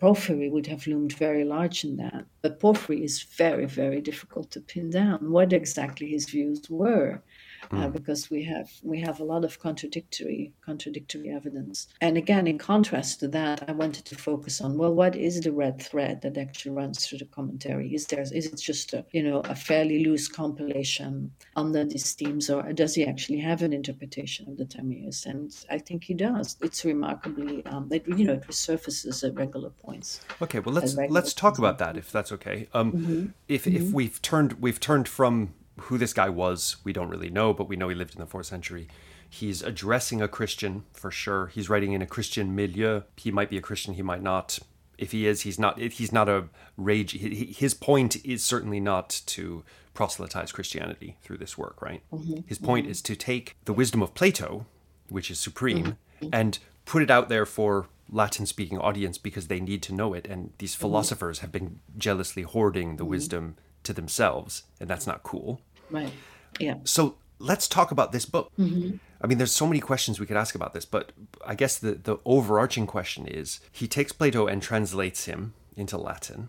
porphyry 0.00 0.48
would 0.48 0.66
have 0.66 0.86
loomed 0.86 1.12
very 1.12 1.44
large 1.44 1.84
in 1.84 1.96
that. 1.96 2.24
But 2.40 2.60
porphyry 2.60 3.04
is 3.04 3.22
very, 3.22 3.66
very 3.66 4.00
difficult 4.00 4.50
to 4.52 4.62
pin 4.62 4.88
down 4.88 5.30
what 5.30 5.52
exactly 5.52 6.08
his 6.08 6.24
views 6.24 6.68
were 6.70 7.22
mm. 7.70 7.84
uh, 7.84 7.88
because 7.88 8.30
we 8.30 8.42
have 8.44 8.70
we 8.82 9.00
have 9.00 9.20
a 9.20 9.24
lot 9.24 9.44
of 9.44 9.58
contradictory 9.58 10.52
contradictory 10.64 11.30
evidence. 11.30 11.88
And 12.00 12.16
again, 12.16 12.46
in 12.46 12.58
contrast 12.58 13.20
to 13.20 13.28
that, 13.28 13.68
I 13.68 13.72
wanted 13.72 14.04
to 14.06 14.16
focus 14.16 14.60
on 14.60 14.76
well, 14.78 14.94
what 14.94 15.16
is 15.16 15.40
the 15.40 15.52
red 15.52 15.80
thread 15.80 16.22
that 16.22 16.36
actually 16.36 16.72
runs 16.72 17.06
through 17.06 17.18
the 17.18 17.24
commentary? 17.26 17.94
Is 17.94 18.06
there 18.06 18.20
is 18.20 18.46
it 18.46 18.60
just 18.60 18.92
a 18.92 19.04
you 19.12 19.22
know 19.22 19.40
a 19.40 19.54
fairly 19.54 20.04
loose 20.04 20.28
compilation 20.28 21.30
under 21.56 21.84
these 21.84 22.12
themes, 22.12 22.50
or 22.50 22.72
does 22.72 22.94
he 22.94 23.06
actually 23.06 23.38
have 23.40 23.62
an 23.62 23.72
interpretation 23.72 24.48
of 24.48 24.56
the 24.56 24.64
Timaeus? 24.64 25.26
And 25.26 25.54
I 25.70 25.78
think 25.78 26.04
he 26.04 26.14
does. 26.14 26.56
It's 26.60 26.84
remarkably 26.84 27.64
um, 27.66 27.88
it 27.92 28.06
you 28.06 28.24
know 28.24 28.34
it 28.34 28.46
resurfaces 28.46 29.26
at 29.26 29.34
regular 29.34 29.70
points. 29.70 30.20
Okay, 30.40 30.60
well 30.60 30.74
let's 30.74 30.94
let's 30.94 31.34
talk 31.34 31.58
about 31.58 31.78
that 31.78 31.96
if 31.96 32.12
that's 32.12 32.32
okay. 32.32 32.68
Um, 32.72 32.92
mm-hmm. 32.92 33.26
If 33.48 33.64
mm-hmm. 33.64 33.76
if 33.76 33.92
we've 33.92 34.20
turned 34.22 34.54
we've 34.54 34.80
turned 34.80 35.08
from 35.08 35.54
who 35.82 35.98
this 35.98 36.12
guy 36.12 36.28
was, 36.28 36.76
we 36.84 36.92
don't 36.92 37.08
really 37.08 37.30
know, 37.30 37.52
but 37.52 37.68
we 37.68 37.76
know 37.76 37.88
he 37.88 37.94
lived 37.94 38.14
in 38.14 38.20
the 38.20 38.26
fourth 38.26 38.46
century. 38.46 38.88
He's 39.28 39.62
addressing 39.62 40.22
a 40.22 40.28
Christian 40.28 40.84
for 40.92 41.10
sure. 41.10 41.48
He's 41.48 41.68
writing 41.68 41.92
in 41.92 42.02
a 42.02 42.06
Christian 42.06 42.54
milieu. 42.54 43.02
He 43.16 43.30
might 43.30 43.50
be 43.50 43.58
a 43.58 43.62
Christian, 43.62 43.94
he 43.94 44.02
might 44.02 44.22
not. 44.22 44.58
If 44.96 45.12
he 45.12 45.26
is, 45.26 45.42
he's 45.42 45.60
not. 45.60 45.78
He's 45.78 46.12
not 46.12 46.28
a 46.28 46.48
rage. 46.76 47.12
His 47.12 47.72
point 47.72 48.16
is 48.24 48.44
certainly 48.44 48.80
not 48.80 49.22
to 49.26 49.62
proselytize 49.94 50.50
Christianity 50.50 51.16
through 51.22 51.38
this 51.38 51.56
work, 51.56 51.80
right? 51.80 52.02
Mm-hmm. 52.12 52.40
His 52.46 52.58
point 52.58 52.86
mm-hmm. 52.86 52.92
is 52.92 53.02
to 53.02 53.14
take 53.14 53.56
the 53.64 53.72
wisdom 53.72 54.02
of 54.02 54.14
Plato, 54.14 54.66
which 55.08 55.30
is 55.30 55.38
supreme, 55.38 55.98
mm-hmm. 56.20 56.30
and 56.32 56.58
put 56.84 57.02
it 57.02 57.10
out 57.10 57.28
there 57.28 57.46
for 57.46 57.86
Latin 58.10 58.46
speaking 58.46 58.78
audience 58.78 59.18
because 59.18 59.46
they 59.46 59.60
need 59.60 59.82
to 59.82 59.94
know 59.94 60.14
it. 60.14 60.26
And 60.26 60.52
these 60.58 60.72
mm-hmm. 60.72 60.80
philosophers 60.80 61.40
have 61.40 61.52
been 61.52 61.78
jealously 61.96 62.42
hoarding 62.42 62.96
the 62.96 63.04
mm-hmm. 63.04 63.10
wisdom 63.10 63.56
to 63.84 63.92
themselves, 63.92 64.64
and 64.80 64.90
that's 64.90 65.06
not 65.06 65.22
cool. 65.22 65.60
Right. 65.90 66.12
Yeah. 66.58 66.76
So 66.84 67.16
let's 67.38 67.68
talk 67.68 67.90
about 67.90 68.12
this 68.12 68.24
book. 68.24 68.50
Mm-hmm. 68.58 68.96
I 69.20 69.26
mean, 69.26 69.38
there's 69.38 69.52
so 69.52 69.66
many 69.66 69.80
questions 69.80 70.20
we 70.20 70.26
could 70.26 70.36
ask 70.36 70.54
about 70.54 70.74
this, 70.74 70.84
but 70.84 71.12
I 71.44 71.54
guess 71.54 71.78
the, 71.78 71.92
the 71.92 72.18
overarching 72.24 72.86
question 72.86 73.26
is 73.26 73.60
he 73.72 73.88
takes 73.88 74.12
Plato 74.12 74.46
and 74.46 74.62
translates 74.62 75.24
him 75.24 75.54
into 75.76 75.96
Latin. 75.96 76.48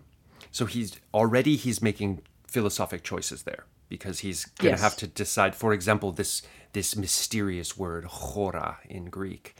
So 0.50 0.66
he's 0.66 0.98
already 1.14 1.56
he's 1.56 1.82
making 1.82 2.22
philosophic 2.46 3.02
choices 3.02 3.42
there 3.42 3.64
because 3.88 4.20
he's 4.20 4.44
going 4.44 4.74
to 4.74 4.80
yes. 4.80 4.80
have 4.80 4.96
to 4.96 5.06
decide. 5.06 5.54
For 5.54 5.72
example, 5.72 6.12
this 6.12 6.42
this 6.72 6.96
mysterious 6.96 7.76
word 7.76 8.04
chora 8.04 8.76
in 8.88 9.06
Greek, 9.06 9.56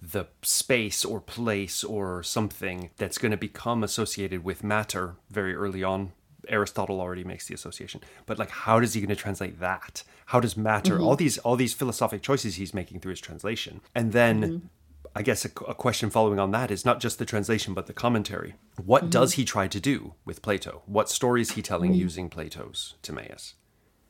the 0.00 0.26
space 0.42 1.04
or 1.04 1.20
place 1.20 1.84
or 1.84 2.22
something 2.22 2.90
that's 2.96 3.18
going 3.18 3.30
to 3.30 3.36
become 3.36 3.82
associated 3.82 4.44
with 4.44 4.64
matter 4.64 5.16
very 5.30 5.54
early 5.54 5.82
on 5.82 6.12
Aristotle 6.48 7.00
already 7.00 7.24
makes 7.24 7.46
the 7.46 7.54
association. 7.54 8.00
But 8.26 8.38
like, 8.38 8.50
how 8.50 8.78
is 8.78 8.94
he 8.94 9.00
going 9.00 9.08
to 9.08 9.16
translate 9.16 9.60
that? 9.60 10.02
How 10.26 10.40
does 10.40 10.56
matter? 10.56 10.94
Mm-hmm. 10.94 11.04
All 11.04 11.16
these 11.16 11.38
all 11.38 11.56
these 11.56 11.74
philosophic 11.74 12.22
choices 12.22 12.56
he's 12.56 12.74
making 12.74 13.00
through 13.00 13.10
his 13.10 13.20
translation, 13.20 13.80
and 13.94 14.12
then. 14.12 14.42
Mm-hmm. 14.42 14.66
I 15.14 15.22
guess 15.22 15.46
a, 15.46 15.48
a, 15.66 15.74
question 15.74 16.10
following 16.10 16.38
on 16.38 16.50
that 16.50 16.70
is 16.70 16.84
not 16.84 17.00
just 17.00 17.18
the 17.18 17.24
translation, 17.24 17.72
but 17.72 17.86
the 17.86 17.94
commentary. 17.94 18.56
What 18.84 19.04
mm-hmm. 19.04 19.10
does 19.10 19.32
he 19.32 19.46
try 19.46 19.66
to 19.66 19.80
do 19.80 20.12
with 20.26 20.42
Plato? 20.42 20.82
What 20.84 21.08
story 21.08 21.40
is 21.40 21.52
he 21.52 21.62
telling 21.62 21.92
mm-hmm. 21.92 22.02
using 22.02 22.28
Plato's 22.28 22.96
Timaeus? 23.00 23.54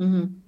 Mm-hmm. 0.01 0.38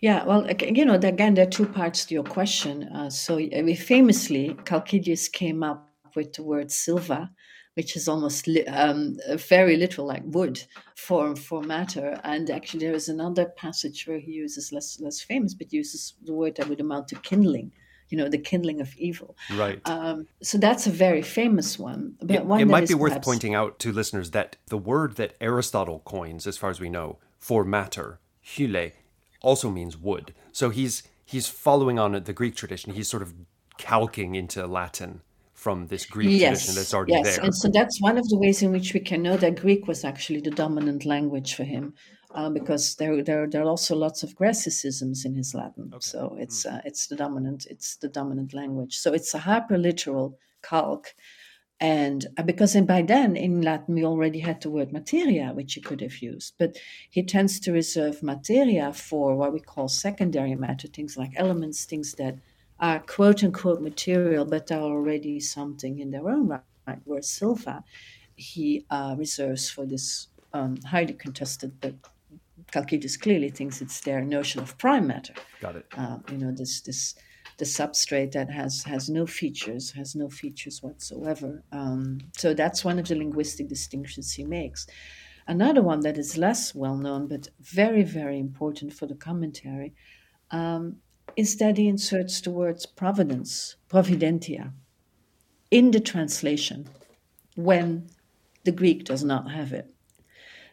Yeah, 0.00 0.24
well, 0.24 0.48
you 0.60 0.84
know, 0.84 0.94
again, 0.94 1.34
there 1.34 1.46
are 1.46 1.50
two 1.50 1.66
parts 1.66 2.04
to 2.06 2.14
your 2.14 2.24
question. 2.24 2.84
Uh, 2.84 3.10
so, 3.10 3.40
famously, 3.76 4.54
Chalcidius 4.64 5.30
came 5.30 5.62
up 5.64 5.92
with 6.14 6.32
the 6.34 6.42
word 6.42 6.70
silva, 6.70 7.30
which 7.74 7.96
is 7.96 8.08
almost 8.08 8.46
li- 8.46 8.66
um, 8.66 9.18
very 9.36 9.76
literal, 9.76 10.06
like 10.06 10.22
wood 10.24 10.62
for 10.94 11.36
for 11.36 11.62
matter. 11.62 12.20
And 12.24 12.50
actually, 12.50 12.80
there 12.80 12.94
is 12.94 13.08
another 13.08 13.46
passage 13.46 14.06
where 14.06 14.18
he 14.18 14.32
uses 14.32 14.72
less 14.72 15.00
less 15.00 15.20
famous, 15.20 15.54
but 15.54 15.72
uses 15.72 16.14
the 16.24 16.34
word 16.34 16.56
that 16.56 16.68
would 16.68 16.80
amount 16.80 17.08
to 17.08 17.16
kindling. 17.16 17.72
You 18.08 18.18
know, 18.18 18.28
the 18.28 18.36
kindling 18.36 18.82
of 18.82 18.94
evil. 18.98 19.36
Right. 19.56 19.80
Um, 19.86 20.26
so 20.42 20.58
that's 20.58 20.86
a 20.86 20.90
very 20.90 21.22
famous 21.22 21.78
one. 21.78 22.16
But 22.20 22.30
it, 22.30 22.44
one 22.44 22.60
it 22.60 22.66
might 22.66 22.86
be 22.86 22.92
worth 22.92 23.12
perhaps... 23.12 23.24
pointing 23.26 23.54
out 23.54 23.78
to 23.78 23.90
listeners 23.90 24.32
that 24.32 24.56
the 24.66 24.76
word 24.76 25.16
that 25.16 25.34
Aristotle 25.40 26.02
coins, 26.04 26.46
as 26.46 26.58
far 26.58 26.68
as 26.68 26.78
we 26.78 26.90
know, 26.90 27.18
for 27.38 27.64
matter, 27.64 28.20
hyle, 28.42 28.90
also 29.40 29.70
means 29.70 29.96
wood. 29.96 30.34
So 30.52 30.68
he's 30.68 31.04
he's 31.24 31.48
following 31.48 31.98
on 31.98 32.12
the 32.12 32.32
Greek 32.34 32.54
tradition. 32.54 32.92
He's 32.92 33.08
sort 33.08 33.22
of 33.22 33.32
calquing 33.78 34.36
into 34.36 34.66
Latin 34.66 35.22
from 35.62 35.86
this 35.86 36.04
Greek 36.06 36.28
yes, 36.28 36.40
tradition 36.40 36.74
that's 36.74 36.92
already 36.92 37.12
yes. 37.12 37.36
there. 37.36 37.44
And 37.44 37.54
so 37.54 37.70
that's 37.72 38.00
one 38.00 38.18
of 38.18 38.28
the 38.28 38.36
ways 38.36 38.62
in 38.62 38.72
which 38.72 38.92
we 38.94 39.00
can 39.00 39.22
know 39.22 39.36
that 39.36 39.60
Greek 39.60 39.86
was 39.86 40.04
actually 40.04 40.40
the 40.40 40.50
dominant 40.50 41.04
language 41.04 41.54
for 41.54 41.64
him. 41.64 41.94
Uh, 42.34 42.48
because 42.48 42.94
there, 42.96 43.22
there, 43.22 43.46
there 43.46 43.62
are 43.62 43.68
also 43.68 43.94
lots 43.94 44.22
of 44.22 44.34
Grecicisms 44.34 45.26
in 45.26 45.34
his 45.34 45.54
Latin, 45.54 45.90
okay. 45.92 45.98
so 46.00 46.34
it's 46.40 46.64
mm. 46.64 46.74
uh, 46.74 46.80
it's 46.82 47.06
the 47.08 47.14
dominant 47.14 47.66
it's 47.68 47.96
the 47.96 48.08
dominant 48.08 48.54
language. 48.54 48.96
So 48.96 49.12
it's 49.12 49.34
a 49.34 49.38
hyperliteral 49.40 50.36
calque, 50.62 51.14
and 51.78 52.26
uh, 52.38 52.42
because 52.42 52.74
by 52.86 53.02
then 53.02 53.36
in 53.36 53.60
Latin 53.60 53.96
we 53.96 54.06
already 54.06 54.38
had 54.38 54.62
the 54.62 54.70
word 54.70 54.94
materia, 54.94 55.52
which 55.52 55.74
he 55.74 55.82
could 55.82 56.00
have 56.00 56.22
used, 56.22 56.54
but 56.58 56.78
he 57.10 57.22
tends 57.22 57.60
to 57.60 57.70
reserve 57.70 58.22
materia 58.22 58.94
for 58.94 59.36
what 59.36 59.52
we 59.52 59.60
call 59.60 59.88
secondary 59.88 60.54
matter, 60.54 60.88
things 60.88 61.18
like 61.18 61.32
elements, 61.36 61.84
things 61.84 62.14
that 62.14 62.38
are 62.80 63.00
quote 63.00 63.44
unquote 63.44 63.80
material, 63.80 64.44
but 64.44 64.72
are 64.72 64.80
already 64.80 65.40
something 65.40 65.98
in 65.98 66.10
their 66.10 66.28
own 66.28 66.48
right. 66.48 66.98
Whereas 67.04 67.28
silva, 67.28 67.84
he 68.34 68.84
uh, 68.90 69.14
reserves 69.18 69.70
for 69.70 69.86
this 69.86 70.28
um, 70.52 70.76
highly 70.82 71.14
contested, 71.14 71.80
but 71.80 71.94
Chalcidius 72.72 73.20
clearly 73.20 73.50
thinks 73.50 73.80
it's 73.80 74.00
their 74.00 74.22
notion 74.22 74.62
of 74.62 74.76
prime 74.78 75.06
matter. 75.06 75.34
Got 75.60 75.76
it. 75.76 75.86
Uh, 75.96 76.18
you 76.30 76.38
know, 76.38 76.52
this 76.52 76.80
this 76.80 77.14
the 77.58 77.64
substrate 77.64 78.32
that 78.32 78.50
has 78.50 78.82
has 78.84 79.08
no 79.08 79.26
features, 79.26 79.92
has 79.92 80.14
no 80.14 80.28
features 80.28 80.82
whatsoever. 80.82 81.62
Um, 81.70 82.18
so 82.36 82.54
that's 82.54 82.84
one 82.84 82.98
of 82.98 83.08
the 83.08 83.14
linguistic 83.14 83.68
distinctions 83.68 84.32
he 84.32 84.44
makes. 84.44 84.86
Another 85.46 85.82
one 85.82 86.00
that 86.00 86.18
is 86.18 86.38
less 86.38 86.74
well 86.74 86.96
known, 86.96 87.26
but 87.28 87.48
very 87.60 88.02
very 88.02 88.38
important 88.38 88.92
for 88.92 89.06
the 89.06 89.14
commentary. 89.14 89.92
Um, 90.50 90.96
Instead, 91.36 91.78
he 91.78 91.88
inserts 91.88 92.40
the 92.40 92.50
words 92.50 92.86
providence, 92.86 93.76
providentia, 93.88 94.72
in 95.70 95.90
the 95.90 96.00
translation 96.00 96.88
when 97.56 98.08
the 98.64 98.72
Greek 98.72 99.04
does 99.04 99.24
not 99.24 99.50
have 99.50 99.72
it. 99.72 99.88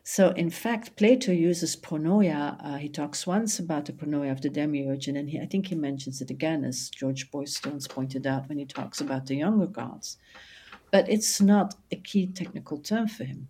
So, 0.04 0.30
in 0.32 0.50
fact, 0.50 0.96
Plato 0.96 1.32
uses 1.32 1.76
pronoia. 1.76 2.58
Uh, 2.64 2.78
he 2.78 2.90
talks 2.90 3.28
once 3.28 3.60
about 3.60 3.86
the 3.86 3.94
pronoia 3.94 4.32
of 4.32 4.42
the 4.42 4.50
demiurge, 4.50 5.08
and 5.08 5.16
then 5.16 5.28
he, 5.28 5.40
I 5.40 5.46
think 5.46 5.68
he 5.68 5.76
mentions 5.76 6.22
it 6.22 6.32
again, 6.32 6.64
as 6.64 6.90
George 6.90 7.30
Boys-Stones 7.32 7.88
pointed 7.88 8.26
out 8.26 8.50
when 8.50 8.58
he 8.58 8.66
talks 8.66 9.02
about 9.02 9.28
the 9.28 9.36
younger 9.36 9.68
gods. 9.68 10.18
But 10.92 11.08
it's 11.10 11.40
not 11.40 11.76
a 11.92 11.96
key 11.96 12.28
technical 12.28 12.80
term 12.80 13.08
for 13.08 13.24
him. 13.24 13.50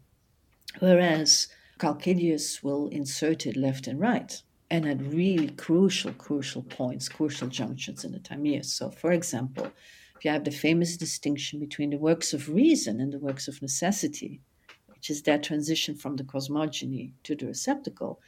Whereas 0.79 1.47
Chalcidius 1.79 2.61
will 2.61 2.87
insert 2.89 3.45
it 3.45 3.55
left 3.55 3.87
and 3.87 3.99
right 3.99 4.41
and 4.71 4.87
at 4.87 5.01
really 5.01 5.49
crucial, 5.49 6.13
crucial 6.13 6.63
points, 6.63 7.09
crucial 7.09 7.47
junctions 7.47 8.03
in 8.03 8.11
the 8.11 8.19
Timaeus. 8.19 8.71
So, 8.71 8.91
for 8.91 9.11
example, 9.11 9.71
if 10.15 10.25
you 10.25 10.31
have 10.31 10.43
the 10.43 10.51
famous 10.51 10.97
distinction 10.97 11.59
between 11.59 11.89
the 11.89 11.97
works 11.97 12.33
of 12.33 12.49
reason 12.49 12.99
and 12.99 13.11
the 13.11 13.19
works 13.19 13.47
of 13.47 13.61
necessity, 13.61 14.41
which 14.87 15.09
is 15.09 15.21
that 15.23 15.43
transition 15.43 15.95
from 15.95 16.17
the 16.17 16.23
cosmogony 16.23 17.13
to 17.23 17.35
the 17.35 17.47
receptacle, 17.47 18.19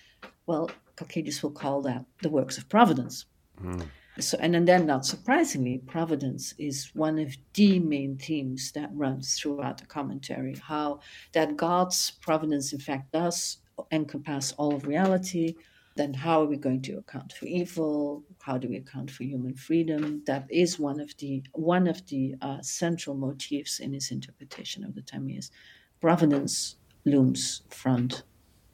well, 0.48 0.72
Chalcidius 0.96 1.44
will 1.44 1.52
call 1.52 1.82
that 1.82 2.06
the 2.22 2.30
works 2.30 2.58
of 2.58 2.70
providence. 2.70 3.26
Mm. 3.62 3.86
So, 4.20 4.38
and 4.40 4.68
then, 4.68 4.86
not 4.86 5.06
surprisingly, 5.06 5.78
providence 5.80 6.54
is 6.58 6.92
one 6.94 7.18
of 7.18 7.36
the 7.54 7.80
main 7.80 8.18
themes 8.18 8.72
that 8.74 8.90
runs 8.94 9.40
throughout 9.40 9.78
the 9.78 9.86
commentary. 9.86 10.56
How 10.56 11.00
that 11.32 11.56
God's 11.56 12.12
providence, 12.22 12.74
in 12.74 12.80
fact, 12.80 13.12
does 13.14 13.58
encompass 13.92 14.54
all 14.58 14.76
of 14.76 14.86
reality, 14.86 15.56
then 15.96 16.14
how 16.14 16.42
are 16.42 16.46
we 16.46 16.58
going 16.58 16.82
to 16.84 16.98
account 16.98 17.34
for 17.34 17.46
evil? 17.46 18.24
How 18.42 18.58
do 18.58 18.68
we 18.70 18.78
account 18.78 19.12
for 19.12 19.24
human 19.24 19.54
freedom? 19.54 20.24
That 20.26 20.46
is 20.50 20.80
one 20.80 21.00
of 21.00 21.16
the 21.18 21.44
one 21.54 21.88
of 21.88 22.06
the 22.08 22.36
uh, 22.42 22.62
central 22.62 23.16
motifs 23.16 23.80
in 23.80 23.94
his 23.94 24.12
interpretation 24.12 24.84
of 24.84 24.96
the 24.96 25.02
timaeus 25.02 25.52
providence 26.00 26.78
looms 27.06 27.62
front 27.70 28.24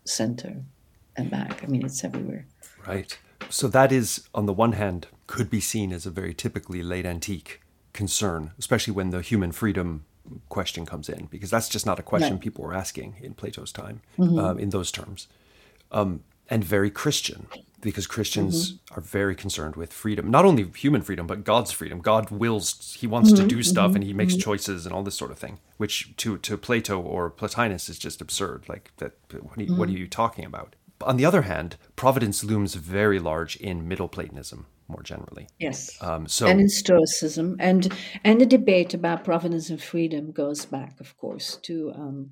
center 0.05 0.63
and 1.15 1.29
back. 1.31 1.63
I 1.63 1.67
mean 1.67 1.85
it's 1.85 2.03
everywhere. 2.03 2.45
Right. 2.85 3.17
So 3.49 3.67
that 3.69 3.91
is 3.91 4.27
on 4.33 4.45
the 4.45 4.53
one 4.53 4.73
hand 4.73 5.07
could 5.25 5.49
be 5.49 5.59
seen 5.59 5.91
as 5.91 6.05
a 6.05 6.11
very 6.11 6.33
typically 6.33 6.81
late 6.83 7.05
antique 7.05 7.61
concern 7.93 8.51
especially 8.59 8.93
when 8.93 9.09
the 9.09 9.21
human 9.21 9.51
freedom 9.51 10.05
question 10.49 10.85
comes 10.85 11.09
in 11.09 11.25
because 11.25 11.49
that's 11.49 11.69
just 11.69 11.85
not 11.85 11.99
a 11.99 12.03
question 12.03 12.37
people 12.37 12.63
were 12.63 12.73
asking 12.73 13.15
in 13.21 13.33
plato's 13.33 13.71
time 13.71 14.01
mm-hmm. 14.17 14.37
um, 14.37 14.59
in 14.59 14.69
those 14.69 14.91
terms. 14.91 15.27
Um, 15.91 16.23
and 16.49 16.63
very 16.63 16.89
Christian 16.89 17.47
because 17.81 18.07
Christians 18.07 18.73
mm-hmm. 18.73 18.97
are 18.97 19.01
very 19.01 19.35
concerned 19.35 19.75
with 19.75 19.93
freedom, 19.93 20.31
not 20.31 20.45
only 20.45 20.69
human 20.75 21.01
freedom, 21.01 21.27
but 21.27 21.43
God's 21.43 21.71
freedom. 21.71 21.99
God 21.99 22.31
wills, 22.31 22.95
He 22.99 23.07
wants 23.07 23.31
mm-hmm. 23.31 23.47
to 23.47 23.55
do 23.55 23.63
stuff, 23.63 23.93
and 23.93 24.03
He 24.03 24.13
makes 24.13 24.33
mm-hmm. 24.33 24.41
choices 24.41 24.85
and 24.85 24.93
all 24.93 25.03
this 25.03 25.15
sort 25.15 25.31
of 25.31 25.37
thing, 25.37 25.59
which 25.77 26.15
to 26.17 26.37
to 26.39 26.57
Plato 26.57 26.99
or 26.99 27.29
Plotinus 27.29 27.89
is 27.89 27.99
just 27.99 28.21
absurd. 28.21 28.67
Like 28.67 28.91
that, 28.97 29.13
what 29.31 29.57
are, 29.57 29.63
you, 29.63 29.75
what 29.75 29.87
are 29.87 29.91
mm-hmm. 29.91 30.01
you 30.01 30.07
talking 30.07 30.45
about? 30.45 30.75
On 31.01 31.17
the 31.17 31.25
other 31.25 31.43
hand, 31.43 31.77
providence 31.95 32.43
looms 32.43 32.73
very 32.73 33.19
large 33.19 33.55
in 33.57 33.87
Middle 33.87 34.07
Platonism 34.07 34.65
more 34.87 35.03
generally. 35.03 35.47
Yes. 35.59 36.01
Um, 36.01 36.27
so 36.27 36.47
and 36.47 36.61
in 36.61 36.69
Stoicism, 36.69 37.57
and 37.59 37.93
and 38.23 38.39
the 38.41 38.45
debate 38.45 38.93
about 38.93 39.23
providence 39.23 39.69
and 39.69 39.81
freedom 39.81 40.31
goes 40.31 40.65
back, 40.65 40.99
of 40.99 41.17
course, 41.17 41.57
to. 41.63 41.91
Um, 41.95 42.31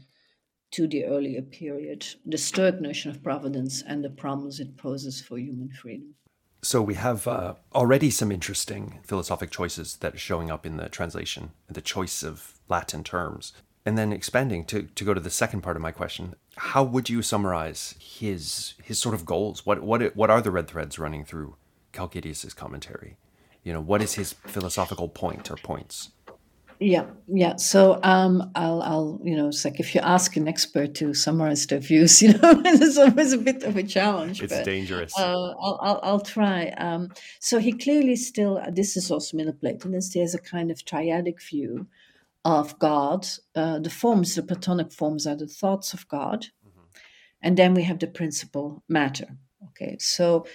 to 0.75 0.87
the 0.87 1.05
earlier 1.05 1.41
period, 1.41 2.05
the 2.25 2.37
Stoic 2.37 2.81
notion 2.81 3.09
of 3.09 3.23
providence 3.23 3.81
and 3.87 4.03
the 4.03 4.09
problems 4.09 4.59
it 4.59 4.75
poses 4.75 5.21
for 5.21 5.37
human 5.37 5.69
freedom. 5.69 6.15
So 6.63 6.81
we 6.81 6.95
have 6.95 7.27
uh, 7.29 7.53
already 7.73 8.09
some 8.09 8.29
interesting 8.29 8.99
philosophic 9.03 9.51
choices 9.51 9.95
that 9.97 10.15
are 10.15 10.17
showing 10.17 10.51
up 10.51 10.65
in 10.65 10.75
the 10.75 10.89
translation, 10.89 11.51
the 11.69 11.81
choice 11.81 12.23
of 12.23 12.55
Latin 12.67 13.05
terms. 13.05 13.53
And 13.85 13.97
then 13.97 14.11
expanding 14.11 14.65
to, 14.65 14.83
to 14.83 15.03
go 15.05 15.13
to 15.13 15.21
the 15.21 15.29
second 15.29 15.61
part 15.61 15.77
of 15.77 15.81
my 15.81 15.91
question, 15.91 16.35
how 16.57 16.83
would 16.83 17.09
you 17.09 17.21
summarize 17.21 17.95
his 17.99 18.73
his 18.83 18.99
sort 18.99 19.15
of 19.15 19.25
goals? 19.25 19.65
What 19.65 19.81
what 19.83 20.15
what 20.15 20.31
are 20.31 20.41
the 20.41 20.51
red 20.51 20.67
threads 20.67 20.97
running 20.97 21.23
through 21.23 21.55
Chalcidius's 21.93 22.53
commentary? 22.53 23.15
You 23.63 23.73
know, 23.73 23.81
what 23.81 24.01
is 24.01 24.15
his 24.15 24.33
philosophical 24.33 25.07
point 25.07 25.51
or 25.51 25.55
points? 25.55 26.11
Yeah, 26.79 27.05
yeah. 27.27 27.55
So 27.55 27.99
um, 28.03 28.51
I'll, 28.55 28.81
I'll, 28.81 29.19
you 29.23 29.35
know, 29.35 29.47
it's 29.47 29.63
like 29.63 29.79
if 29.79 29.95
you 29.95 30.01
ask 30.01 30.35
an 30.35 30.47
expert 30.47 30.93
to 30.95 31.13
summarize 31.13 31.65
their 31.67 31.79
views, 31.79 32.21
you 32.21 32.33
know, 32.33 32.61
it's 32.65 32.97
always 32.97 33.33
a 33.33 33.37
bit 33.37 33.63
of 33.63 33.77
a 33.77 33.83
challenge. 33.83 34.41
It's 34.41 34.53
but, 34.53 34.65
dangerous. 34.65 35.17
Uh, 35.17 35.21
I'll, 35.21 35.79
I'll, 35.81 35.99
I'll, 36.03 36.19
try. 36.19 36.67
Um, 36.77 37.11
so 37.39 37.59
he 37.59 37.71
clearly 37.71 38.15
still, 38.15 38.61
this 38.71 38.97
is 38.97 39.09
also 39.09 39.37
Middle 39.37 39.53
Platonist, 39.53 40.13
he 40.13 40.19
has 40.19 40.35
a 40.35 40.39
kind 40.39 40.69
of 40.69 40.79
triadic 40.79 41.41
view 41.41 41.87
of 42.43 42.77
God. 42.79 43.25
Uh, 43.55 43.79
the 43.79 43.89
forms, 43.89 44.35
the 44.35 44.43
Platonic 44.43 44.91
forms, 44.91 45.25
are 45.25 45.35
the 45.35 45.47
thoughts 45.47 45.93
of 45.93 46.07
God, 46.07 46.47
mm-hmm. 46.67 46.81
and 47.41 47.57
then 47.57 47.73
we 47.73 47.83
have 47.83 47.99
the 47.99 48.07
principle 48.07 48.83
matter. 48.87 49.27
Okay, 49.69 49.97
so 49.99 50.45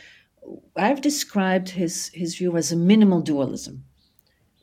I've 0.76 1.00
described 1.00 1.70
his 1.70 2.10
his 2.14 2.36
view 2.36 2.56
as 2.56 2.70
a 2.70 2.76
minimal 2.76 3.20
dualism 3.20 3.84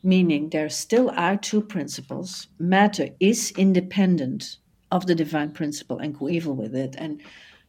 meaning 0.04 0.50
there 0.50 0.70
still 0.70 1.10
are 1.12 1.38
two 1.38 1.62
principles. 1.62 2.48
Matter 2.60 3.10
is 3.20 3.52
independent 3.58 4.58
of 4.92 5.06
the 5.06 5.16
divine 5.16 5.52
principle 5.52 6.00
and 6.00 6.18
coeval 6.18 6.56
with 6.56 6.76
it. 6.76 6.96
And 6.98 7.22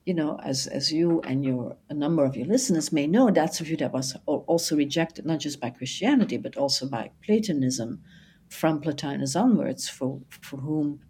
you 0.04 0.14
know, 0.14 0.40
as 0.42 0.66
as 0.66 0.90
you 0.90 1.20
and 1.22 1.44
your 1.44 1.76
a 1.90 1.94
number 1.94 2.24
of 2.24 2.34
your 2.34 2.46
listeners 2.46 2.92
may 2.92 3.06
know, 3.06 3.30
that's 3.30 3.60
a 3.60 3.64
view 3.64 3.76
that 3.76 3.92
was 3.92 4.16
also 4.26 4.74
rejected 4.74 5.26
not 5.26 5.40
just 5.40 5.60
by 5.60 5.70
Christianity 5.70 6.38
but 6.38 6.56
also 6.56 6.88
by 6.88 7.10
Platonism, 7.22 8.02
from 8.48 8.80
Plotinus 8.80 9.36
onwards, 9.36 9.88
for 9.88 10.22
for 10.30 10.56
whom 10.58 11.00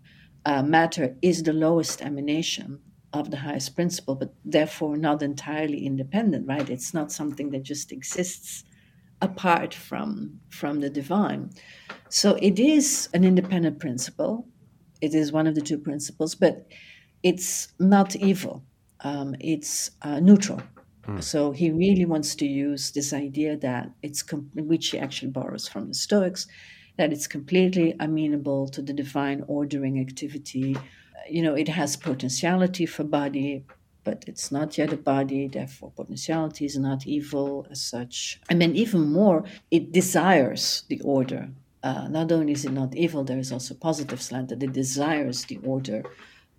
uh, 0.44 0.62
matter 0.62 1.16
is 1.22 1.44
the 1.44 1.52
lowest 1.52 2.02
emanation 2.02 2.80
of 3.12 3.30
the 3.30 3.38
highest 3.38 3.74
principle, 3.76 4.16
but 4.16 4.34
therefore 4.44 4.96
not 4.96 5.22
entirely 5.22 5.86
independent. 5.86 6.48
Right? 6.48 6.68
It's 6.68 6.92
not 6.92 7.12
something 7.12 7.50
that 7.50 7.62
just 7.62 7.92
exists 7.92 8.64
apart 9.20 9.74
from 9.74 10.40
from 10.48 10.80
the 10.80 10.90
divine. 10.90 11.50
So 12.08 12.36
it 12.40 12.58
is 12.58 13.08
an 13.14 13.24
independent 13.24 13.78
principle. 13.78 14.46
It 15.00 15.14
is 15.14 15.32
one 15.32 15.46
of 15.46 15.54
the 15.54 15.60
two 15.60 15.78
principles, 15.78 16.34
but 16.34 16.66
it's 17.22 17.68
not 17.78 18.16
evil. 18.16 18.64
Um, 19.00 19.36
it's 19.40 19.92
uh, 20.02 20.20
neutral. 20.20 20.60
Hmm. 21.04 21.20
So 21.20 21.52
he 21.52 21.70
really 21.70 22.04
wants 22.04 22.34
to 22.36 22.46
use 22.46 22.90
this 22.90 23.12
idea 23.12 23.56
that 23.58 23.90
it's 24.02 24.22
com- 24.22 24.50
which 24.54 24.90
he 24.90 24.98
actually 24.98 25.30
borrows 25.30 25.68
from 25.68 25.88
the 25.88 25.94
Stoics, 25.94 26.46
that 26.96 27.12
it's 27.12 27.26
completely 27.26 27.94
amenable 28.00 28.68
to 28.68 28.82
the 28.82 28.92
divine 28.92 29.44
ordering 29.46 30.00
activity. 30.00 30.76
You 31.30 31.42
know, 31.42 31.54
it 31.54 31.68
has 31.68 31.96
potentiality 31.96 32.86
for 32.86 33.04
body, 33.04 33.64
but 34.08 34.24
it's 34.26 34.50
not 34.50 34.78
yet 34.78 34.92
a 34.92 34.96
body, 35.14 35.42
therefore 35.48 35.90
potentiality 36.00 36.64
is 36.64 36.78
not 36.78 37.06
evil 37.06 37.66
as 37.70 37.80
such. 37.94 38.40
I 38.50 38.54
mean, 38.54 38.74
even 38.84 39.02
more, 39.20 39.44
it 39.70 39.92
desires 40.00 40.84
the 40.90 41.00
order. 41.16 41.42
Uh, 41.82 42.08
not 42.08 42.32
only 42.32 42.52
is 42.52 42.64
it 42.64 42.72
not 42.72 42.96
evil, 43.04 43.22
there 43.24 43.42
is 43.44 43.52
also 43.52 43.74
positive 43.74 44.20
slant 44.22 44.48
that 44.48 44.62
it 44.62 44.72
desires 44.72 45.38
the 45.44 45.58
order 45.74 46.00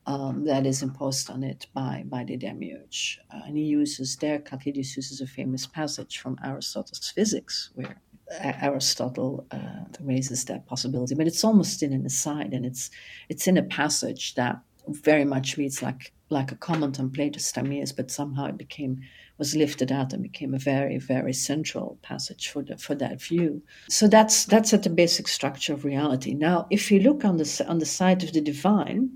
um, 0.05 0.45
that 0.45 0.65
is 0.65 0.81
imposed 0.81 1.29
on 1.29 1.43
it 1.43 1.61
by, 1.73 2.03
by 2.13 2.23
the 2.23 2.37
demiurge. 2.37 3.19
Uh, 3.33 3.41
and 3.45 3.57
he 3.57 3.63
uses 3.63 4.15
there, 4.17 4.39
Calcidius 4.39 4.95
uses 4.95 5.21
a 5.21 5.27
famous 5.27 5.65
passage 5.67 6.19
from 6.21 6.37
Aristotle's 6.43 7.11
Physics, 7.15 7.71
where 7.75 7.95
Aristotle 8.41 9.45
uh, 9.51 9.85
raises 10.01 10.45
that 10.45 10.67
possibility, 10.67 11.15
but 11.15 11.27
it's 11.27 11.43
almost 11.43 11.81
in 11.81 11.93
an 11.93 12.05
aside, 12.05 12.53
and 12.53 12.65
it's 12.65 12.91
it's 13.27 13.47
in 13.47 13.57
a 13.57 13.63
passage 13.63 14.35
that 14.35 14.61
very 14.93 15.25
much 15.25 15.57
reads 15.57 15.81
like 15.81 16.13
like 16.29 16.51
a 16.51 16.55
comment 16.55 16.99
on 16.99 17.09
Plato's 17.09 17.51
Timaeus, 17.51 17.91
but 17.91 18.11
somehow 18.11 18.45
it 18.45 18.57
became 18.57 19.01
was 19.37 19.55
lifted 19.55 19.91
out 19.91 20.13
and 20.13 20.21
became 20.21 20.53
a 20.53 20.59
very 20.59 20.97
very 20.97 21.33
central 21.33 21.97
passage 22.01 22.49
for 22.49 22.61
the, 22.61 22.77
for 22.77 22.95
that 22.95 23.21
view. 23.21 23.61
So 23.89 24.07
that's 24.07 24.45
that's 24.45 24.73
at 24.73 24.83
the 24.83 24.89
basic 24.89 25.27
structure 25.27 25.73
of 25.73 25.85
reality. 25.85 26.33
Now, 26.33 26.67
if 26.69 26.91
you 26.91 26.99
look 26.99 27.25
on 27.25 27.37
the 27.37 27.65
on 27.67 27.79
the 27.79 27.85
side 27.85 28.23
of 28.23 28.33
the 28.33 28.41
divine, 28.41 29.09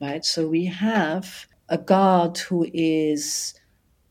right? 0.00 0.24
So 0.24 0.48
we 0.48 0.66
have 0.66 1.46
a 1.68 1.78
God 1.78 2.38
who 2.38 2.66
is 2.72 3.54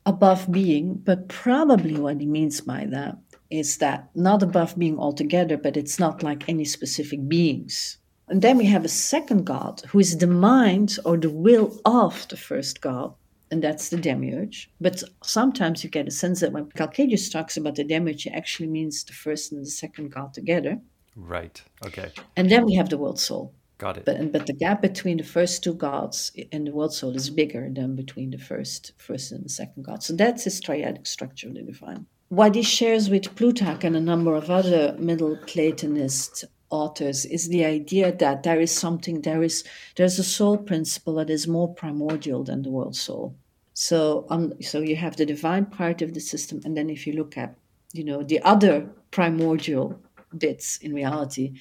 above 0.06 0.52
being, 0.52 0.95
but 0.95 1.28
probably 1.28 1.95
what 1.97 2.19
he 2.19 2.26
means 2.26 2.62
by 2.62 2.86
that 2.89 3.17
is 3.52 3.78
that 3.78 4.10
not 4.15 4.41
above 4.41 4.78
being 4.80 4.97
altogether, 4.97 5.58
but 5.58 5.78
it's 5.78 6.00
not 6.00 6.24
like 6.24 6.47
any 6.47 6.65
specific 6.65 7.28
beings 7.28 7.97
and 8.32 8.41
then 8.41 8.58
we 8.58 8.65
have 8.65 8.86
a 8.86 8.89
second 8.89 9.46
God 9.46 9.82
who 9.89 10.00
is 10.00 10.17
the 10.17 10.26
mind 10.26 10.98
or 11.06 11.17
the 11.17 11.30
will 11.30 11.80
of 11.86 12.28
the 12.30 12.38
first 12.38 12.82
God, 12.82 13.13
and 13.52 13.62
that's 13.62 13.89
the 13.89 13.98
demiurge. 13.98 14.72
But 14.80 15.04
sometimes 15.22 15.84
you 15.84 15.89
get 15.89 16.08
a 16.08 16.12
sense 16.12 16.39
that 16.39 16.54
when 16.54 16.67
Chalcidius 16.72 17.30
talks 17.30 17.58
about 17.58 17.76
the 17.76 17.84
demiurge, 17.84 18.24
he 18.24 18.30
actually 18.30 18.70
means 18.70 19.04
the 19.04 19.13
first 19.13 19.52
and 19.52 19.62
the 19.62 19.70
second 19.70 20.12
God 20.13 20.34
together. 20.34 20.80
Right. 21.15 21.62
Okay. 21.86 22.10
And 22.38 22.50
then 22.50 22.65
we 22.65 22.74
have 22.76 22.89
the 22.89 22.98
world 22.98 23.20
soul. 23.20 23.54
Got 23.78 23.98
it. 23.98 24.06
But 24.06 24.32
but 24.32 24.46
the 24.48 24.54
gap 24.54 24.82
between 24.82 25.17
the 25.17 25.24
first 25.24 25.63
two 25.63 25.74
gods 25.74 26.32
and 26.54 26.67
the 26.67 26.72
world 26.72 26.94
soul 26.94 27.15
is 27.15 27.30
bigger 27.30 27.67
than 27.70 27.96
between 27.96 28.32
the 28.32 28.38
first 28.38 28.94
first 28.98 29.32
and 29.34 29.44
the 29.44 29.50
second 29.50 29.84
God. 29.84 30.04
So 30.04 30.15
that's 30.15 30.46
his 30.46 30.62
triadic 30.62 31.06
structure 31.06 31.48
of 31.50 31.56
the 31.56 31.63
divine. 31.63 32.06
what 32.30 32.56
he 32.56 32.63
shares 32.63 33.10
with 33.10 33.36
Plutarch 33.36 33.84
and 33.84 33.96
a 33.96 34.00
number 34.00 34.36
of 34.36 34.50
other 34.50 34.96
Middle 34.98 35.36
Platonist 35.48 36.46
authors 36.72 37.26
is 37.26 37.50
the 37.50 37.66
idea 37.66 38.12
that 38.16 38.44
there 38.44 38.60
is 38.60 38.72
something, 38.72 39.22
there 39.22 39.44
is 39.44 39.64
there's 39.96 40.18
a 40.18 40.24
soul 40.24 40.58
principle 40.58 41.16
that 41.16 41.30
is 41.30 41.48
more 41.48 41.74
primordial 41.74 42.44
than 42.44 42.64
the 42.64 42.72
world 42.72 42.96
soul. 42.96 43.36
So, 43.74 44.26
um, 44.30 44.54
so 44.62 44.80
you 44.80 44.96
have 44.96 45.16
the 45.16 45.26
divine 45.26 45.66
part 45.66 46.02
of 46.02 46.14
the 46.14 46.20
system, 46.20 46.62
and 46.66 46.76
then 46.76 46.90
if 46.90 47.06
you 47.06 47.14
look 47.14 47.38
at, 47.38 47.56
you 47.94 48.04
know, 48.04 48.24
the 48.24 48.42
other 48.42 48.90
primordial 49.12 50.00
bits 50.38 50.78
in 50.78 50.94
reality, 50.94 51.54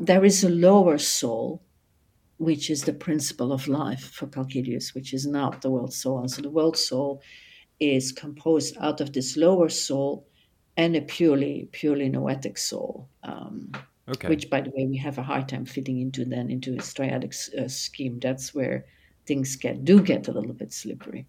there 0.00 0.24
is 0.24 0.44
a 0.44 0.48
lower 0.48 0.98
soul, 0.98 1.62
which 2.38 2.70
is 2.70 2.84
the 2.84 2.92
principle 2.92 3.52
of 3.52 3.68
life 3.68 4.12
for 4.12 4.26
Chalcidius, 4.26 4.94
which 4.94 5.14
is 5.14 5.26
not 5.26 5.62
the 5.62 5.70
world 5.70 5.92
soul. 5.92 6.28
So 6.28 6.42
the 6.42 6.50
world 6.50 6.76
soul 6.76 7.22
is 7.80 8.12
composed 8.12 8.76
out 8.80 9.00
of 9.00 9.12
this 9.12 9.36
lower 9.36 9.68
soul 9.68 10.26
and 10.76 10.94
a 10.96 11.00
purely 11.00 11.68
purely 11.72 12.08
noetic 12.08 12.58
soul. 12.58 13.08
Um, 13.22 13.72
okay. 14.08 14.28
Which, 14.28 14.48
by 14.50 14.60
the 14.60 14.70
way, 14.70 14.86
we 14.86 14.96
have 14.98 15.18
a 15.18 15.22
hard 15.22 15.48
time 15.48 15.64
fitting 15.64 16.00
into 16.00 16.24
then 16.24 16.50
into 16.50 16.74
a 16.74 16.78
triadic 16.78 17.34
uh, 17.54 17.68
scheme. 17.68 18.18
That's 18.20 18.54
where 18.54 18.84
things 19.26 19.56
get 19.56 19.84
do 19.84 20.00
get 20.00 20.28
a 20.28 20.32
little 20.32 20.54
bit 20.54 20.72
slippery. 20.72 21.26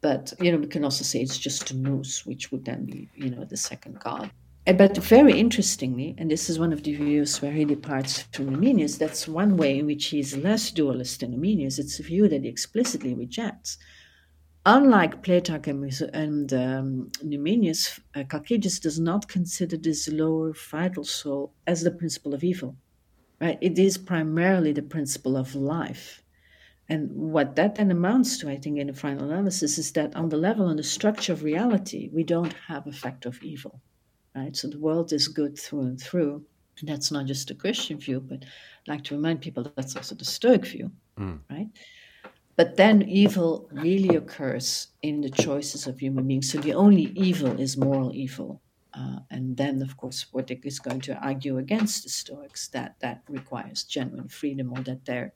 But 0.00 0.32
you 0.40 0.50
know, 0.50 0.58
we 0.58 0.66
can 0.66 0.84
also 0.84 1.04
say 1.04 1.20
it's 1.20 1.38
just 1.38 1.70
a 1.70 1.76
nous, 1.76 2.26
which 2.26 2.50
would 2.50 2.64
then 2.64 2.84
be 2.86 3.08
you 3.14 3.30
know 3.30 3.44
the 3.44 3.56
second 3.56 4.00
god. 4.00 4.30
But 4.64 4.96
very 4.98 5.38
interestingly, 5.40 6.14
and 6.18 6.30
this 6.30 6.48
is 6.48 6.58
one 6.58 6.72
of 6.72 6.84
the 6.84 6.94
views 6.94 7.42
where 7.42 7.50
he 7.50 7.64
departs 7.64 8.22
from 8.32 8.48
Numenius, 8.48 8.96
that's 8.96 9.26
one 9.26 9.56
way 9.56 9.76
in 9.76 9.86
which 9.86 10.06
he 10.06 10.20
is 10.20 10.36
less 10.36 10.70
dualist 10.70 11.18
than 11.20 11.32
Numenius. 11.32 11.80
It's 11.80 11.98
a 11.98 12.04
view 12.04 12.28
that 12.28 12.42
he 12.42 12.48
explicitly 12.48 13.12
rejects. 13.12 13.76
Unlike 14.64 15.24
Plutarch 15.24 15.66
and 15.66 16.52
um, 16.52 17.10
Numenius, 17.24 17.98
uh, 18.14 18.22
does 18.22 19.00
not 19.00 19.26
consider 19.26 19.76
this 19.76 20.08
lower 20.08 20.52
vital 20.52 21.02
soul 21.02 21.52
as 21.66 21.82
the 21.82 21.90
principle 21.90 22.32
of 22.32 22.44
evil. 22.44 22.76
Right? 23.40 23.58
It 23.60 23.76
is 23.76 23.98
primarily 23.98 24.72
the 24.72 24.82
principle 24.82 25.36
of 25.36 25.56
life. 25.56 26.22
And 26.88 27.10
what 27.10 27.56
that 27.56 27.74
then 27.74 27.90
amounts 27.90 28.38
to, 28.38 28.50
I 28.50 28.56
think, 28.56 28.78
in 28.78 28.86
the 28.86 28.92
final 28.92 29.30
analysis, 29.30 29.78
is 29.78 29.90
that 29.92 30.14
on 30.14 30.28
the 30.28 30.36
level 30.36 30.68
and 30.68 30.78
the 30.78 30.84
structure 30.84 31.32
of 31.32 31.42
reality, 31.42 32.08
we 32.12 32.22
don't 32.22 32.54
have 32.68 32.86
a 32.86 32.92
fact 32.92 33.26
of 33.26 33.42
evil. 33.42 33.80
Right? 34.34 34.54
So 34.54 34.68
the 34.68 34.78
world 34.78 35.12
is 35.12 35.26
good 35.26 35.58
through 35.58 35.82
and 35.82 36.00
through. 36.00 36.44
And 36.78 36.88
that's 36.88 37.10
not 37.10 37.26
just 37.26 37.50
a 37.50 37.54
Christian 37.56 37.98
view, 37.98 38.20
but 38.20 38.44
I'd 38.44 38.88
like 38.88 39.04
to 39.04 39.16
remind 39.16 39.40
people 39.40 39.64
that 39.64 39.74
that's 39.74 39.96
also 39.96 40.14
the 40.14 40.24
Stoic 40.24 40.66
view, 40.66 40.92
mm. 41.18 41.40
right? 41.50 41.68
But 42.56 42.76
then 42.76 43.02
evil 43.02 43.68
really 43.72 44.14
occurs 44.16 44.88
in 45.00 45.22
the 45.22 45.30
choices 45.30 45.86
of 45.86 45.98
human 45.98 46.26
beings. 46.28 46.52
So 46.52 46.58
the 46.58 46.74
only 46.74 47.12
evil 47.14 47.58
is 47.58 47.76
moral 47.76 48.14
evil. 48.14 48.60
Uh, 48.94 49.20
and 49.30 49.56
then, 49.56 49.80
of 49.80 49.96
course, 49.96 50.26
Wojtyła 50.34 50.66
is 50.66 50.78
going 50.78 51.00
to 51.02 51.14
argue 51.14 51.56
against 51.56 52.02
the 52.02 52.10
Stoics 52.10 52.68
that 52.68 52.96
that 53.00 53.22
requires 53.26 53.84
genuine 53.84 54.28
freedom 54.28 54.70
or 54.72 54.82
that 54.82 55.06
their 55.06 55.32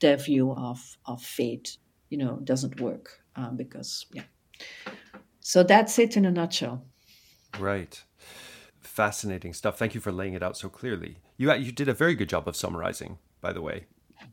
their 0.00 0.16
view 0.16 0.52
of, 0.52 0.98
of 1.06 1.22
fate, 1.22 1.78
you 2.10 2.18
know, 2.18 2.40
doesn't 2.42 2.80
work 2.80 3.22
uh, 3.36 3.50
because, 3.50 4.06
yeah. 4.12 4.24
So 5.40 5.62
that's 5.62 5.98
it 5.98 6.16
in 6.16 6.26
a 6.26 6.30
nutshell. 6.30 6.84
Right. 7.58 8.02
Fascinating 8.80 9.54
stuff. 9.54 9.78
Thank 9.78 9.94
you 9.94 10.00
for 10.00 10.12
laying 10.12 10.34
it 10.34 10.42
out 10.42 10.56
so 10.56 10.68
clearly. 10.68 11.18
You 11.38 11.52
you 11.54 11.70
did 11.70 11.88
a 11.88 11.94
very 11.94 12.14
good 12.14 12.28
job 12.28 12.48
of 12.48 12.56
summarizing, 12.56 13.18
by 13.40 13.52
the 13.52 13.62
way 13.62 13.86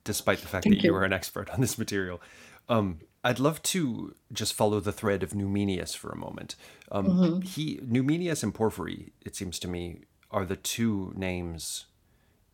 despite 0.03 0.39
the 0.39 0.47
fact 0.47 0.63
Thank 0.63 0.75
that 0.75 0.83
you. 0.83 0.89
you 0.89 0.93
were 0.93 1.03
an 1.03 1.13
expert 1.13 1.49
on 1.49 1.61
this 1.61 1.77
material. 1.77 2.21
Um, 2.69 2.99
I'd 3.23 3.39
love 3.39 3.61
to 3.63 4.15
just 4.31 4.53
follow 4.53 4.79
the 4.79 4.91
thread 4.91 5.23
of 5.23 5.31
Numenius 5.31 5.95
for 5.95 6.09
a 6.09 6.17
moment. 6.17 6.55
Um, 6.91 7.07
mm-hmm. 7.07 7.41
He 7.41 7.77
Numenius 7.77 8.43
and 8.43 8.53
Porphyry, 8.53 9.13
it 9.21 9.35
seems 9.35 9.59
to 9.59 9.67
me, 9.67 10.01
are 10.29 10.45
the 10.45 10.55
two 10.55 11.13
names 11.15 11.85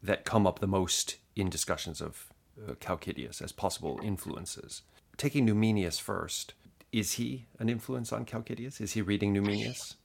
that 0.01 0.25
come 0.25 0.45
up 0.45 0.59
the 0.59 0.67
most 0.67 1.17
in 1.35 1.49
discussions 1.49 2.01
of 2.01 2.27
uh, 2.67 2.73
Chalcidius 2.73 3.41
as 3.41 3.51
possible 3.51 3.99
influences. 4.03 4.83
Taking 5.17 5.47
Numenius 5.47 5.99
first, 5.99 6.53
is 6.91 7.13
he 7.13 7.47
an 7.57 7.69
influence 7.69 8.13
on 8.13 8.25
Chalcidius? 8.25 8.79
Is 8.79 8.93
he 8.93 9.01
reading 9.01 9.33
Numenius? 9.33 9.95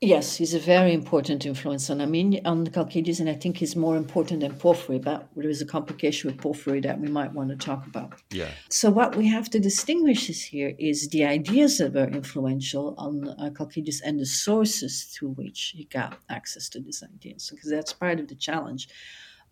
Yes, 0.00 0.36
he's 0.36 0.54
a 0.54 0.60
very 0.60 0.92
important 0.92 1.44
influence 1.44 1.90
on 1.90 2.00
Amin 2.00 2.40
on 2.44 2.64
Chalcidius, 2.68 3.18
and 3.18 3.28
I 3.28 3.34
think 3.34 3.56
he's 3.56 3.74
more 3.74 3.96
important 3.96 4.40
than 4.40 4.54
Porphyry. 4.54 5.00
But 5.00 5.28
there 5.34 5.50
is 5.50 5.60
a 5.60 5.66
complication 5.66 6.30
with 6.30 6.40
Porphyry 6.40 6.80
that 6.82 7.00
we 7.00 7.08
might 7.08 7.32
want 7.32 7.50
to 7.50 7.56
talk 7.56 7.84
about. 7.84 8.14
Yeah. 8.30 8.50
So 8.70 8.90
what 8.90 9.16
we 9.16 9.26
have 9.26 9.50
to 9.50 9.58
distinguish 9.58 10.30
is 10.30 10.40
here 10.40 10.72
is 10.78 11.08
the 11.08 11.24
ideas 11.24 11.78
that 11.78 11.94
were 11.94 12.06
influential 12.06 12.94
on 12.96 13.28
uh, 13.28 13.50
Chalcidius 13.50 14.00
and 14.04 14.20
the 14.20 14.26
sources 14.26 15.02
through 15.02 15.30
which 15.30 15.72
he 15.76 15.86
got 15.86 16.16
access 16.28 16.68
to 16.68 16.80
these 16.80 17.02
ideas, 17.02 17.50
because 17.52 17.70
that's 17.70 17.92
part 17.92 18.20
of 18.20 18.28
the 18.28 18.36
challenge. 18.36 18.88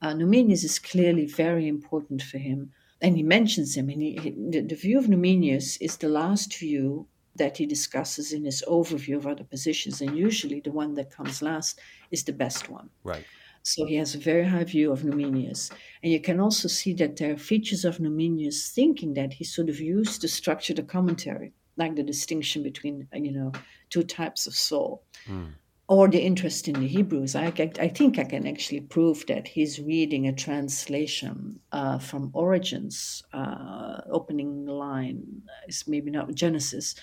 Uh, 0.01 0.13
Numenius 0.13 0.63
is 0.63 0.79
clearly 0.79 1.27
very 1.27 1.67
important 1.67 2.23
for 2.23 2.39
him, 2.39 2.71
and 3.03 3.17
he 3.17 3.25
mentions 3.25 3.77
him. 3.77 3.89
And 3.89 4.01
he, 4.01 4.17
he, 4.23 4.31
the, 4.31 4.61
the 4.61 4.77
view 4.77 4.97
of 4.97 5.07
Numenius 5.07 5.77
is 5.81 5.97
the 5.97 6.09
last 6.09 6.57
view 6.57 7.09
that 7.39 7.57
he 7.57 7.67
discusses 7.67 8.33
in 8.33 8.45
his 8.45 8.63
overview 8.69 9.17
of 9.17 9.27
other 9.27 9.45
positions. 9.45 10.01
And 10.01 10.17
usually 10.17 10.61
the 10.61 10.73
one 10.73 10.95
that 10.95 11.11
comes 11.11 11.43
last 11.43 11.81
is 12.11 12.25
the 12.25 12.33
best 12.33 12.69
one. 12.69 12.91
Right. 13.05 13.25
So 13.63 13.85
he 13.85 13.97
has 13.97 14.15
a 14.15 14.19
very 14.19 14.45
high 14.45 14.65
view 14.65 14.93
of 14.93 15.03
Numenius. 15.03 15.73
And 16.03 16.13
you 16.13 16.21
can 16.21 16.39
also 16.39 16.69
see 16.69 16.93
that 16.95 17.17
there 17.17 17.33
are 17.33 17.37
features 17.37 17.85
of 17.85 17.99
Numenius 17.99 18.71
thinking 18.73 19.15
that 19.15 19.33
he 19.33 19.45
sort 19.45 19.69
of 19.69 19.81
used 19.81 20.21
to 20.21 20.29
structure 20.29 20.73
the 20.73 20.85
commentary, 20.85 21.53
like 21.77 21.97
the 21.97 22.05
distinction 22.05 22.63
between, 22.63 23.09
you 23.13 23.33
know, 23.33 23.51
two 23.91 24.05
types 24.05 24.47
of 24.47 24.55
soul. 24.55 25.03
Mm. 25.27 25.55
Or 25.89 26.09
the 26.09 26.19
interest 26.21 26.67
in 26.67 26.81
the 26.81 26.89
Hebrews. 26.89 27.37
I, 27.37 27.53
I, 27.79 27.89
think 27.89 28.19
I 28.19 28.25
can 28.25 28.45
actually 28.45 28.81
prove 28.81 29.25
that 29.27 29.47
he's 29.47 29.81
reading 29.81 30.27
a 30.27 30.33
translation 30.33 31.61
uh, 31.71 31.99
from 31.99 32.31
Origen's, 32.33 33.23
uh, 33.33 34.01
opening 34.11 34.67
line, 34.67 35.43
is 35.69 35.85
maybe 35.87 36.11
not 36.11 36.35
Genesis, 36.35 36.97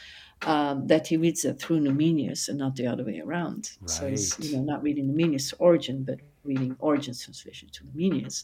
um, 0.45 0.87
that 0.87 1.07
he 1.07 1.17
reads 1.17 1.45
it 1.45 1.59
through 1.59 1.79
Numenius 1.79 2.49
and 2.49 2.57
not 2.57 2.75
the 2.75 2.87
other 2.87 3.05
way 3.05 3.21
around. 3.21 3.71
Right. 3.79 3.89
So 3.89 4.09
he's 4.09 4.37
you 4.39 4.57
know 4.57 4.63
not 4.63 4.83
reading 4.83 5.07
Numenius 5.07 5.49
to 5.51 5.55
Origen, 5.57 6.03
but 6.03 6.19
reading 6.43 6.75
Origen's 6.79 7.23
translation 7.23 7.69
to 7.73 7.83
Numenius. 7.85 8.43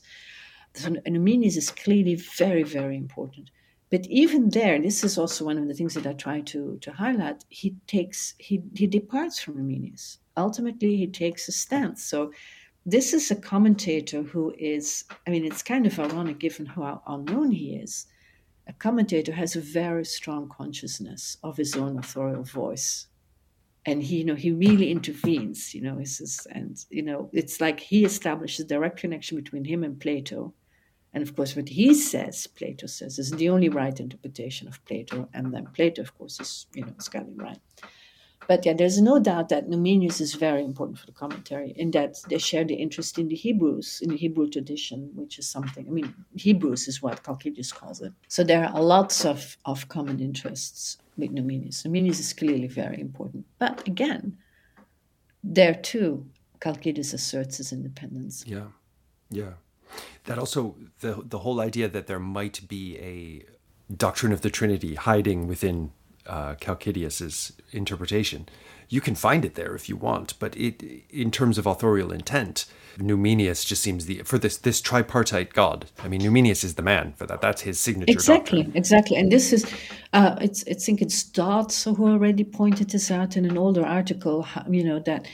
So 0.73 0.89
Numenius 0.89 1.57
is 1.57 1.71
clearly 1.71 2.15
very, 2.15 2.63
very 2.63 2.95
important. 2.95 3.49
But 3.89 4.05
even 4.05 4.49
there, 4.49 4.79
this 4.79 5.03
is 5.03 5.17
also 5.17 5.45
one 5.45 5.57
of 5.57 5.67
the 5.67 5.73
things 5.73 5.95
that 5.95 6.05
I 6.05 6.13
try 6.13 6.41
to, 6.41 6.77
to 6.81 6.91
highlight. 6.91 7.43
He 7.49 7.75
takes 7.87 8.35
he 8.37 8.61
he 8.75 8.85
departs 8.85 9.41
from 9.41 9.55
Numenius. 9.55 10.19
Ultimately, 10.39 10.95
he 10.95 11.07
takes 11.07 11.47
a 11.47 11.51
stance. 11.51 12.03
So 12.03 12.31
this 12.85 13.13
is 13.13 13.29
a 13.29 13.35
commentator 13.35 14.23
who 14.23 14.53
is, 14.57 15.03
I 15.27 15.29
mean, 15.29 15.45
it's 15.45 15.61
kind 15.61 15.85
of 15.85 15.99
ironic 15.99 16.39
given 16.39 16.65
how 16.65 17.01
unknown 17.05 17.51
he 17.51 17.75
is. 17.75 18.07
A 18.67 18.73
commentator 18.73 19.33
has 19.33 19.55
a 19.55 19.61
very 19.61 20.05
strong 20.05 20.47
consciousness 20.49 21.37
of 21.43 21.57
his 21.57 21.75
own 21.75 21.97
authorial 21.97 22.43
voice. 22.43 23.07
And 23.85 24.03
he 24.03 24.17
you 24.17 24.25
know 24.25 24.35
he 24.35 24.51
really 24.51 24.91
intervenes 24.91 25.73
you 25.73 25.81
know 25.81 25.97
he 25.97 26.05
says, 26.05 26.45
and 26.51 26.77
you 26.89 27.01
know 27.01 27.29
it's 27.33 27.59
like 27.61 27.79
he 27.79 28.03
establishes 28.03 28.59
a 28.59 28.67
direct 28.67 28.99
connection 28.99 29.37
between 29.37 29.65
him 29.65 29.83
and 29.83 29.99
plato. 29.99 30.53
And 31.13 31.23
of 31.23 31.35
course 31.35 31.55
what 31.55 31.69
he 31.69 31.93
says 31.93 32.45
plato 32.45 32.87
says 32.87 33.17
is 33.17 33.31
the 33.31 33.49
only 33.49 33.69
right 33.69 33.99
interpretation 33.99 34.67
of 34.67 34.83
plato. 34.85 35.29
And 35.33 35.53
then 35.53 35.65
plato 35.73 36.01
of 36.01 36.15
course 36.17 36.39
is 36.39 36.67
you 36.75 36.85
know 36.85 36.93
is 36.99 37.09
right 37.35 37.59
but 38.49 38.65
yeah, 38.65 38.73
there's 38.73 38.99
no 38.99 39.19
doubt 39.19 39.49
that 39.49 39.69
Numenius 39.69 40.19
is 40.19 40.33
very 40.33 40.63
important 40.65 40.97
for 40.97 41.05
the 41.05 41.11
commentary 41.11 41.71
in 41.75 41.91
that 41.91 42.15
they 42.29 42.39
share 42.39 42.63
the 42.63 42.73
interest 42.73 43.19
in 43.19 43.27
the 43.27 43.35
Hebrews, 43.35 43.99
in 44.01 44.09
the 44.09 44.17
Hebrew 44.17 44.49
tradition, 44.49 45.11
which 45.13 45.37
is 45.37 45.47
something, 45.47 45.85
I 45.87 45.91
mean, 45.91 46.15
Hebrews 46.35 46.87
is 46.87 46.99
what 46.99 47.21
Calcidius 47.21 47.71
calls 47.71 48.01
it. 48.01 48.11
So 48.27 48.43
there 48.43 48.65
are 48.65 48.81
lots 48.81 49.23
of, 49.23 49.55
of 49.65 49.87
common 49.87 50.19
interests 50.19 50.97
with 51.15 51.29
Numenius. 51.29 51.85
Numenius 51.85 52.19
is 52.19 52.33
clearly 52.33 52.65
very 52.65 52.99
important. 52.99 53.45
But 53.59 53.87
again, 53.87 54.39
there 55.43 55.75
too, 55.75 56.25
Calcidius 56.59 57.13
asserts 57.13 57.57
his 57.57 57.71
independence. 57.71 58.43
Yeah, 58.47 58.69
yeah. 59.29 59.53
That 60.23 60.39
also, 60.39 60.75
the, 61.01 61.21
the 61.23 61.37
whole 61.37 61.61
idea 61.61 61.87
that 61.87 62.07
there 62.07 62.19
might 62.19 62.67
be 62.67 62.97
a 62.97 63.93
doctrine 63.93 64.31
of 64.31 64.41
the 64.41 64.49
Trinity 64.49 64.95
hiding 64.95 65.45
within 65.45 65.91
uh, 66.29 66.55
Chalcidius's 66.55 67.53
interpretation. 67.71 68.47
You 68.87 69.01
can 69.01 69.15
find 69.15 69.45
it 69.45 69.55
there 69.55 69.75
if 69.75 69.87
you 69.87 69.95
want, 69.95 70.33
but 70.39 70.55
it, 70.57 70.81
in 71.09 71.29
terms 71.29 71.57
of 71.57 71.67
authorial 71.67 72.11
intent, 72.11 72.65
Numenius 72.97 73.65
just 73.65 73.83
seems 73.83 74.07
the 74.07 74.23
for 74.23 74.39
this 74.39 74.57
this 74.57 74.81
tripartite 74.81 75.53
god. 75.53 75.85
I 76.03 76.07
mean, 76.07 76.21
Numenius 76.21 76.63
is 76.63 76.73
the 76.75 76.81
man 76.81 77.13
for 77.13 77.27
that. 77.27 77.39
That's 77.39 77.61
his 77.61 77.79
signature. 77.79 78.11
Exactly, 78.11 78.63
doctrine. 78.63 78.77
exactly. 78.77 79.17
And 79.17 79.31
this 79.31 79.53
is, 79.53 79.71
uh, 80.13 80.37
it's 80.41 80.63
I 80.67 80.73
think 80.73 81.01
it's 81.01 81.23
Dodds 81.23 81.83
who 81.83 82.09
already 82.09 82.43
pointed 82.43 82.89
this 82.89 83.11
out 83.11 83.37
in 83.37 83.45
an 83.45 83.57
older 83.57 83.85
article. 83.85 84.47
You 84.69 84.83
know 84.83 84.99
that 84.99 85.27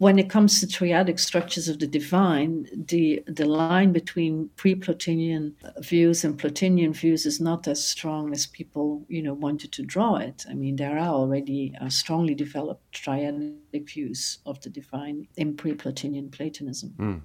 when 0.00 0.18
it 0.18 0.30
comes 0.30 0.60
to 0.60 0.66
triadic 0.66 1.20
structures 1.20 1.68
of 1.68 1.78
the 1.78 1.86
divine, 1.86 2.66
the 2.88 3.22
the 3.26 3.44
line 3.44 3.92
between 3.92 4.48
pre-Plotinian 4.56 5.52
views 5.80 6.24
and 6.24 6.40
Plotinian 6.40 6.94
views 6.96 7.26
is 7.26 7.38
not 7.38 7.68
as 7.68 7.86
strong 7.86 8.32
as 8.32 8.46
people, 8.46 9.04
you 9.08 9.22
know, 9.22 9.34
wanted 9.34 9.72
to 9.72 9.82
draw 9.82 10.16
it. 10.16 10.46
I 10.48 10.54
mean, 10.54 10.76
there 10.76 10.98
are 10.98 11.14
already 11.20 11.74
uh, 11.78 11.90
strongly 11.90 12.34
developed 12.34 12.92
triadic 12.92 13.90
views 13.92 14.38
of 14.46 14.58
the 14.62 14.70
divine 14.70 15.28
in 15.36 15.54
pre-Plotinian 15.54 16.30
Platonism, 16.32 16.94
mm. 16.98 17.20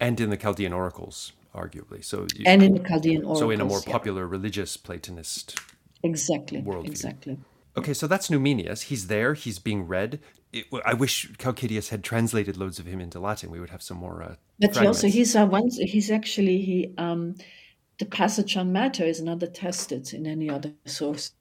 and 0.00 0.18
in 0.18 0.30
the 0.30 0.38
Chaldean 0.38 0.72
oracles, 0.72 1.34
arguably. 1.54 2.02
So, 2.02 2.26
you, 2.34 2.44
and 2.46 2.62
in 2.62 2.72
the 2.72 2.88
Chaldean 2.88 3.24
oracles, 3.24 3.40
so 3.40 3.50
in 3.50 3.60
a 3.60 3.66
more 3.66 3.82
popular 3.82 4.22
yeah. 4.22 4.30
religious 4.30 4.78
Platonist 4.78 5.60
exactly 6.02 6.62
worldview. 6.62 6.86
exactly. 6.86 7.36
Okay, 7.76 7.94
so 7.94 8.06
that's 8.06 8.28
Numenius. 8.28 8.82
He's 8.82 9.08
there. 9.08 9.34
He's 9.34 9.58
being 9.58 9.86
read. 9.86 10.20
It, 10.52 10.66
I 10.84 10.94
wish 10.94 11.30
Calcidius 11.32 11.90
had 11.90 12.02
translated 12.02 12.56
loads 12.56 12.78
of 12.78 12.86
him 12.86 13.00
into 13.00 13.20
Latin. 13.20 13.50
We 13.50 13.60
would 13.60 13.70
have 13.70 13.82
some 13.82 13.98
more. 13.98 14.22
Uh, 14.22 14.34
but 14.58 14.72
fragments. 14.72 14.98
also, 14.98 15.08
he's 15.08 15.36
uh, 15.36 15.46
once 15.46 15.76
he's 15.76 16.10
actually 16.10 16.62
he 16.62 16.94
um, 16.96 17.34
the 17.98 18.06
passage 18.06 18.56
on 18.56 18.72
matter 18.72 19.04
is 19.04 19.22
not 19.22 19.42
attested 19.42 20.12
in 20.14 20.26
any 20.26 20.48
other 20.48 20.72
sources. 20.86 21.32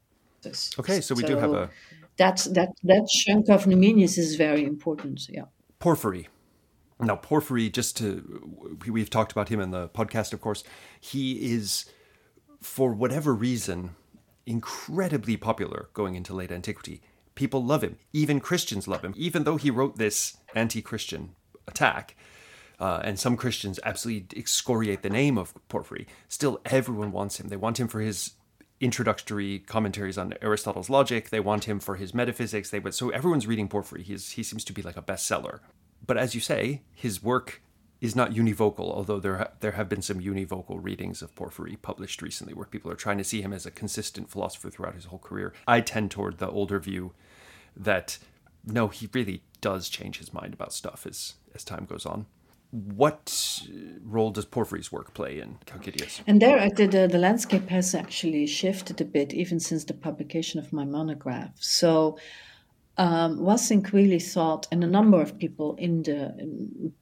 Okay, 0.80 1.02
so 1.02 1.15
we 1.15 1.21
so 1.21 1.28
do 1.28 1.38
have 1.38 1.54
a. 1.54 1.69
That's 2.17 2.45
that 2.45 2.69
that 2.84 3.08
chunk 3.08 3.50
of 3.50 3.65
Numenius 3.65 4.17
is 4.17 4.36
very 4.36 4.63
important. 4.63 5.28
Yeah. 5.30 5.45
Porphyry. 5.80 6.28
Now, 7.00 7.17
Porphyry, 7.17 7.69
just 7.69 7.98
to 7.98 8.78
we've 8.88 9.10
talked 9.10 9.32
about 9.32 9.50
him 9.50 9.60
in 9.60 9.71
the 9.71 9.89
podcast, 9.89 10.34
of 10.34 10.39
course. 10.39 10.63
He 11.00 11.54
is, 11.54 11.86
for 12.62 12.93
whatever 12.93 13.34
reason, 13.34 13.95
incredibly 14.45 15.38
popular 15.38 15.89
going 15.93 16.15
into 16.15 16.34
late 16.34 16.51
antiquity. 16.51 17.01
People 17.36 17.63
love 17.63 17.84
him. 17.84 17.97
Even 18.13 18.39
Christians 18.39 18.88
love 18.88 19.03
him. 19.03 19.13
Even 19.17 19.43
though 19.43 19.58
he 19.58 19.69
wrote 19.69 19.97
this 19.97 20.38
anti 20.53 20.81
Christian 20.81 21.36
attack, 21.67 22.15
uh, 22.79 23.01
and 23.03 23.19
some 23.19 23.38
Christians 23.38 23.79
absolutely 23.84 24.38
excoriate 24.39 25.01
the 25.01 25.10
name 25.10 25.38
of 25.38 25.53
Porphyry, 25.67 26.08
still 26.27 26.62
everyone 26.65 27.12
wants 27.12 27.39
him. 27.39 27.49
They 27.49 27.58
want 27.58 27.79
him 27.79 27.88
for 27.88 27.99
his 27.99 28.31
introductory 28.81 29.60
commentaries 29.60 30.17
on 30.17 30.34
Aristotle's 30.41 30.89
logic. 30.89 31.29
They 31.29 31.39
want 31.39 31.65
him 31.65 31.79
for 31.79 31.95
his 31.95 32.13
metaphysics. 32.13 32.69
They 32.69 32.81
so 32.91 33.10
everyone's 33.10 33.47
reading 33.47 33.67
Porphyry. 33.67 34.03
He's, 34.03 34.31
he 34.31 34.43
seems 34.43 34.63
to 34.65 34.73
be 34.73 34.81
like 34.81 34.97
a 34.97 35.01
bestseller. 35.01 35.60
But 36.05 36.17
as 36.17 36.36
you 36.36 36.41
say, 36.41 36.81
his 36.93 37.23
work 37.23 37.62
is 38.06 38.15
not 38.15 38.32
univocal, 38.32 38.91
although 38.94 39.20
there 39.20 39.38
ha- 39.38 39.52
there 39.60 39.74
have 39.74 39.89
been 39.89 40.02
some 40.02 40.20
univocal 40.20 40.78
readings 40.82 41.22
of 41.22 41.36
Porphyry 41.36 41.78
published 41.82 42.22
recently, 42.22 42.54
where 42.54 42.65
people 42.65 42.91
are 42.91 42.96
trying 42.96 43.18
to 43.18 43.24
see 43.24 43.41
him 43.41 43.54
as 43.54 43.65
a 43.65 43.72
consistent 43.72 44.30
philosopher 44.30 44.70
throughout 44.70 44.96
his 44.96 45.06
whole 45.06 45.20
career. 45.20 45.54
I 45.68 45.82
tend 45.82 46.12
toward 46.12 46.38
the 46.38 46.50
older 46.50 46.80
view 46.80 47.12
that 47.76 48.18
no, 48.65 48.88
he 48.88 49.10
really 49.13 49.41
does 49.62 49.89
change 49.89 50.18
his 50.20 50.34
mind 50.34 50.54
about 50.54 50.74
stuff 50.74 51.06
as 51.06 51.36
as 51.54 51.63
time 51.63 51.86
goes 51.86 52.06
on. 52.06 52.26
What 52.72 53.62
uh, 53.70 54.00
role 54.04 54.32
does 54.32 54.46
Porphyry's 54.46 54.91
work 54.91 55.13
play 55.13 55.39
in 55.39 55.60
Calcidius? 55.65 56.22
And 56.28 56.41
there, 56.41 56.70
the, 56.70 56.84
uh, 56.84 56.88
the, 56.88 57.08
the 57.08 57.18
landscape 57.18 57.70
has 57.70 57.96
actually 57.96 58.48
shifted 58.48 59.00
a 59.00 59.06
bit, 59.06 59.34
even 59.34 59.60
since 59.60 59.86
the 59.86 59.94
publication 59.94 60.60
of 60.60 60.74
my 60.74 60.84
monograph. 60.84 61.52
So 61.60 62.18
um, 62.97 63.39
Waszink 63.39 63.91
really 63.91 64.19
thought, 64.19 64.67
and 64.71 64.84
a 64.84 64.88
number 64.88 65.21
of 65.21 65.38
people 65.38 65.75
in 65.75 66.03
the, 66.03 66.34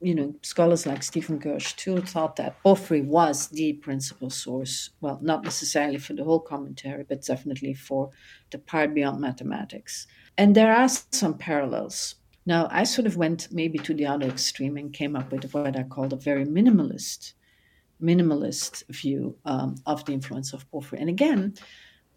you 0.01 0.15
know, 0.15 0.33
scholars 0.41 0.85
like 0.85 1.03
Stephen 1.03 1.39
Gersh 1.39 1.75
too, 1.75 2.01
thought 2.01 2.35
that 2.37 2.61
Porphyry 2.63 3.01
was 3.01 3.47
the 3.49 3.73
principal 3.73 4.29
source. 4.29 4.89
Well, 5.01 5.19
not 5.21 5.43
necessarily 5.43 5.99
for 5.99 6.13
the 6.13 6.23
whole 6.23 6.39
commentary, 6.39 7.03
but 7.03 7.23
definitely 7.23 7.75
for 7.75 8.09
the 8.49 8.57
part 8.57 8.93
beyond 8.93 9.21
mathematics. 9.21 10.07
And 10.37 10.55
there 10.55 10.73
are 10.73 10.89
some 10.89 11.37
parallels. 11.37 12.15
Now, 12.45 12.67
I 12.71 12.83
sort 12.83 13.07
of 13.07 13.15
went 13.15 13.49
maybe 13.51 13.77
to 13.79 13.93
the 13.93 14.07
other 14.07 14.27
extreme 14.27 14.77
and 14.77 14.91
came 14.91 15.15
up 15.15 15.31
with 15.31 15.53
what 15.53 15.77
I 15.77 15.83
called 15.83 16.13
a 16.13 16.17
very 16.17 16.45
minimalist, 16.45 17.33
minimalist 18.01 18.83
view 18.89 19.37
um, 19.45 19.75
of 19.85 20.03
the 20.05 20.13
influence 20.13 20.53
of 20.53 20.69
Porphyry. 20.71 20.99
And 20.99 21.09
again, 21.09 21.53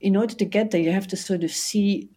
in 0.01 0.17
order 0.17 0.35
to 0.35 0.45
get 0.45 0.71
there, 0.71 0.81
you 0.81 0.93
have 0.93 1.07
to 1.09 1.17
sort 1.17 1.45
of 1.45 1.51
see 1.51 2.11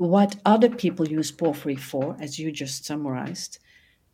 what 0.00 0.36
other 0.46 0.70
people 0.70 1.06
use 1.06 1.30
porphyry 1.30 1.76
for, 1.76 2.16
as 2.18 2.38
you 2.38 2.50
just 2.50 2.86
summarized, 2.86 3.58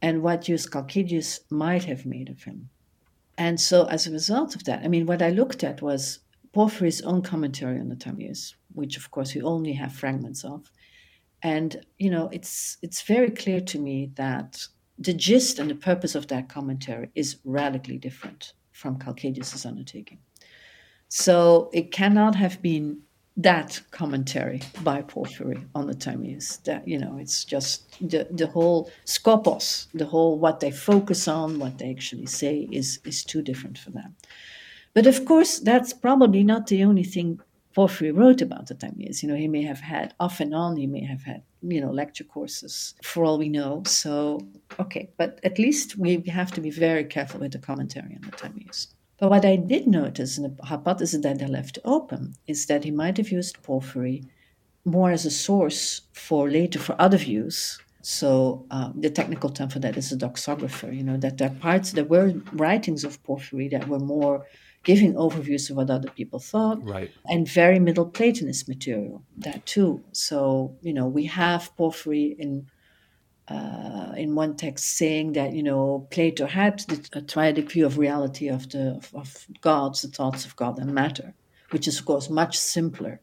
and 0.02 0.20
what 0.20 0.48
use 0.48 0.66
Calcidius 0.66 1.38
might 1.48 1.84
have 1.84 2.04
made 2.04 2.28
of 2.28 2.42
him. 2.42 2.70
And 3.38 3.60
so, 3.60 3.84
as 3.84 4.04
a 4.04 4.10
result 4.10 4.56
of 4.56 4.64
that, 4.64 4.82
I 4.82 4.88
mean, 4.88 5.06
what 5.06 5.22
I 5.22 5.30
looked 5.30 5.62
at 5.62 5.80
was 5.80 6.18
Porphyry's 6.52 7.02
own 7.02 7.22
commentary 7.22 7.78
on 7.78 7.88
the 7.88 7.94
Timaeus, 7.94 8.56
which, 8.74 8.96
of 8.96 9.12
course, 9.12 9.32
we 9.36 9.42
only 9.42 9.74
have 9.74 9.92
fragments 9.92 10.42
of. 10.44 10.72
And 11.40 11.76
you 11.98 12.10
know, 12.10 12.30
it's 12.32 12.78
it's 12.82 13.02
very 13.02 13.30
clear 13.30 13.60
to 13.60 13.78
me 13.78 14.10
that 14.16 14.66
the 14.98 15.14
gist 15.14 15.60
and 15.60 15.70
the 15.70 15.76
purpose 15.76 16.16
of 16.16 16.26
that 16.26 16.48
commentary 16.48 17.10
is 17.14 17.36
radically 17.44 17.98
different 17.98 18.54
from 18.72 18.98
Calcidius's 18.98 19.64
undertaking. 19.64 20.18
So 21.08 21.70
it 21.72 21.92
cannot 21.92 22.34
have 22.34 22.60
been 22.60 23.02
that 23.36 23.82
commentary 23.90 24.62
by 24.82 25.02
Porphyry 25.02 25.58
on 25.74 25.86
the 25.86 25.94
Timaeus. 25.94 26.58
That 26.58 26.86
you 26.88 26.98
know, 26.98 27.18
it's 27.18 27.44
just 27.44 27.98
the 28.00 28.26
the 28.30 28.46
whole 28.46 28.90
skopos, 29.04 29.88
the 29.92 30.06
whole 30.06 30.38
what 30.38 30.60
they 30.60 30.70
focus 30.70 31.28
on, 31.28 31.58
what 31.58 31.78
they 31.78 31.90
actually 31.90 32.26
say 32.26 32.68
is 32.72 33.00
is 33.04 33.24
too 33.24 33.42
different 33.42 33.78
for 33.78 33.90
them. 33.90 34.14
But 34.94 35.06
of 35.06 35.24
course, 35.26 35.58
that's 35.58 35.92
probably 35.92 36.42
not 36.42 36.68
the 36.68 36.82
only 36.84 37.04
thing 37.04 37.40
Porphyry 37.74 38.10
wrote 38.10 38.40
about 38.40 38.68
the 38.68 38.74
Timaeus. 38.74 39.22
You 39.22 39.28
know, 39.28 39.36
he 39.36 39.48
may 39.48 39.62
have 39.62 39.80
had 39.80 40.14
off 40.18 40.40
and 40.40 40.54
on, 40.54 40.76
he 40.76 40.86
may 40.86 41.04
have 41.04 41.22
had 41.24 41.42
you 41.62 41.80
know 41.80 41.90
lecture 41.90 42.24
courses 42.24 42.94
for 43.02 43.24
all 43.24 43.38
we 43.38 43.50
know. 43.50 43.82
So 43.86 44.40
okay, 44.80 45.10
but 45.18 45.40
at 45.44 45.58
least 45.58 45.98
we 45.98 46.22
have 46.28 46.52
to 46.52 46.60
be 46.62 46.70
very 46.70 47.04
careful 47.04 47.40
with 47.40 47.52
the 47.52 47.58
commentary 47.58 48.14
on 48.14 48.22
the 48.22 48.36
Timaeus. 48.36 48.95
But 49.18 49.30
what 49.30 49.44
I 49.44 49.56
did 49.56 49.86
notice, 49.86 50.36
and 50.36 50.58
the 50.58 50.64
hypothesis 50.64 51.22
that 51.22 51.42
I 51.42 51.46
left 51.46 51.78
open, 51.84 52.34
is 52.46 52.66
that 52.66 52.84
he 52.84 52.90
might 52.90 53.16
have 53.16 53.30
used 53.30 53.62
porphyry 53.62 54.24
more 54.84 55.10
as 55.10 55.24
a 55.24 55.30
source 55.30 56.02
for 56.12 56.48
later 56.48 56.78
for 56.78 56.94
other 56.98 57.16
views. 57.16 57.78
So 58.02 58.66
uh, 58.70 58.92
the 58.94 59.10
technical 59.10 59.50
term 59.50 59.68
for 59.68 59.80
that 59.80 59.96
is 59.96 60.12
a 60.12 60.16
doxographer. 60.16 60.96
You 60.96 61.02
know 61.02 61.16
that 61.16 61.38
there 61.38 61.50
are 61.50 61.54
parts, 61.54 61.92
there 61.92 62.04
were 62.04 62.34
writings 62.52 63.02
of 63.04 63.22
porphyry 63.24 63.68
that 63.68 63.88
were 63.88 63.98
more 63.98 64.46
giving 64.84 65.14
overviews 65.14 65.68
of 65.68 65.76
what 65.76 65.90
other 65.90 66.10
people 66.10 66.38
thought, 66.38 66.78
right. 66.84 67.10
and 67.26 67.48
very 67.48 67.80
Middle 67.80 68.06
Platonist 68.06 68.68
material 68.68 69.24
that 69.38 69.66
too. 69.66 70.04
So 70.12 70.76
you 70.82 70.92
know 70.92 71.08
we 71.08 71.24
have 71.24 71.76
porphyry 71.76 72.36
in 72.38 72.68
uh, 73.48 74.12
in 74.16 74.34
one 74.34 74.56
text 74.56 74.96
saying 74.96 75.32
that 75.34 75.52
you 75.52 75.62
know 75.62 76.06
Plato 76.10 76.46
had 76.46 76.80
a 77.12 77.20
triadic 77.20 77.70
view 77.70 77.86
of 77.86 77.98
reality 77.98 78.48
of 78.48 78.68
the 78.70 78.96
of, 78.96 79.14
of 79.14 79.46
gods, 79.60 80.02
the 80.02 80.08
thoughts 80.08 80.44
of 80.44 80.56
God 80.56 80.78
and 80.78 80.92
matter, 80.92 81.34
which 81.70 81.86
is 81.86 81.98
of 81.98 82.04
course 82.04 82.28
much 82.28 82.58
simpler 82.58 83.20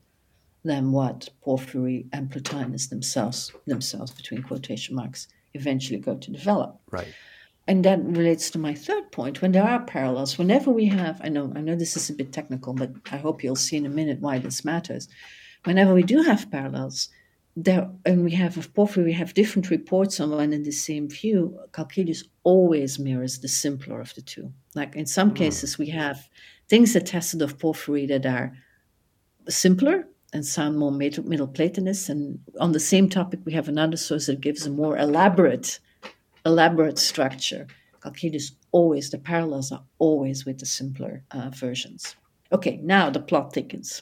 than 0.63 0.91
what 0.91 1.29
Porphyry 1.41 2.07
and 2.13 2.31
Plotinus 2.31 2.87
themselves 2.87 3.51
themselves 3.67 4.11
between 4.11 4.43
quotation 4.43 4.95
marks 4.95 5.27
eventually 5.53 5.99
go 5.99 6.15
to 6.15 6.31
develop. 6.31 6.79
Right. 6.89 7.13
And 7.67 7.85
that 7.85 8.03
relates 8.03 8.49
to 8.51 8.59
my 8.59 8.73
third 8.73 9.11
point. 9.11 9.41
When 9.41 9.53
there 9.53 9.63
are 9.63 9.83
parallels, 9.85 10.37
whenever 10.37 10.69
we 10.69 10.85
have, 10.87 11.21
I 11.23 11.29
know, 11.29 11.51
I 11.55 11.61
know 11.61 11.75
this 11.75 11.95
is 11.95 12.09
a 12.09 12.13
bit 12.13 12.33
technical, 12.33 12.73
but 12.73 12.91
I 13.11 13.17
hope 13.17 13.41
you'll 13.41 13.55
see 13.55 13.77
in 13.77 13.85
a 13.85 13.89
minute 13.89 14.19
why 14.19 14.39
this 14.39 14.65
matters. 14.65 15.07
Whenever 15.63 15.93
we 15.93 16.03
do 16.03 16.23
have 16.23 16.51
parallels, 16.51 17.07
there 17.55 17.87
and 18.05 18.23
we 18.23 18.31
have 18.31 18.57
of 18.57 18.73
porphyry 18.73 19.05
we 19.05 19.13
have 19.13 19.33
different 19.33 19.69
reports 19.69 20.19
on 20.19 20.31
one 20.31 20.53
and 20.53 20.65
the 20.65 20.71
same 20.71 21.07
view. 21.07 21.59
Calcidius 21.71 22.23
always 22.43 22.97
mirrors 22.97 23.39
the 23.39 23.47
simpler 23.47 24.01
of 24.01 24.13
the 24.15 24.21
two. 24.21 24.51
Like 24.75 24.95
in 24.95 25.05
some 25.05 25.31
mm. 25.31 25.35
cases 25.35 25.77
we 25.77 25.89
have 25.89 26.27
things 26.67 26.95
attested 26.95 27.41
of 27.41 27.59
porphyry 27.59 28.05
that 28.07 28.25
are 28.25 28.53
simpler 29.49 30.07
and 30.33 30.43
sound 30.43 30.79
more 30.79 30.91
middle, 30.91 31.23
middle 31.25 31.47
platonist 31.47 32.09
and 32.09 32.39
on 32.59 32.71
the 32.71 32.79
same 32.79 33.07
topic 33.07 33.39
we 33.45 33.53
have 33.53 33.67
another 33.67 33.97
source 33.97 34.25
that 34.25 34.41
gives 34.41 34.65
a 34.65 34.71
more 34.71 34.97
elaborate 34.97 35.79
elaborate 36.45 36.97
structure. 36.97 37.67
Calcidius 38.01 38.53
always 38.71 39.11
the 39.11 39.19
parallels 39.19 39.71
are 39.71 39.83
always 39.99 40.43
with 40.43 40.57
the 40.57 40.65
simpler 40.65 41.23
uh, 41.31 41.51
versions. 41.51 42.15
Okay 42.51 42.79
now 42.81 43.11
the 43.11 43.19
plot 43.19 43.53
thickens 43.53 44.01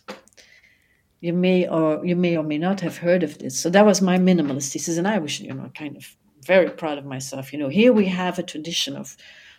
you 1.21 1.33
may 1.33 1.67
or 1.67 2.05
you 2.05 2.15
may 2.15 2.35
or 2.35 2.43
may 2.43 2.57
not 2.57 2.81
have 2.81 2.97
heard 2.97 3.23
of 3.23 3.37
this. 3.37 3.57
So 3.57 3.69
that 3.69 3.85
was 3.85 4.01
my 4.01 4.17
minimalist 4.17 4.73
thesis, 4.73 4.97
and 4.97 5.07
I 5.07 5.19
was, 5.19 5.39
you 5.39 5.53
know, 5.53 5.71
kind 5.75 5.95
of 5.95 6.15
very 6.45 6.69
proud 6.69 6.97
of 6.97 7.05
myself. 7.05 7.53
You 7.53 7.59
know, 7.59 7.69
here 7.69 7.93
we 7.93 8.07
have 8.07 8.39
a 8.39 8.43
tradition 8.43 8.97
of 8.97 9.15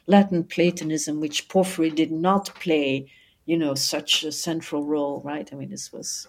Latin 0.06 0.44
Platonism, 0.44 1.20
which 1.20 1.48
Porphyry 1.48 1.90
did 1.90 2.10
not 2.10 2.52
play, 2.56 3.06
you 3.46 3.56
know, 3.56 3.74
such 3.74 4.24
a 4.24 4.32
central 4.32 4.84
role, 4.84 5.22
right? 5.24 5.48
I 5.52 5.56
mean, 5.56 5.70
this 5.70 5.92
was 5.92 6.26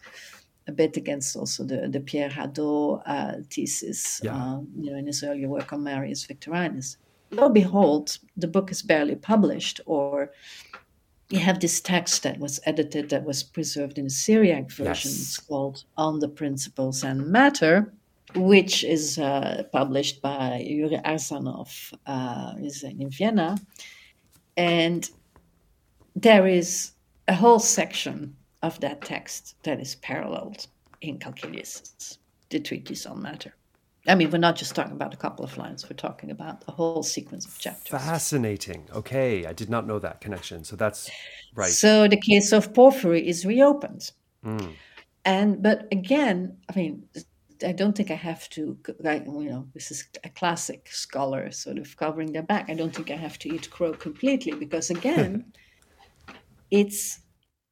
a 0.68 0.72
bit 0.72 0.96
against 0.96 1.36
also 1.36 1.64
the, 1.64 1.88
the 1.90 2.00
Pierre 2.00 2.30
Hadot 2.30 3.02
uh, 3.06 3.34
thesis, 3.50 4.22
yeah. 4.24 4.36
uh, 4.36 4.60
you 4.80 4.92
know, 4.92 4.98
in 4.98 5.08
his 5.08 5.24
earlier 5.24 5.50
work 5.50 5.74
on 5.74 5.84
Marius 5.84 6.24
Victorinus. 6.26 6.98
Lo 7.32 7.46
and 7.46 7.54
behold, 7.54 8.20
the 8.38 8.48
book 8.48 8.70
is 8.70 8.84
barely 8.84 9.16
published, 9.16 9.82
or 9.88 10.32
you 11.34 11.40
have 11.40 11.60
this 11.60 11.82
text 11.82 12.22
that 12.24 12.38
was 12.38 12.60
edited 12.66 13.10
that 13.10 13.24
was 13.26 13.42
preserved 13.42 13.98
in 13.98 14.06
a 14.06 14.10
Syriac 14.10 14.70
version. 14.70 15.10
Yes. 15.12 15.22
It's 15.22 15.40
called 15.40 15.84
On 15.98 16.20
the 16.20 16.30
Principles 16.30 17.04
and 17.04 17.28
Matter. 17.28 17.92
which 18.36 18.84
is 18.84 19.18
uh, 19.18 19.64
published 19.72 20.22
by 20.22 20.64
Yuri 20.66 20.98
Arzhanov 20.98 21.94
uh, 22.06 22.54
is 22.60 22.84
in 22.84 23.10
Vienna. 23.10 23.58
And 24.58 25.10
there 26.16 26.48
is 26.48 26.92
a 27.28 27.36
whole 27.36 27.60
section 27.60 28.36
of 28.62 28.80
that 28.80 29.02
text 29.02 29.56
that 29.64 29.80
is 29.80 29.96
paralleled 29.96 30.68
in 31.02 31.20
Calcidius, 31.20 32.18
the 32.50 32.60
treatise 32.60 33.06
on 33.06 33.22
matter. 33.22 33.54
I 34.08 34.16
mean, 34.16 34.32
we're 34.32 34.38
not 34.38 34.58
just 34.58 34.76
talking 34.76 34.92
about 34.92 35.14
a 35.14 35.18
couple 35.18 35.46
of 35.46 35.58
lines, 35.58 35.90
we're 35.90 35.96
talking 35.96 36.30
about 36.30 36.64
a 36.68 36.72
whole 36.72 37.04
sequence 37.04 37.46
of 37.46 37.58
chapters. 37.58 37.88
Fascinating. 37.88 38.88
Okay, 38.94 39.46
I 39.46 39.54
did 39.54 39.70
not 39.70 39.88
know 39.88 39.98
that 40.00 40.20
connection. 40.20 40.64
So 40.66 40.76
that's 40.76 41.10
right. 41.56 41.72
So 41.72 42.08
the 42.08 42.18
case 42.18 42.52
of 42.52 42.74
Porphyry 42.74 43.26
is 43.26 43.46
reopened. 43.46 44.12
Mm. 44.46 44.74
And, 45.24 45.64
but 45.64 45.88
again, 45.92 46.58
I 46.70 46.78
mean, 46.78 47.08
I 47.66 47.72
don't 47.72 47.96
think 47.96 48.12
I 48.12 48.16
have 48.16 48.50
to, 48.50 48.78
like, 49.00 49.26
you 49.26 49.50
know, 49.50 49.68
this 49.74 49.90
is 49.90 50.06
a 50.26 50.30
classic 50.30 50.90
scholar 50.92 51.50
sort 51.52 51.78
of 51.78 51.96
covering 51.96 52.34
their 52.34 52.44
back. 52.44 52.70
I 52.70 52.74
don't 52.74 52.94
think 52.94 53.10
I 53.10 53.16
have 53.16 53.40
to 53.40 53.56
eat 53.56 53.70
crow 53.70 53.94
completely 53.94 54.52
because, 54.52 54.90
again, 54.90 55.46
it's 56.72 57.20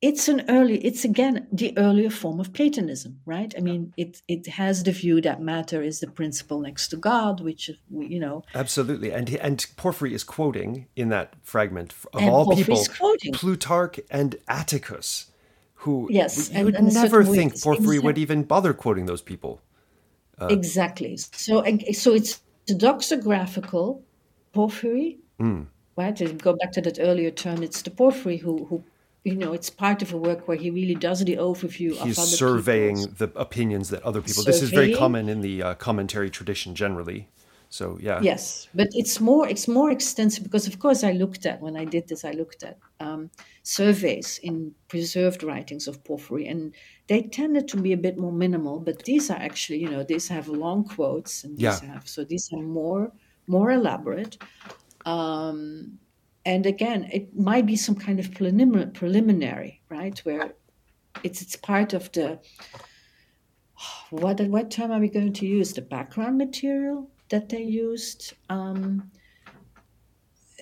it's 0.02 0.28
an 0.28 0.44
early 0.50 0.78
it's 0.80 1.06
again 1.06 1.48
the 1.52 1.78
earlier 1.78 2.10
form 2.10 2.40
of 2.40 2.52
platonism 2.54 3.20
right? 3.26 3.54
I 3.58 3.62
mean 3.62 3.94
it 3.98 4.22
it 4.28 4.48
has 4.48 4.84
the 4.84 4.92
view 4.92 5.22
that 5.22 5.42
matter 5.42 5.82
is 5.82 6.00
the 6.00 6.08
principle 6.08 6.60
next 6.60 6.88
to 6.90 6.98
god 6.98 7.42
which 7.42 7.70
you 7.90 8.20
know. 8.20 8.44
Absolutely. 8.56 9.12
And 9.12 9.30
and 9.36 9.66
porphyry 9.78 10.14
is 10.14 10.24
quoting 10.24 10.88
in 10.96 11.10
that 11.10 11.36
fragment 11.44 11.94
of 12.14 12.24
all 12.24 12.56
people 12.56 12.84
quoting. 12.98 13.34
plutarch 13.34 14.00
and 14.10 14.36
atticus 14.48 15.28
who 15.76 16.08
yes 16.10 16.52
you 16.52 16.66
would 16.66 16.76
and, 16.76 16.94
never 16.94 17.24
think 17.24 17.62
porphyry 17.62 18.00
would 18.00 18.18
even 18.18 18.44
bother 18.44 18.74
quoting 18.74 19.06
those 19.06 19.22
people. 19.22 19.62
Uh, 20.40 20.48
exactly. 20.48 21.16
So 21.18 21.64
so 21.94 22.14
it's 22.14 22.42
the 22.68 22.74
doxographical 22.74 24.02
porphyry 24.52 25.20
mm. 25.40 25.68
right? 25.96 26.16
To 26.16 26.34
go 26.34 26.54
back 26.54 26.72
to 26.74 26.82
that 26.82 26.98
earlier 27.00 27.30
term 27.30 27.62
it's 27.62 27.84
the 27.84 27.92
porphyry 27.92 28.38
who 28.38 28.66
who 28.66 28.84
you 29.24 29.36
know, 29.36 29.54
it's 29.54 29.70
part 29.70 30.02
of 30.02 30.14
a 30.14 30.18
work 30.18 30.48
where 30.48 30.58
he 30.58 30.72
really 30.72 30.96
does 30.96 31.24
the 31.24 31.36
overview 31.38 31.92
He's 32.04 32.18
of 32.18 32.26
surveying 32.26 32.98
people's. 32.98 33.18
the 33.18 33.32
opinions 33.40 33.90
that 33.90 34.02
other 34.04 34.22
people. 34.22 34.44
Surveying. 34.44 34.62
This 34.62 34.64
is 34.64 34.70
very 34.72 34.96
common 34.96 35.30
in 35.30 35.42
the 35.42 35.62
uh, 35.62 35.74
commentary 35.76 36.30
tradition 36.30 36.74
generally. 36.74 37.30
So 37.70 37.98
yeah. 38.02 38.20
Yes, 38.22 38.68
but 38.76 38.90
it's 38.92 39.22
more 39.22 39.48
it's 39.48 39.66
more 39.66 39.92
extensive 39.92 40.44
because 40.44 40.68
of 40.68 40.78
course 40.80 41.06
I 41.06 41.14
looked 41.14 41.46
at 41.46 41.62
when 41.62 41.78
I 41.78 41.86
did 41.86 42.10
this 42.10 42.26
I 42.26 42.32
looked 42.32 42.64
at 42.64 42.78
um, 43.00 43.30
surveys 43.64 44.40
in 44.44 44.76
preserved 44.90 45.42
writings 45.42 45.88
of 45.88 46.04
Porphyry 46.04 46.48
and 46.48 46.74
they 47.08 47.22
tended 47.22 47.70
to 47.70 47.78
be 47.78 47.94
a 47.94 47.98
bit 47.98 48.18
more 48.18 48.34
minimal. 48.34 48.82
But 48.82 49.04
these 49.04 49.30
are 49.30 49.38
actually 49.38 49.80
you 49.80 49.90
know 49.90 50.04
these 50.04 50.28
have 50.28 50.50
long 50.50 50.84
quotes 50.84 51.46
and 51.46 51.56
these 51.56 51.82
yeah. 51.82 51.94
have 51.94 52.10
so 52.10 52.26
these 52.26 52.52
are 52.52 52.62
more 52.62 53.14
more 53.48 53.72
elaborate. 53.72 54.38
Um, 55.06 55.98
and 56.46 56.66
again, 56.66 57.10
it 57.12 57.38
might 57.38 57.66
be 57.66 57.76
some 57.76 57.96
kind 57.96 58.20
of 58.20 58.34
preliminary, 58.34 59.82
right? 59.90 60.18
Where 60.20 60.54
it's 61.24 61.42
it's 61.42 61.56
part 61.56 61.94
of 61.94 62.12
the 62.12 62.40
what 64.10 64.40
what 64.42 64.72
term 64.72 64.92
are 64.92 65.00
we 65.00 65.10
going 65.10 65.34
to 65.34 65.46
use? 65.46 65.74
The 65.74 65.82
background 65.82 66.38
material 66.38 67.10
that 67.30 67.50
they 67.50 67.64
used. 67.64 68.34
Um, 68.50 69.12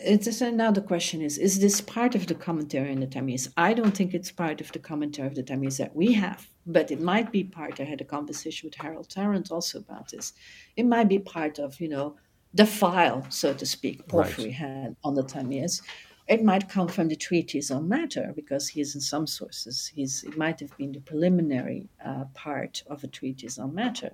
it's 0.02 0.40
another 0.40 0.80
question 0.80 1.22
is 1.22 1.38
is 1.38 1.60
this 1.60 1.82
part 1.82 2.16
of 2.16 2.28
the 2.28 2.36
commentary 2.36 2.92
in 2.92 3.00
the 3.00 3.08
Timaeus? 3.08 3.50
I 3.58 3.74
don't 3.74 3.96
think 3.96 4.14
it's 4.14 4.32
part 4.32 4.62
of 4.62 4.72
the 4.72 4.80
commentary 4.80 5.28
of 5.28 5.36
the 5.36 5.44
Timaeus 5.44 5.78
that 5.78 5.96
we 5.96 6.14
have, 6.14 6.48
but 6.66 6.92
it 6.92 7.02
might 7.02 7.32
be 7.32 7.44
part. 7.44 7.80
I 7.80 7.84
had 7.84 8.02
a 8.02 8.06
conversation 8.06 8.68
with 8.68 8.76
Harold 8.76 9.10
Tarrant 9.10 9.52
also 9.52 9.80
about 9.80 10.10
this. 10.10 10.34
It 10.78 10.86
might 10.86 11.10
be 11.10 11.20
part 11.20 11.60
of, 11.60 11.80
you 11.82 11.90
know, 11.90 12.16
the 12.54 12.66
file, 12.66 13.26
so 13.30 13.54
to 13.54 13.66
speak, 13.66 14.08
Porphyry 14.08 14.46
right. 14.46 14.54
had 14.54 14.96
on 15.04 15.14
the 15.16 15.24
Timaeus. 15.24 15.82
It 16.28 16.44
might 16.44 16.70
come 16.70 16.88
from 16.88 17.08
the 17.08 17.16
treatise 17.16 17.72
on 17.72 17.88
matter 17.88 18.34
because 18.36 18.68
he's 18.68 18.94
in 18.96 19.02
some 19.02 19.26
sources. 19.26 19.92
He's 19.94 20.24
it 20.24 20.38
might 20.38 20.60
have 20.60 20.76
been 20.78 20.92
the 20.92 21.00
preliminary 21.00 21.90
uh, 22.06 22.26
part 22.34 22.84
of 22.88 23.04
a 23.04 23.08
treatise 23.08 23.58
on 23.58 23.74
matter. 23.74 24.12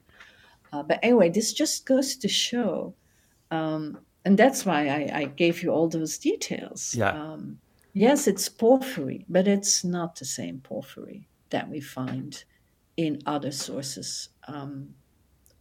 Uh, 0.71 0.83
but 0.83 0.99
anyway, 1.03 1.29
this 1.29 1.53
just 1.53 1.85
goes 1.85 2.15
to 2.17 2.27
show, 2.27 2.93
um, 3.51 3.99
and 4.23 4.37
that's 4.37 4.65
why 4.65 4.87
I, 4.87 5.19
I, 5.19 5.25
gave 5.25 5.61
you 5.61 5.71
all 5.71 5.87
those 5.87 6.17
details. 6.17 6.95
Yeah. 6.95 7.11
Um, 7.11 7.59
yes, 7.93 8.27
it's 8.27 8.49
porphyry, 8.49 9.25
but 9.29 9.47
it's 9.47 9.83
not 9.83 10.15
the 10.15 10.25
same 10.25 10.59
porphyry 10.59 11.27
that 11.51 11.69
we 11.69 11.79
find 11.79 12.43
in 12.97 13.21
other 13.25 13.51
sources 13.51 14.29
um, 14.47 14.95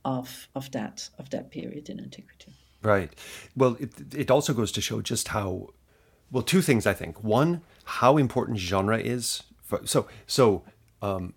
of 0.04 0.48
of 0.54 0.70
that 0.72 1.08
of 1.18 1.30
that 1.30 1.50
period 1.50 1.90
in 1.90 2.00
antiquity. 2.00 2.54
Right. 2.84 3.10
Well, 3.56 3.76
it, 3.80 4.14
it 4.14 4.30
also 4.30 4.52
goes 4.52 4.70
to 4.72 4.80
show 4.80 5.00
just 5.00 5.28
how, 5.28 5.70
well, 6.30 6.42
two 6.42 6.60
things 6.60 6.86
I 6.86 6.92
think. 6.92 7.24
One, 7.24 7.62
how 7.84 8.18
important 8.18 8.58
genre 8.58 8.98
is. 8.98 9.42
For, 9.62 9.80
so, 9.86 10.06
so 10.26 10.64
um, 11.00 11.32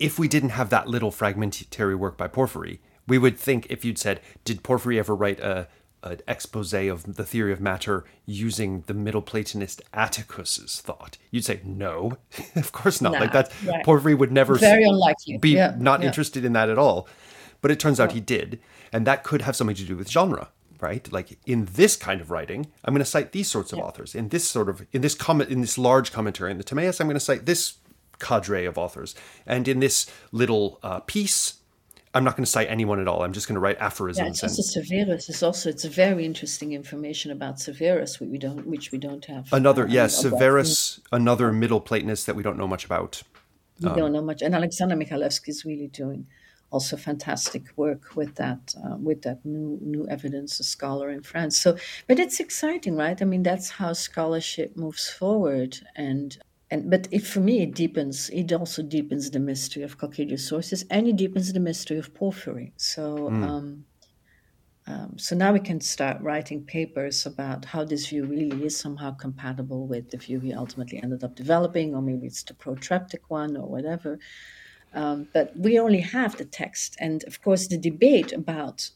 if 0.00 0.18
we 0.18 0.26
didn't 0.26 0.50
have 0.50 0.70
that 0.70 0.88
little 0.88 1.12
fragmentary 1.12 1.94
work 1.94 2.16
by 2.16 2.26
Porphyry, 2.26 2.80
we 3.06 3.16
would 3.16 3.38
think 3.38 3.66
if 3.70 3.84
you'd 3.84 3.98
said, 3.98 4.20
did 4.44 4.64
Porphyry 4.64 4.98
ever 4.98 5.14
write 5.14 5.38
a, 5.38 5.68
an 6.02 6.20
expose 6.26 6.74
of 6.74 7.16
the 7.16 7.24
theory 7.24 7.52
of 7.52 7.60
matter 7.60 8.04
using 8.26 8.82
the 8.86 8.94
Middle 8.94 9.22
Platonist 9.22 9.80
Atticus's 9.94 10.80
thought? 10.80 11.16
You'd 11.30 11.44
say 11.44 11.60
no, 11.64 12.18
of 12.56 12.72
course 12.72 13.00
not. 13.00 13.12
Nah, 13.12 13.20
like 13.20 13.32
that, 13.32 13.52
right. 13.64 13.84
Porphyry 13.84 14.16
would 14.16 14.32
never 14.32 14.56
very 14.56 14.82
unlikely 14.82 15.38
be 15.38 15.50
yeah, 15.50 15.76
not 15.78 16.00
yeah. 16.00 16.08
interested 16.08 16.44
in 16.44 16.54
that 16.54 16.68
at 16.68 16.78
all. 16.78 17.08
But 17.60 17.70
it 17.72 17.80
turns 17.80 17.98
out 17.98 18.12
he 18.12 18.20
did, 18.20 18.60
and 18.92 19.04
that 19.06 19.24
could 19.24 19.42
have 19.42 19.56
something 19.56 19.74
to 19.74 19.84
do 19.84 19.96
with 19.96 20.08
genre 20.08 20.48
right? 20.80 21.10
Like 21.12 21.38
in 21.46 21.66
this 21.72 21.96
kind 21.96 22.20
of 22.20 22.30
writing, 22.30 22.66
I'm 22.84 22.94
going 22.94 23.04
to 23.04 23.10
cite 23.10 23.32
these 23.32 23.50
sorts 23.50 23.72
of 23.72 23.78
yeah. 23.78 23.84
authors. 23.84 24.14
In 24.14 24.28
this 24.28 24.48
sort 24.48 24.68
of 24.68 24.86
in 24.92 25.02
this 25.02 25.14
comment 25.14 25.50
in 25.50 25.60
this 25.60 25.78
large 25.78 26.12
commentary 26.12 26.50
in 26.50 26.58
the 26.58 26.64
Timaeus, 26.64 27.00
I'm 27.00 27.06
going 27.06 27.14
to 27.14 27.20
cite 27.20 27.46
this 27.46 27.74
cadre 28.18 28.64
of 28.64 28.78
authors. 28.78 29.14
And 29.46 29.68
in 29.68 29.80
this 29.80 30.06
little 30.32 30.78
uh, 30.82 31.00
piece, 31.00 31.54
I'm 32.14 32.24
not 32.24 32.36
going 32.36 32.44
to 32.44 32.50
cite 32.50 32.68
anyone 32.68 33.00
at 33.00 33.08
all. 33.08 33.22
I'm 33.22 33.32
just 33.32 33.46
going 33.48 33.54
to 33.54 33.60
write 33.60 33.78
aphorisms. 33.78 34.24
Yeah, 34.24 34.30
it's 34.30 34.42
also 34.42 34.80
Severus. 34.80 35.28
It's 35.28 35.42
also 35.42 35.68
it's 35.68 35.84
very 35.84 36.24
interesting 36.24 36.72
information 36.72 37.30
about 37.30 37.60
Severus, 37.60 38.18
which 38.18 38.30
we 38.30 38.38
don't 38.38 38.66
which 38.66 38.92
we 38.92 38.98
don't 38.98 39.24
have. 39.26 39.52
Another 39.52 39.84
uh, 39.84 39.88
yes, 39.90 40.18
Severus, 40.18 41.00
another 41.12 41.52
Middle 41.52 41.80
Platonist 41.80 42.26
that 42.26 42.36
we 42.36 42.42
don't 42.42 42.56
know 42.56 42.68
much 42.68 42.84
about. 42.84 43.22
We 43.80 43.90
um, 43.90 43.96
don't 43.96 44.12
know 44.12 44.22
much, 44.22 44.42
and 44.42 44.54
Alexander 44.54 44.96
Michalewski 44.96 45.48
is 45.48 45.64
really 45.64 45.88
doing 45.88 46.26
also 46.70 46.96
fantastic 46.96 47.64
work 47.76 48.14
with 48.14 48.34
that 48.36 48.74
uh, 48.84 48.96
with 48.96 49.22
that 49.22 49.44
new 49.44 49.78
new 49.80 50.06
evidence 50.08 50.60
a 50.60 50.64
scholar 50.64 51.10
in 51.10 51.22
France 51.22 51.58
so 51.58 51.76
but 52.06 52.18
it's 52.18 52.40
exciting 52.40 52.96
right 52.96 53.20
I 53.20 53.24
mean 53.24 53.42
that's 53.42 53.70
how 53.70 53.92
scholarship 53.92 54.76
moves 54.76 55.08
forward 55.08 55.78
and 55.96 56.36
and 56.70 56.90
but 56.90 57.08
it, 57.10 57.26
for 57.26 57.40
me 57.40 57.62
it 57.62 57.74
deepens 57.74 58.28
it 58.30 58.52
also 58.52 58.82
deepens 58.82 59.30
the 59.30 59.40
mystery 59.40 59.82
of 59.82 59.98
Calcidius 59.98 60.40
sources 60.40 60.84
and 60.90 61.08
it 61.08 61.16
deepens 61.16 61.52
the 61.52 61.60
mystery 61.60 61.98
of 61.98 62.12
porphyry 62.14 62.72
so 62.76 63.30
mm. 63.30 63.44
um, 63.48 63.84
um, 64.88 65.18
so 65.18 65.36
now 65.36 65.52
we 65.52 65.60
can 65.60 65.82
start 65.82 66.20
writing 66.22 66.64
papers 66.64 67.26
about 67.26 67.66
how 67.66 67.84
this 67.84 68.08
view 68.08 68.24
really 68.24 68.64
is 68.64 68.74
somehow 68.74 69.10
compatible 69.10 69.86
with 69.86 70.10
the 70.10 70.16
view 70.16 70.40
we 70.40 70.54
ultimately 70.54 71.02
ended 71.02 71.22
up 71.22 71.36
developing, 71.36 71.94
or 71.94 72.00
maybe 72.00 72.26
it's 72.26 72.42
the 72.42 72.54
protreptic 72.54 73.28
one, 73.28 73.54
or 73.54 73.68
whatever. 73.68 74.18
Um, 74.94 75.28
but 75.32 75.56
we 75.56 75.78
only 75.78 76.00
have 76.00 76.36
the 76.36 76.44
text. 76.44 76.96
And 76.98 77.24
of 77.24 77.42
course, 77.42 77.66
the 77.66 77.78
debate 77.78 78.32
about 78.32 78.90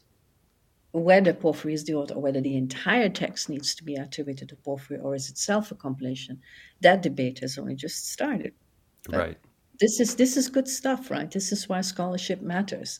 whether 0.91 1.33
Porphyry 1.33 1.73
is 1.73 1.85
the 1.85 1.95
author 1.95 2.13
or 2.13 2.21
whether 2.21 2.41
the 2.41 2.55
entire 2.55 3.09
text 3.09 3.49
needs 3.49 3.73
to 3.75 3.83
be 3.83 3.95
attributed 3.95 4.49
to 4.49 4.55
Porphyry 4.55 4.99
or 4.99 5.15
is 5.15 5.29
itself 5.29 5.71
a 5.71 5.75
compilation, 5.75 6.39
that 6.81 7.01
debate 7.01 7.39
has 7.39 7.57
only 7.57 7.75
just 7.75 8.11
started. 8.11 8.53
But 9.09 9.17
right. 9.17 9.37
This 9.79 9.99
is 9.99 10.15
this 10.15 10.37
is 10.37 10.49
good 10.49 10.67
stuff, 10.67 11.09
right? 11.09 11.29
This 11.29 11.51
is 11.51 11.67
why 11.67 11.81
scholarship 11.81 12.41
matters. 12.41 12.99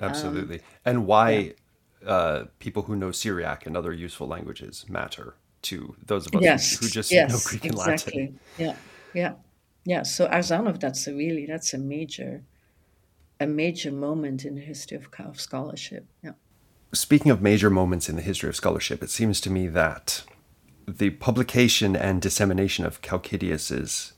Absolutely, 0.00 0.56
um, 0.56 0.64
and 0.84 1.06
why 1.06 1.54
yeah. 2.02 2.08
uh, 2.08 2.44
people 2.58 2.82
who 2.82 2.96
know 2.96 3.12
Syriac 3.12 3.64
and 3.64 3.76
other 3.76 3.92
useful 3.92 4.26
languages 4.26 4.84
matter 4.88 5.36
to 5.62 5.94
those 6.04 6.26
of 6.26 6.34
us 6.34 6.42
yes. 6.42 6.78
who 6.78 6.88
just 6.88 7.12
yes, 7.12 7.30
know 7.30 7.38
Greek 7.48 7.64
and 7.64 7.74
exactly. 7.74 8.20
Latin. 8.22 8.40
Yeah, 8.58 8.74
yeah. 9.14 9.32
Yeah, 9.84 10.02
so 10.02 10.26
Arzhanov, 10.28 10.80
that's 10.80 11.06
a 11.06 11.14
really 11.14 11.46
that's 11.46 11.72
a 11.74 11.78
major, 11.78 12.42
a 13.38 13.46
major 13.46 13.90
moment 13.90 14.44
in 14.44 14.54
the 14.54 14.60
history 14.60 14.96
of, 14.96 15.08
of 15.18 15.40
scholarship. 15.40 16.06
Yeah. 16.22 16.32
Speaking 16.92 17.30
of 17.30 17.40
major 17.40 17.70
moments 17.70 18.08
in 18.08 18.16
the 18.16 18.22
history 18.22 18.48
of 18.48 18.56
scholarship, 18.56 19.02
it 19.02 19.10
seems 19.10 19.40
to 19.42 19.50
me 19.50 19.68
that 19.68 20.24
the 20.86 21.10
publication 21.10 21.94
and 21.94 22.20
dissemination 22.20 22.84
of 22.84 23.00
Calcidius's 23.00 24.12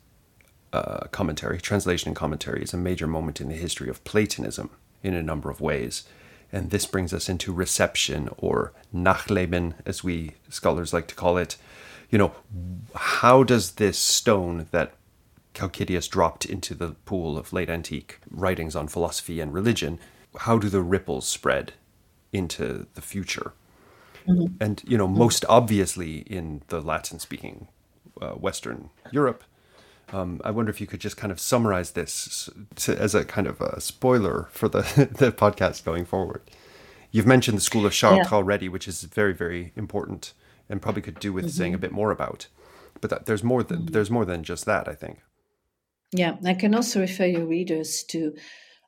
uh, 0.72 1.06
commentary, 1.10 1.60
translation 1.60 2.08
and 2.08 2.16
commentary, 2.16 2.62
is 2.62 2.72
a 2.72 2.78
major 2.78 3.06
moment 3.06 3.40
in 3.40 3.48
the 3.48 3.54
history 3.54 3.90
of 3.90 4.02
Platonism 4.04 4.70
in 5.02 5.14
a 5.14 5.22
number 5.22 5.50
of 5.50 5.60
ways. 5.60 6.04
And 6.50 6.70
this 6.70 6.86
brings 6.86 7.12
us 7.12 7.28
into 7.28 7.52
reception 7.52 8.30
or 8.38 8.72
Nachleben, 8.94 9.74
as 9.86 10.02
we 10.02 10.32
scholars 10.48 10.92
like 10.92 11.06
to 11.08 11.14
call 11.14 11.36
it. 11.36 11.56
You 12.10 12.18
know, 12.18 12.32
how 12.94 13.42
does 13.42 13.72
this 13.72 13.98
stone 13.98 14.66
that 14.70 14.92
Calcidius 15.54 16.08
dropped 16.08 16.44
into 16.44 16.74
the 16.74 16.90
pool 17.04 17.36
of 17.36 17.52
late 17.52 17.70
antique 17.70 18.18
writings 18.30 18.74
on 18.74 18.88
philosophy 18.88 19.40
and 19.40 19.52
religion. 19.52 19.98
how 20.40 20.56
do 20.58 20.68
the 20.70 20.80
ripples 20.80 21.28
spread 21.28 21.74
into 22.32 22.86
the 22.94 23.02
future? 23.02 23.52
Mm-hmm. 24.26 24.54
And 24.60 24.82
you 24.86 24.96
know, 24.96 25.08
most 25.08 25.44
obviously 25.48 26.18
in 26.20 26.62
the 26.68 26.80
Latin-speaking 26.80 27.68
uh, 28.20 28.32
Western 28.32 28.90
Europe. 29.10 29.44
Um, 30.12 30.40
I 30.44 30.50
wonder 30.50 30.70
if 30.70 30.80
you 30.80 30.86
could 30.86 31.00
just 31.00 31.16
kind 31.16 31.32
of 31.32 31.40
summarize 31.40 31.92
this 31.92 32.50
to, 32.76 32.96
as 32.98 33.14
a 33.14 33.24
kind 33.24 33.46
of 33.46 33.60
a 33.60 33.80
spoiler 33.80 34.48
for 34.52 34.68
the 34.68 34.80
the 35.18 35.32
podcast 35.32 35.84
going 35.84 36.04
forward. 36.04 36.42
You've 37.10 37.26
mentioned 37.26 37.58
the 37.58 37.62
School 37.62 37.86
of 37.86 37.92
Chartres 37.92 38.28
yeah. 38.30 38.36
already, 38.36 38.68
which 38.68 38.86
is 38.86 39.02
very 39.02 39.32
very 39.32 39.72
important 39.76 40.34
and 40.68 40.80
probably 40.80 41.02
could 41.02 41.18
do 41.18 41.32
with 41.32 41.46
mm-hmm. 41.46 41.50
saying 41.50 41.74
a 41.74 41.78
bit 41.78 41.92
more 41.92 42.10
about. 42.10 42.46
But 43.00 43.10
that, 43.10 43.26
there's 43.26 43.42
more 43.42 43.62
than 43.62 43.78
mm-hmm. 43.80 43.92
there's 43.92 44.10
more 44.10 44.24
than 44.24 44.44
just 44.44 44.64
that. 44.66 44.88
I 44.88 44.94
think. 44.94 45.20
Yeah, 46.12 46.36
I 46.44 46.54
can 46.54 46.74
also 46.74 47.00
refer 47.00 47.26
your 47.26 47.46
readers 47.46 48.04
to 48.04 48.34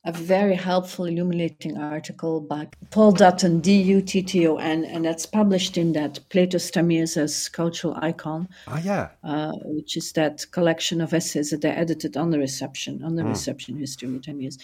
a 0.05 0.13
very 0.13 0.55
helpful, 0.55 1.07
illuminating 1.07 1.79
article 1.79 2.39
by 2.39 2.69
Paul 2.91 3.13
Dutton, 3.13 3.61
D 3.61 3.81
U 3.81 4.03
T 4.03 4.23
T 4.23 4.47
O 4.47 4.57
N, 4.57 4.85
and 4.85 5.07
that's 5.07 5.25
published 5.25 5.79
in 5.79 5.95
that 5.95 6.21
Plato's 6.29 6.71
Timaeus 6.71 7.17
as 7.17 7.49
Cultural 7.49 7.97
Icon. 8.03 8.47
Ah, 8.69 8.81
yeah. 8.85 9.09
Uh, 9.23 9.53
which 9.65 9.97
is 9.97 10.13
that 10.13 10.45
collection 10.51 11.01
of 11.01 11.15
essays 11.15 11.51
that 11.51 11.63
they 11.63 11.71
edited 11.71 12.19
on 12.19 12.31
the 12.31 12.39
reception, 12.39 13.03
on 13.03 13.17
the 13.17 13.23
mm. 13.23 13.31
reception 13.31 13.79
history 13.79 14.15
of 14.15 14.21
Timaeus. 14.21 14.59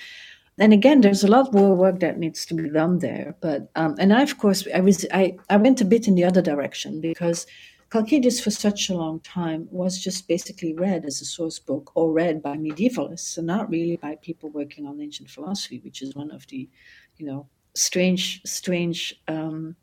And 0.58 0.74
again, 0.74 1.00
there's 1.00 1.24
a 1.24 1.28
lot 1.28 1.54
more 1.54 1.74
work 1.74 2.00
that 2.00 2.18
needs 2.18 2.44
to 2.46 2.54
be 2.54 2.68
done 2.68 2.98
there. 2.98 3.34
But 3.40 3.70
um, 3.76 3.94
and 3.98 4.12
I, 4.12 4.20
of 4.20 4.36
course, 4.36 4.66
I 4.74 4.80
was 4.80 5.06
I, 5.10 5.38
I 5.48 5.56
went 5.56 5.80
a 5.80 5.86
bit 5.86 6.06
in 6.06 6.16
the 6.16 6.24
other 6.24 6.42
direction 6.42 7.00
because 7.00 7.46
Calcidius, 7.90 8.40
for 8.40 8.52
such 8.52 8.88
a 8.88 8.94
long 8.94 9.18
time, 9.20 9.66
was 9.70 9.98
just 9.98 10.28
basically 10.28 10.74
read 10.74 11.04
as 11.04 11.20
a 11.20 11.24
source 11.24 11.58
book 11.58 11.90
or 11.96 12.12
read 12.12 12.40
by 12.40 12.56
medievalists 12.56 13.36
and 13.36 13.48
not 13.48 13.68
really 13.68 13.96
by 13.96 14.16
people 14.22 14.48
working 14.50 14.86
on 14.86 15.00
ancient 15.00 15.28
philosophy, 15.28 15.80
which 15.82 16.00
is 16.00 16.14
one 16.14 16.30
of 16.30 16.46
the, 16.46 16.68
you 17.16 17.26
know, 17.26 17.48
strange, 17.74 18.42
strange 18.46 19.20
um, 19.26 19.74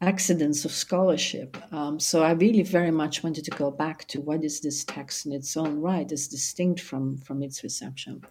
accidents 0.00 0.64
of 0.64 0.72
scholarship. 0.72 1.56
Um, 1.70 2.00
so 2.00 2.22
I 2.22 2.32
really 2.32 2.62
very 2.62 2.90
much 2.90 3.22
wanted 3.22 3.44
to 3.44 3.50
go 3.50 3.70
back 3.70 4.06
to 4.08 4.20
what 4.22 4.42
is 4.42 4.60
this 4.60 4.82
text 4.82 5.26
in 5.26 5.32
its 5.32 5.54
own 5.54 5.80
right, 5.80 6.10
as 6.10 6.28
distinct 6.28 6.80
from 6.80 7.18
from 7.18 7.42
its 7.42 7.62
reception. 7.62 8.22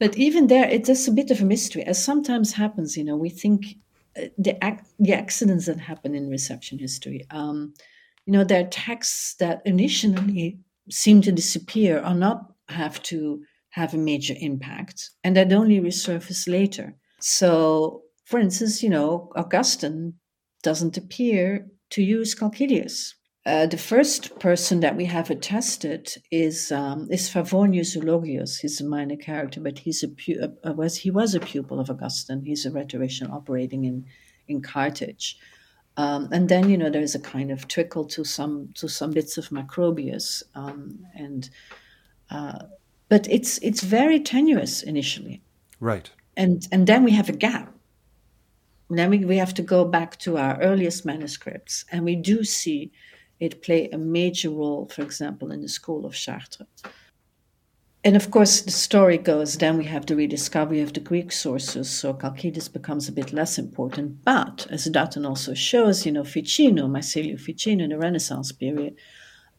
But 0.00 0.16
even 0.16 0.48
there, 0.48 0.68
it's 0.68 0.88
just 0.88 1.06
a 1.06 1.12
bit 1.12 1.30
of 1.30 1.40
a 1.40 1.44
mystery, 1.44 1.84
as 1.84 2.04
sometimes 2.04 2.52
happens. 2.52 2.96
You 2.96 3.04
know, 3.04 3.16
we 3.16 3.30
think 3.30 3.76
the 4.14 4.58
the 4.98 5.12
accidents 5.12 5.66
that 5.66 5.78
happen 5.78 6.14
in 6.14 6.28
reception 6.28 6.78
history. 6.78 7.26
Um, 7.30 7.74
you 8.26 8.32
know, 8.32 8.44
there 8.44 8.64
are 8.64 8.68
texts 8.68 9.34
that 9.40 9.62
initially 9.64 10.58
seem 10.90 11.22
to 11.22 11.32
disappear 11.32 12.02
or 12.04 12.14
not 12.14 12.52
have 12.68 13.02
to 13.02 13.42
have 13.70 13.94
a 13.94 13.98
major 13.98 14.34
impact 14.38 15.10
and 15.24 15.36
that 15.36 15.52
only 15.52 15.80
resurface 15.80 16.48
later. 16.48 16.94
So, 17.20 18.02
for 18.24 18.38
instance, 18.38 18.82
you 18.82 18.90
know, 18.90 19.30
Augustine 19.36 20.14
doesn't 20.62 20.96
appear 20.96 21.66
to 21.90 22.02
use 22.02 22.34
Calcidius. 22.34 23.14
Uh, 23.44 23.66
the 23.66 23.78
first 23.78 24.38
person 24.38 24.80
that 24.80 24.96
we 24.96 25.04
have 25.04 25.28
attested 25.28 26.14
is 26.30 26.70
um, 26.70 27.08
is 27.10 27.28
Favonius 27.28 27.96
Eulogius. 27.96 28.58
He's 28.58 28.80
a 28.80 28.84
minor 28.84 29.16
character, 29.16 29.60
but 29.60 29.80
he's 29.80 30.04
a 30.04 30.08
pu- 30.08 30.56
uh, 30.64 30.72
was 30.72 30.96
he 30.96 31.10
was 31.10 31.34
a 31.34 31.40
pupil 31.40 31.80
of 31.80 31.90
Augustine. 31.90 32.44
He's 32.44 32.64
a 32.64 32.70
rhetorician 32.70 33.30
operating 33.32 33.84
in 33.84 34.06
in 34.46 34.62
Carthage. 34.62 35.38
Um, 35.96 36.28
and 36.30 36.48
then 36.48 36.70
you 36.70 36.78
know 36.78 36.88
there's 36.88 37.16
a 37.16 37.20
kind 37.20 37.50
of 37.50 37.66
trickle 37.66 38.04
to 38.06 38.24
some 38.24 38.68
to 38.74 38.88
some 38.88 39.10
bits 39.10 39.36
of 39.36 39.48
Macrobius, 39.48 40.44
um, 40.54 41.04
and 41.12 41.50
uh, 42.30 42.60
but 43.08 43.26
it's 43.28 43.58
it's 43.58 43.82
very 43.82 44.20
tenuous 44.20 44.84
initially, 44.84 45.42
right? 45.80 46.08
And 46.36 46.68
and 46.70 46.86
then 46.86 47.02
we 47.02 47.10
have 47.10 47.28
a 47.28 47.36
gap. 47.36 47.74
And 48.88 48.98
then 48.98 49.08
we, 49.08 49.24
we 49.24 49.38
have 49.38 49.54
to 49.54 49.62
go 49.62 49.86
back 49.86 50.18
to 50.18 50.36
our 50.36 50.60
earliest 50.60 51.06
manuscripts, 51.06 51.86
and 51.90 52.04
we 52.04 52.14
do 52.14 52.44
see 52.44 52.92
it 53.42 53.62
play 53.62 53.88
a 53.90 53.98
major 53.98 54.50
role, 54.50 54.86
for 54.94 55.02
example, 55.02 55.50
in 55.52 55.60
the 55.60 55.68
school 55.68 56.06
of 56.06 56.14
Chartres 56.14 56.82
and 58.04 58.16
of 58.16 58.30
course, 58.32 58.62
the 58.62 58.72
story 58.72 59.16
goes 59.16 59.56
then 59.58 59.78
we 59.78 59.84
have 59.84 60.06
the 60.06 60.16
rediscovery 60.16 60.80
of 60.80 60.92
the 60.92 61.00
Greek 61.00 61.30
sources, 61.30 61.88
so 61.88 62.12
Calcidius 62.12 62.72
becomes 62.72 63.08
a 63.08 63.12
bit 63.12 63.32
less 63.32 63.58
important. 63.58 64.24
But 64.24 64.66
as 64.70 64.86
Dutton 64.86 65.24
also 65.24 65.54
shows, 65.54 66.04
you 66.04 66.10
know, 66.10 66.24
Ficino, 66.24 66.88
Marsilio 66.88 67.36
Ficino 67.36 67.84
in 67.84 67.90
the 67.90 67.98
Renaissance 67.98 68.50
period, 68.50 68.96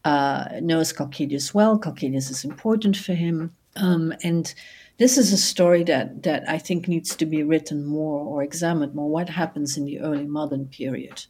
uh, 0.04 0.60
knows 0.60 0.92
Calcidius 0.92 1.54
well. 1.54 1.78
Calcidius 1.78 2.30
is 2.30 2.44
important 2.44 2.98
for 2.98 3.14
him. 3.14 3.54
Um, 3.76 4.12
and 4.22 4.54
this 4.98 5.16
is 5.16 5.32
a 5.32 5.38
story 5.38 5.82
that, 5.84 6.22
that 6.24 6.46
I 6.46 6.58
think 6.58 6.86
needs 6.86 7.16
to 7.16 7.24
be 7.24 7.42
written 7.42 7.86
more 7.86 8.20
or 8.20 8.42
examined 8.42 8.94
more. 8.94 9.08
What 9.08 9.30
happens 9.30 9.78
in 9.78 9.86
the 9.86 10.00
early 10.00 10.26
modern 10.26 10.66
period? 10.66 11.24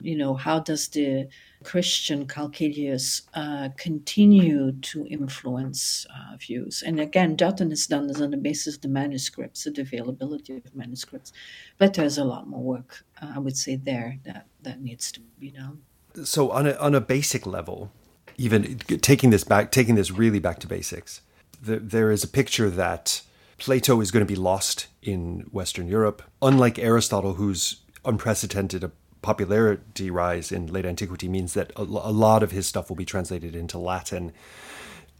You 0.00 0.16
know, 0.16 0.34
how 0.34 0.60
does 0.60 0.86
the 0.88 1.28
Christian 1.62 2.26
Calcidius 2.26 3.22
uh, 3.34 3.68
continue 3.76 4.72
to 4.72 5.06
influence 5.06 6.06
uh, 6.10 6.36
views. 6.36 6.82
And 6.84 6.98
again, 6.98 7.36
Dutton 7.36 7.70
has 7.70 7.86
done 7.86 8.06
this 8.06 8.20
on 8.20 8.30
the 8.30 8.36
basis 8.36 8.76
of 8.76 8.82
the 8.82 8.88
manuscripts, 8.88 9.64
the 9.64 9.80
availability 9.80 10.56
of 10.56 10.74
manuscripts. 10.74 11.32
But 11.78 11.94
there's 11.94 12.18
a 12.18 12.24
lot 12.24 12.48
more 12.48 12.62
work, 12.62 13.04
uh, 13.20 13.32
I 13.36 13.38
would 13.38 13.56
say, 13.56 13.76
there 13.76 14.18
that, 14.24 14.46
that 14.62 14.80
needs 14.80 15.12
to 15.12 15.20
be 15.38 15.50
done. 15.50 15.82
So, 16.24 16.50
on 16.50 16.66
a, 16.66 16.72
on 16.74 16.94
a 16.94 17.00
basic 17.00 17.46
level, 17.46 17.92
even 18.36 18.78
taking 18.78 19.30
this 19.30 19.44
back, 19.44 19.70
taking 19.70 19.94
this 19.94 20.10
really 20.10 20.40
back 20.40 20.58
to 20.60 20.66
basics, 20.66 21.20
there, 21.60 21.78
there 21.78 22.10
is 22.10 22.24
a 22.24 22.28
picture 22.28 22.70
that 22.70 23.22
Plato 23.58 24.00
is 24.00 24.10
going 24.10 24.26
to 24.26 24.32
be 24.32 24.40
lost 24.40 24.86
in 25.02 25.40
Western 25.52 25.86
Europe, 25.86 26.22
unlike 26.40 26.78
Aristotle, 26.78 27.34
who's 27.34 27.82
unprecedented 28.04 28.90
popularity 29.22 30.10
rise 30.10 30.52
in 30.52 30.66
late 30.66 30.86
antiquity 30.86 31.28
means 31.28 31.54
that 31.54 31.72
a, 31.76 31.82
lot 31.82 32.42
of 32.42 32.50
his 32.50 32.66
stuff 32.66 32.88
will 32.88 32.96
be 32.96 33.04
translated 33.04 33.54
into 33.54 33.78
Latin. 33.78 34.32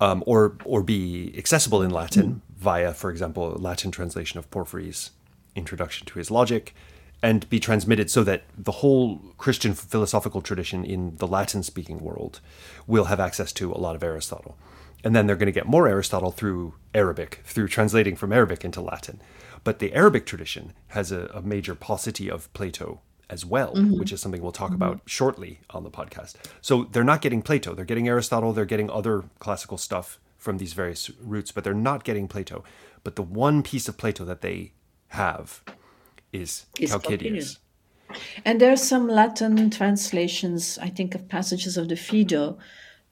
Um, 0.03 0.25
or 0.27 0.57
or 0.65 0.83
be 0.83 1.35
accessible 1.37 1.83
in 1.83 1.91
Latin 1.91 2.41
via, 2.57 2.95
for 2.95 3.11
example, 3.11 3.55
a 3.55 3.59
Latin 3.59 3.91
translation 3.91 4.39
of 4.39 4.51
Porphyry's 4.51 5.11
introduction 5.55 6.07
to 6.07 6.19
his 6.19 6.31
logic, 6.31 6.75
and 7.23 7.47
be 7.51 7.61
transmitted 7.61 8.11
so 8.11 8.25
that 8.25 8.45
the 8.57 8.73
whole 8.81 9.19
Christian 9.37 9.75
philosophical 9.75 10.41
tradition 10.41 10.87
in 10.87 11.17
the 11.17 11.27
Latin-speaking 11.27 11.99
world 11.99 12.41
will 12.87 13.05
have 13.05 13.21
access 13.21 13.53
to 13.53 13.73
a 13.73 13.77
lot 13.77 13.95
of 13.95 14.03
Aristotle, 14.03 14.57
and 15.05 15.15
then 15.15 15.27
they're 15.27 15.37
going 15.37 15.53
to 15.53 15.61
get 15.61 15.67
more 15.67 15.87
Aristotle 15.87 16.31
through 16.31 16.73
Arabic, 16.95 17.43
through 17.45 17.69
translating 17.69 18.17
from 18.17 18.33
Arabic 18.33 18.65
into 18.65 18.81
Latin. 18.81 19.21
But 19.65 19.81
the 19.81 19.93
Arabic 19.93 20.25
tradition 20.25 20.73
has 20.89 21.13
a, 21.13 21.31
a 21.35 21.43
major 21.43 21.75
paucity 21.75 22.31
of 22.31 22.51
Plato 22.55 23.03
as 23.31 23.47
well, 23.47 23.75
mm-hmm. 23.75 23.99
which 23.99 24.13
is 24.13 24.21
something 24.21 24.43
we'll 24.43 24.53
talk 24.53 24.73
mm-hmm. 24.73 24.83
about 24.83 25.01
shortly 25.07 25.61
on 25.71 25.85
the 25.85 25.91
podcast. 25.91 26.35
So 26.61 26.85
they're 26.85 27.05
not 27.05 27.23
getting 27.23 27.41
Plato, 27.43 27.75
they're 27.75 27.85
getting 27.85 28.09
Aristotle, 28.09 28.53
they're 28.53 28.65
getting 28.65 28.91
other 28.91 29.25
classical 29.39 29.79
stuff 29.79 30.19
from 30.37 30.59
these 30.59 30.73
various 30.73 31.11
roots, 31.23 31.53
but 31.53 31.65
they're 31.65 31.75
not 31.75 32.05
getting 32.05 32.29
Plato. 32.29 32.65
But 33.05 33.17
the 33.17 33.23
one 33.23 33.63
piece 33.63 33.89
of 33.89 33.97
Plato 33.97 34.25
that 34.25 34.41
they 34.41 34.73
have 35.09 35.63
is 36.33 36.67
Calcidius. 36.75 37.59
And 38.45 38.61
there 38.61 38.73
are 38.73 38.77
some 38.77 39.07
Latin 39.07 39.71
translations, 39.71 40.79
I 40.79 40.89
think, 40.89 41.15
of 41.15 41.29
passages 41.29 41.77
of 41.77 41.89
the 41.89 41.97
Phaedo 41.97 42.59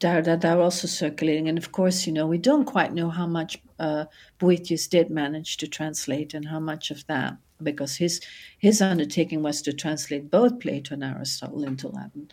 that, 0.01 0.25
that 0.25 0.45
are 0.45 0.61
also 0.61 0.89
circulating. 0.89 1.49
And 1.49 1.57
of 1.57 1.71
course, 1.71 2.07
you 2.07 2.13
know, 2.13 2.27
we 2.27 2.39
don't 2.39 2.65
quite 2.65 2.93
know 2.93 3.11
how 3.11 3.27
much 3.27 3.63
uh, 3.79 4.07
Boethius 4.39 4.89
did 4.89 5.11
manage 5.11 5.57
to 5.59 5.69
translate 5.69 6.35
and 6.35 6.49
how 6.49 6.59
much 6.59 6.91
of 6.91 7.07
that 7.07 7.37
because 7.63 7.97
his 7.97 8.21
his 8.59 8.81
undertaking 8.81 9.43
was 9.43 9.63
to 9.63 9.73
translate 9.73 10.31
both 10.31 10.61
Plato 10.61 10.95
and 10.95 11.05
Aristotle 11.05 11.65
into 11.65 11.89
Latin. 11.89 12.29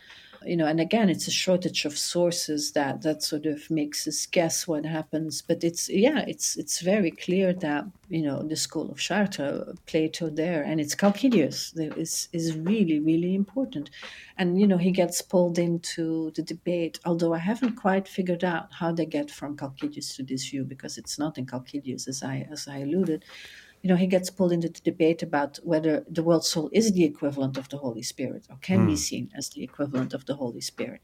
You 0.45 0.55
know, 0.55 0.67
and 0.67 0.79
again, 0.79 1.09
it's 1.09 1.27
a 1.27 1.31
shortage 1.31 1.85
of 1.85 1.97
sources 1.97 2.73
that 2.73 3.01
that 3.01 3.23
sort 3.23 3.47
of 3.47 3.67
makes 3.71 4.07
us 4.07 4.27
guess 4.27 4.67
what 4.67 4.85
happens. 4.85 5.41
But 5.41 5.63
it's 5.63 5.89
yeah, 5.89 6.23
it's 6.27 6.55
it's 6.55 6.81
very 6.81 7.09
clear 7.09 7.51
that 7.53 7.85
you 8.09 8.21
know 8.21 8.43
the 8.43 8.55
school 8.55 8.91
of 8.91 8.99
Chartres, 8.99 9.75
Plato 9.87 10.29
there, 10.29 10.61
and 10.61 10.79
it's 10.79 10.93
Calcidius 10.93 11.73
is 11.97 12.29
is 12.31 12.55
really 12.57 12.99
really 12.99 13.33
important, 13.33 13.89
and 14.37 14.59
you 14.59 14.67
know 14.67 14.77
he 14.77 14.91
gets 14.91 15.19
pulled 15.19 15.57
into 15.57 16.31
the 16.35 16.43
debate. 16.43 16.99
Although 17.05 17.33
I 17.33 17.39
haven't 17.39 17.75
quite 17.75 18.07
figured 18.07 18.43
out 18.43 18.71
how 18.71 18.91
they 18.91 19.07
get 19.07 19.31
from 19.31 19.57
Calcidius 19.57 20.15
to 20.15 20.23
this 20.23 20.47
view 20.47 20.63
because 20.63 20.99
it's 20.99 21.17
not 21.17 21.39
in 21.39 21.47
Calcidius 21.47 22.07
as 22.07 22.21
I 22.21 22.47
as 22.51 22.67
I 22.67 22.79
alluded 22.79 23.25
you 23.85 23.89
know, 23.89 23.95
he 23.95 24.07
gets 24.07 24.31
pulled 24.31 24.51
into 24.51 24.67
the 24.67 24.79
debate 24.79 25.21
about 25.21 25.59
whether 25.61 26.03
the 26.09 26.23
world 26.23 26.43
soul 26.43 26.71
is 26.73 26.93
the 26.93 27.03
equivalent 27.03 27.55
of 27.55 27.69
the 27.69 27.77
Holy 27.77 28.01
Spirit 28.01 28.47
or 28.49 28.57
can 28.59 28.79
mm. 28.79 28.87
be 28.87 28.93
hmm. 28.93 28.97
seen 28.97 29.29
as 29.37 29.49
the 29.49 29.63
equivalent 29.63 30.11
of 30.15 30.25
the 30.25 30.33
Holy 30.33 30.59
Spirit. 30.59 31.01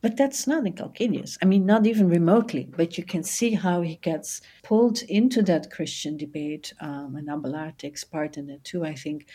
But 0.00 0.16
that's 0.16 0.46
not 0.46 0.64
in 0.64 0.74
Calcidius. 0.74 1.38
I 1.42 1.46
mean, 1.46 1.66
not 1.66 1.88
even 1.88 2.08
remotely. 2.08 2.68
But 2.70 2.98
you 2.98 3.04
can 3.04 3.24
see 3.24 3.50
how 3.50 3.82
he 3.82 3.96
gets 3.96 4.42
pulled 4.62 5.02
into 5.08 5.42
that 5.42 5.72
Christian 5.72 6.16
debate, 6.16 6.72
um, 6.80 7.16
and 7.16 7.28
Abelard 7.28 7.78
takes 7.78 8.04
part 8.04 8.36
in 8.36 8.48
it 8.48 8.62
too. 8.62 8.84
I 8.84 8.94
think. 8.94 9.26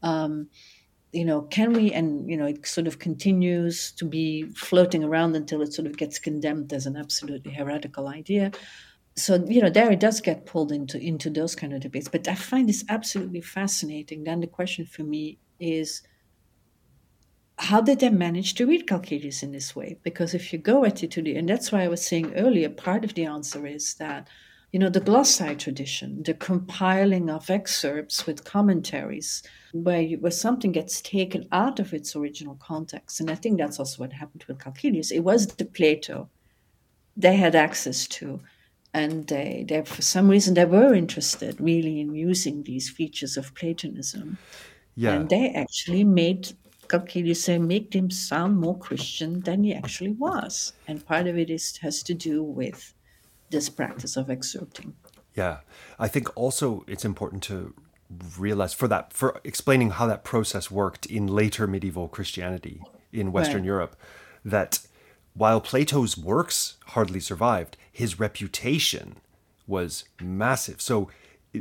Um, 0.00 0.48
you 1.10 1.26
know, 1.26 1.42
can 1.42 1.74
we, 1.74 1.92
and, 1.92 2.30
you 2.30 2.38
know, 2.38 2.46
it 2.46 2.66
sort 2.66 2.86
of 2.86 2.98
continues 2.98 3.92
to 3.92 4.06
be 4.06 4.44
floating 4.54 5.04
around 5.04 5.36
until 5.36 5.60
it 5.60 5.74
sort 5.74 5.86
of 5.86 5.98
gets 5.98 6.18
condemned 6.18 6.72
as 6.72 6.86
an 6.86 6.96
absolutely 6.96 7.52
heretical 7.52 8.08
idea. 8.08 8.50
So 9.14 9.44
you 9.46 9.60
know 9.60 9.70
there 9.70 9.90
it 9.90 10.00
does 10.00 10.20
get 10.20 10.46
pulled 10.46 10.72
into 10.72 10.98
into 10.98 11.28
those 11.28 11.54
kind 11.54 11.74
of 11.74 11.80
debates 11.80 12.08
but 12.08 12.26
i 12.28 12.34
find 12.34 12.66
this 12.66 12.82
absolutely 12.88 13.42
fascinating 13.42 14.24
then 14.24 14.40
the 14.40 14.46
question 14.46 14.86
for 14.86 15.02
me 15.02 15.38
is 15.60 16.02
how 17.62 17.80
did 17.80 18.00
they 18.00 18.10
manage 18.10 18.54
to 18.54 18.66
read 18.66 18.88
Calcidius 18.88 19.42
in 19.42 19.52
this 19.52 19.76
way? 19.76 19.96
Because 20.02 20.34
if 20.34 20.52
you 20.52 20.58
go 20.58 20.84
at 20.84 21.02
it 21.02 21.12
to 21.12 21.22
the, 21.22 21.36
and 21.36 21.48
that's 21.48 21.70
why 21.70 21.82
I 21.82 21.88
was 21.88 22.04
saying 22.04 22.34
earlier, 22.34 22.68
part 22.68 23.04
of 23.04 23.14
the 23.14 23.24
answer 23.24 23.66
is 23.66 23.94
that, 23.94 24.28
you 24.72 24.80
know, 24.80 24.88
the 24.88 25.00
glossary 25.00 25.54
tradition, 25.54 26.22
the 26.24 26.34
compiling 26.34 27.30
of 27.30 27.50
excerpts 27.50 28.26
with 28.26 28.44
commentaries, 28.44 29.42
where, 29.72 30.00
you, 30.00 30.18
where 30.18 30.32
something 30.32 30.72
gets 30.72 31.00
taken 31.00 31.46
out 31.52 31.78
of 31.78 31.94
its 31.94 32.16
original 32.16 32.56
context. 32.56 33.20
And 33.20 33.30
I 33.30 33.36
think 33.36 33.58
that's 33.58 33.78
also 33.78 34.02
what 34.02 34.12
happened 34.12 34.44
with 34.48 34.58
Calcidius. 34.58 35.12
It 35.12 35.20
was 35.20 35.46
the 35.46 35.64
Plato 35.64 36.28
they 37.16 37.36
had 37.36 37.54
access 37.54 38.08
to. 38.08 38.40
And 38.94 39.26
they, 39.26 39.64
they, 39.66 39.82
for 39.82 40.02
some 40.02 40.28
reason, 40.28 40.54
they 40.54 40.66
were 40.66 40.94
interested 40.94 41.58
really 41.60 42.00
in 42.00 42.14
using 42.14 42.62
these 42.62 42.90
features 42.90 43.36
of 43.36 43.54
Platonism. 43.54 44.36
Yeah. 44.94 45.12
And 45.12 45.30
they 45.30 45.50
actually 45.50 46.04
made 46.04 46.52
say 47.34 47.58
make 47.58 47.94
him 47.94 48.10
sound 48.10 48.58
more 48.58 48.78
Christian 48.78 49.40
than 49.40 49.64
he 49.64 49.72
actually 49.72 50.12
was. 50.12 50.74
And 50.86 51.06
part 51.06 51.26
of 51.26 51.38
it 51.38 51.48
is 51.48 51.78
has 51.78 52.02
to 52.02 52.14
do 52.14 52.42
with 52.42 52.92
this 53.48 53.70
practice 53.70 54.16
of 54.16 54.26
excerpting. 54.26 54.92
Yeah. 55.34 55.60
I 55.98 56.08
think 56.08 56.36
also 56.36 56.84
it's 56.86 57.04
important 57.04 57.42
to 57.44 57.74
realize 58.38 58.74
for 58.74 58.88
that 58.88 59.12
for 59.14 59.40
explaining 59.42 59.92
how 59.92 60.06
that 60.06 60.22
process 60.22 60.70
worked 60.70 61.06
in 61.06 61.26
later 61.26 61.66
medieval 61.66 62.08
Christianity 62.08 62.82
in 63.10 63.32
Western 63.32 63.62
right. 63.62 63.64
Europe 63.64 63.96
that 64.44 64.80
while 65.34 65.60
Plato's 65.60 66.18
works 66.18 66.76
hardly 66.88 67.20
survived, 67.20 67.78
his 67.92 68.18
reputation 68.18 69.16
was 69.66 70.04
massive. 70.20 70.80
So 70.80 71.08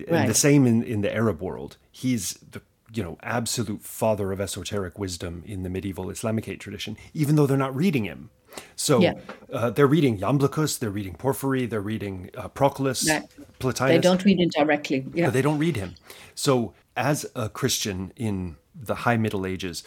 right. 0.09 0.27
the 0.27 0.33
same 0.33 0.65
in, 0.65 0.81
in 0.83 1.01
the 1.01 1.13
Arab 1.13 1.41
world. 1.41 1.77
He's 1.91 2.33
the 2.35 2.61
you 2.93 3.03
know, 3.03 3.17
absolute 3.23 3.81
father 3.83 4.31
of 4.31 4.41
esoteric 4.41 4.99
wisdom 4.99 5.43
in 5.45 5.63
the 5.63 5.69
medieval 5.69 6.05
Islamicate 6.05 6.59
tradition, 6.59 6.97
even 7.13 7.35
though 7.35 7.45
they're 7.45 7.57
not 7.57 7.75
reading 7.75 8.03
him. 8.03 8.29
So 8.75 8.99
yeah. 8.99 9.13
uh, 9.51 9.69
they're 9.69 9.87
reading 9.87 10.19
Iamblichus, 10.19 10.77
they're 10.77 10.89
reading 10.89 11.15
Porphyry, 11.15 11.65
they're 11.67 11.79
reading 11.79 12.29
uh, 12.35 12.49
Proclus, 12.49 13.09
right. 13.09 13.23
Plotinus. 13.59 13.87
They 13.87 13.99
don't 13.99 14.25
read 14.25 14.39
him 14.39 14.49
directly. 14.49 15.05
Yeah. 15.13 15.29
They 15.29 15.41
don't 15.41 15.57
read 15.57 15.77
him. 15.77 15.95
So 16.35 16.73
as 16.97 17.25
a 17.33 17.47
Christian 17.47 18.11
in 18.17 18.57
the 18.75 18.95
High 18.95 19.15
Middle 19.15 19.45
Ages, 19.45 19.83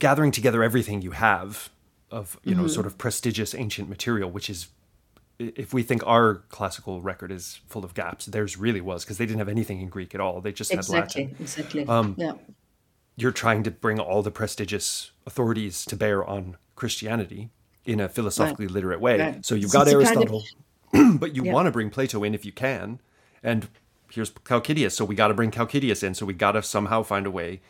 gathering 0.00 0.32
together 0.32 0.64
everything 0.64 1.02
you 1.02 1.12
have 1.12 1.70
of 2.10 2.38
you 2.42 2.54
know 2.54 2.62
mm-hmm. 2.62 2.70
sort 2.70 2.86
of 2.86 2.98
prestigious 2.98 3.54
ancient 3.54 3.88
material, 3.88 4.30
which 4.30 4.50
is 4.50 4.68
if 5.38 5.72
we 5.72 5.82
think 5.82 6.02
our 6.06 6.36
classical 6.48 7.00
record 7.00 7.30
is 7.30 7.60
full 7.66 7.84
of 7.84 7.94
gaps, 7.94 8.26
theirs 8.26 8.56
really 8.56 8.80
was 8.80 9.04
because 9.04 9.18
they 9.18 9.26
didn't 9.26 9.38
have 9.38 9.48
anything 9.48 9.80
in 9.80 9.88
Greek 9.88 10.14
at 10.14 10.20
all. 10.20 10.40
They 10.40 10.52
just 10.52 10.72
exactly, 10.72 11.22
had 11.22 11.30
Latin. 11.30 11.36
Exactly. 11.40 11.86
Um, 11.86 12.14
yeah. 12.18 12.32
You're 13.16 13.32
trying 13.32 13.62
to 13.64 13.70
bring 13.70 13.98
all 13.98 14.22
the 14.22 14.30
prestigious 14.30 15.12
authorities 15.26 15.84
to 15.86 15.96
bear 15.96 16.24
on 16.24 16.56
Christianity 16.76 17.50
in 17.84 18.00
a 18.00 18.08
philosophically 18.08 18.66
right. 18.66 18.74
literate 18.74 19.00
way. 19.00 19.18
Right. 19.18 19.46
So 19.46 19.54
you've 19.54 19.72
got 19.72 19.88
Aristotle, 19.88 20.44
kind 20.92 21.14
of, 21.14 21.20
but 21.20 21.34
you 21.34 21.44
yeah. 21.44 21.52
want 21.52 21.66
to 21.66 21.72
bring 21.72 21.90
Plato 21.90 22.22
in 22.22 22.34
if 22.34 22.44
you 22.44 22.52
can. 22.52 23.00
And 23.42 23.68
here's 24.12 24.30
Calcidius. 24.30 24.92
So 24.92 25.04
we 25.04 25.14
got 25.14 25.28
to 25.28 25.34
bring 25.34 25.50
Calcidius 25.50 26.02
in. 26.02 26.14
So 26.14 26.26
we 26.26 26.34
got 26.34 26.52
to 26.52 26.62
somehow 26.62 27.02
find 27.02 27.26
a 27.26 27.30
way 27.30 27.60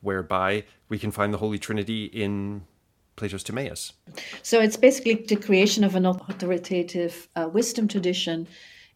whereby 0.00 0.64
we 0.88 0.98
can 0.98 1.10
find 1.10 1.32
the 1.32 1.38
Holy 1.38 1.58
Trinity 1.58 2.04
in 2.04 2.62
Plato's 3.16 3.42
Timaeus. 3.42 3.92
So 4.42 4.60
it's 4.60 4.76
basically 4.76 5.14
the 5.14 5.36
creation 5.36 5.84
of 5.84 5.94
an 5.94 6.06
authoritative 6.06 7.28
uh, 7.34 7.48
wisdom 7.52 7.88
tradition 7.88 8.46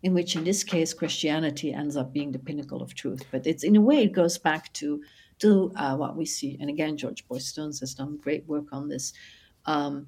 in 0.02 0.14
which 0.14 0.36
in 0.36 0.44
this 0.44 0.64
case 0.64 0.94
Christianity 0.94 1.72
ends 1.72 1.96
up 1.96 2.12
being 2.12 2.32
the 2.32 2.38
pinnacle 2.38 2.82
of 2.82 2.94
truth. 2.94 3.24
But 3.30 3.46
it's 3.46 3.64
in 3.64 3.76
a 3.76 3.80
way 3.80 4.02
it 4.02 4.12
goes 4.12 4.38
back 4.38 4.72
to 4.74 5.02
to 5.40 5.72
uh, 5.76 5.96
what 5.96 6.16
we 6.16 6.26
see. 6.26 6.58
And 6.60 6.68
again, 6.68 6.98
George 6.98 7.26
Boys-Stones 7.26 7.80
has 7.80 7.94
done 7.94 8.18
great 8.18 8.46
work 8.46 8.66
on 8.72 8.88
this. 8.88 9.14
Um, 9.64 10.06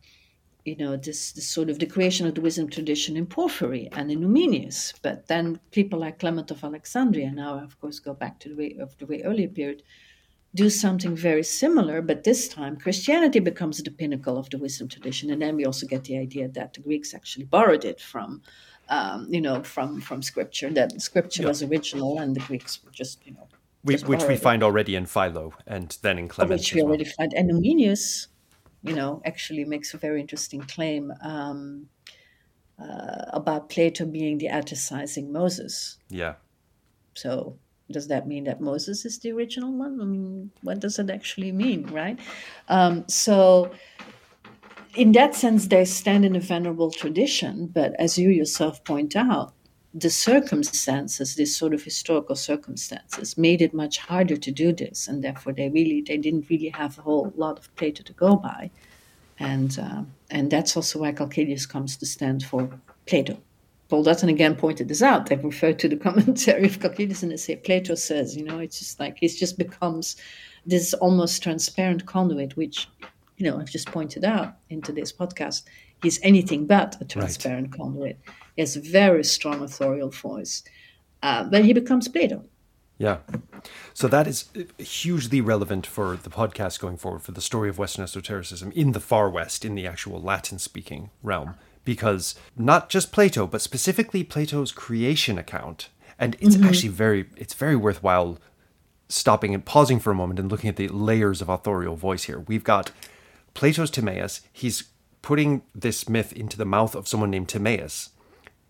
you 0.64 0.76
know, 0.76 0.96
this, 0.96 1.32
this 1.32 1.48
sort 1.48 1.70
of 1.70 1.78
the 1.78 1.86
creation 1.86 2.26
of 2.26 2.34
the 2.34 2.40
wisdom 2.40 2.68
tradition 2.68 3.16
in 3.16 3.26
Porphyry 3.26 3.88
and 3.92 4.12
in 4.12 4.20
Numenius. 4.20 4.92
But 5.02 5.26
then 5.26 5.58
people 5.70 5.98
like 5.98 6.18
Clement 6.18 6.50
of 6.50 6.62
Alexandria, 6.62 7.32
now 7.32 7.58
of 7.58 7.80
course 7.80 7.98
go 7.98 8.14
back 8.14 8.38
to 8.40 8.50
the 8.50 8.54
way 8.54 8.76
of 8.78 8.96
the 8.98 9.06
way 9.06 9.22
earlier 9.22 9.48
period, 9.48 9.82
do 10.54 10.68
something 10.68 11.16
very 11.16 11.42
similar, 11.42 12.02
but 12.02 12.24
this 12.24 12.48
time 12.48 12.76
Christianity 12.76 13.40
becomes 13.40 13.82
the 13.82 13.90
pinnacle 13.90 14.36
of 14.36 14.50
the 14.50 14.58
wisdom 14.58 14.88
tradition, 14.88 15.30
and 15.30 15.40
then 15.40 15.56
we 15.56 15.64
also 15.64 15.86
get 15.86 16.04
the 16.04 16.18
idea 16.18 16.48
that 16.48 16.74
the 16.74 16.80
Greeks 16.80 17.14
actually 17.14 17.46
borrowed 17.46 17.84
it 17.84 18.00
from, 18.00 18.42
um, 18.88 19.26
you 19.30 19.40
know, 19.40 19.62
from 19.62 20.00
from 20.00 20.22
scripture. 20.22 20.70
That 20.70 21.00
scripture 21.00 21.46
was 21.46 21.62
original, 21.62 22.18
and 22.18 22.36
the 22.36 22.40
Greeks 22.40 22.82
were 22.84 22.90
just, 22.90 23.26
you 23.26 23.32
know, 23.32 23.48
we, 23.84 23.96
which 23.96 24.24
we 24.24 24.36
find 24.36 24.62
already 24.62 24.94
in 24.94 25.06
Philo, 25.06 25.54
and 25.66 25.96
then 26.02 26.18
in 26.18 26.28
Clement, 26.28 26.60
which 26.60 26.74
we 26.74 26.82
already 26.82 27.04
find, 27.04 27.32
and 27.34 27.50
Numenius, 27.50 28.28
you 28.82 28.94
know, 28.94 29.22
actually 29.24 29.64
makes 29.64 29.94
a 29.94 29.96
very 29.96 30.20
interesting 30.20 30.60
claim. 30.60 31.12
Um, 31.22 31.88
uh, 32.78 33.24
about 33.28 33.68
Plato 33.68 34.04
being 34.04 34.38
the 34.38 34.46
atticizing 34.46 35.30
Moses. 35.30 35.98
Yeah. 36.08 36.34
So 37.14 37.58
does 37.92 38.08
that 38.08 38.26
mean 38.26 38.44
that 38.44 38.60
Moses 38.60 39.04
is 39.04 39.18
the 39.18 39.32
original 39.32 39.72
one? 39.72 40.00
I 40.00 40.04
mean, 40.04 40.50
what 40.62 40.80
does 40.80 40.98
it 40.98 41.10
actually 41.10 41.52
mean, 41.52 41.86
right? 41.86 42.18
Um, 42.68 43.04
so, 43.08 43.70
in 44.96 45.12
that 45.12 45.34
sense, 45.34 45.66
they 45.66 45.84
stand 45.84 46.24
in 46.24 46.36
a 46.36 46.40
venerable 46.40 46.90
tradition, 46.90 47.66
but 47.66 47.94
as 47.98 48.18
you 48.18 48.30
yourself 48.30 48.82
point 48.84 49.14
out, 49.16 49.54
the 49.94 50.10
circumstances, 50.10 51.34
these 51.34 51.56
sort 51.56 51.74
of 51.74 51.82
historical 51.82 52.34
circumstances, 52.34 53.36
made 53.36 53.60
it 53.60 53.74
much 53.74 53.98
harder 53.98 54.36
to 54.36 54.50
do 54.50 54.72
this, 54.72 55.06
and 55.06 55.22
therefore 55.22 55.52
they 55.52 55.68
really 55.68 56.00
they 56.00 56.16
didn't 56.16 56.48
really 56.48 56.70
have 56.70 56.98
a 56.98 57.02
whole 57.02 57.32
lot 57.36 57.58
of 57.58 57.74
Plato 57.76 58.02
to 58.02 58.12
go 58.14 58.36
by, 58.36 58.70
and 59.38 59.78
uh, 59.78 60.02
and 60.30 60.50
that's 60.50 60.76
also 60.76 61.00
why 61.00 61.12
Calcidius 61.12 61.68
comes 61.68 61.96
to 61.98 62.06
stand 62.06 62.42
for 62.42 62.70
Plato. 63.06 63.38
Paul 63.92 64.04
Dutton 64.04 64.30
again 64.30 64.56
pointed 64.56 64.88
this 64.88 65.02
out. 65.02 65.26
They 65.26 65.36
refer 65.36 65.74
to 65.74 65.86
the 65.86 65.96
commentary 66.08 66.64
of 66.64 66.78
Calcidius 66.78 67.22
and 67.22 67.38
say 67.38 67.56
Plato 67.56 67.94
says, 67.94 68.34
you 68.34 68.42
know, 68.42 68.58
it's 68.58 68.78
just 68.78 68.98
like 68.98 69.18
he 69.18 69.28
just 69.28 69.58
becomes 69.58 70.16
this 70.64 70.94
almost 70.94 71.42
transparent 71.42 72.06
conduit, 72.06 72.56
which, 72.56 72.88
you 73.36 73.44
know, 73.44 73.60
I've 73.60 73.68
just 73.68 73.92
pointed 73.92 74.24
out 74.24 74.56
in 74.70 74.80
today's 74.80 75.12
podcast. 75.12 75.64
He's 76.02 76.18
anything 76.22 76.64
but 76.66 76.96
a 77.02 77.04
transparent 77.04 77.72
right. 77.72 77.78
conduit. 77.78 78.18
He 78.56 78.62
has 78.62 78.76
a 78.76 78.80
very 78.80 79.24
strong 79.24 79.62
authorial 79.62 80.08
voice. 80.08 80.62
Uh, 81.22 81.44
but 81.44 81.62
he 81.62 81.74
becomes 81.74 82.08
Plato. 82.08 82.46
Yeah. 82.96 83.18
So 83.92 84.08
that 84.08 84.26
is 84.26 84.48
hugely 84.78 85.42
relevant 85.42 85.86
for 85.86 86.16
the 86.16 86.30
podcast 86.30 86.80
going 86.80 86.96
forward, 86.96 87.20
for 87.20 87.32
the 87.32 87.42
story 87.42 87.68
of 87.68 87.76
Western 87.76 88.04
esotericism 88.04 88.72
in 88.72 88.92
the 88.92 89.00
far 89.00 89.28
West, 89.28 89.66
in 89.66 89.74
the 89.74 89.86
actual 89.86 90.18
Latin 90.18 90.58
speaking 90.58 91.10
realm 91.22 91.56
because 91.84 92.34
not 92.56 92.88
just 92.88 93.12
Plato, 93.12 93.46
but 93.46 93.60
specifically 93.60 94.24
Plato's 94.24 94.72
creation 94.72 95.38
account. 95.38 95.88
And 96.18 96.36
it's 96.40 96.56
mm-hmm. 96.56 96.66
actually 96.66 96.88
very 96.90 97.26
it's 97.36 97.54
very 97.54 97.76
worthwhile 97.76 98.38
stopping 99.08 99.54
and 99.54 99.64
pausing 99.64 100.00
for 100.00 100.10
a 100.10 100.14
moment 100.14 100.40
and 100.40 100.50
looking 100.50 100.68
at 100.68 100.76
the 100.76 100.88
layers 100.88 101.42
of 101.42 101.48
authorial 101.48 101.96
voice 101.96 102.24
here. 102.24 102.40
We've 102.40 102.64
got 102.64 102.90
Plato's 103.54 103.90
Timaeus. 103.90 104.40
He's 104.52 104.84
putting 105.20 105.62
this 105.74 106.08
myth 106.08 106.32
into 106.32 106.56
the 106.56 106.64
mouth 106.64 106.94
of 106.94 107.06
someone 107.06 107.30
named 107.30 107.48
Timaeus. 107.48 108.10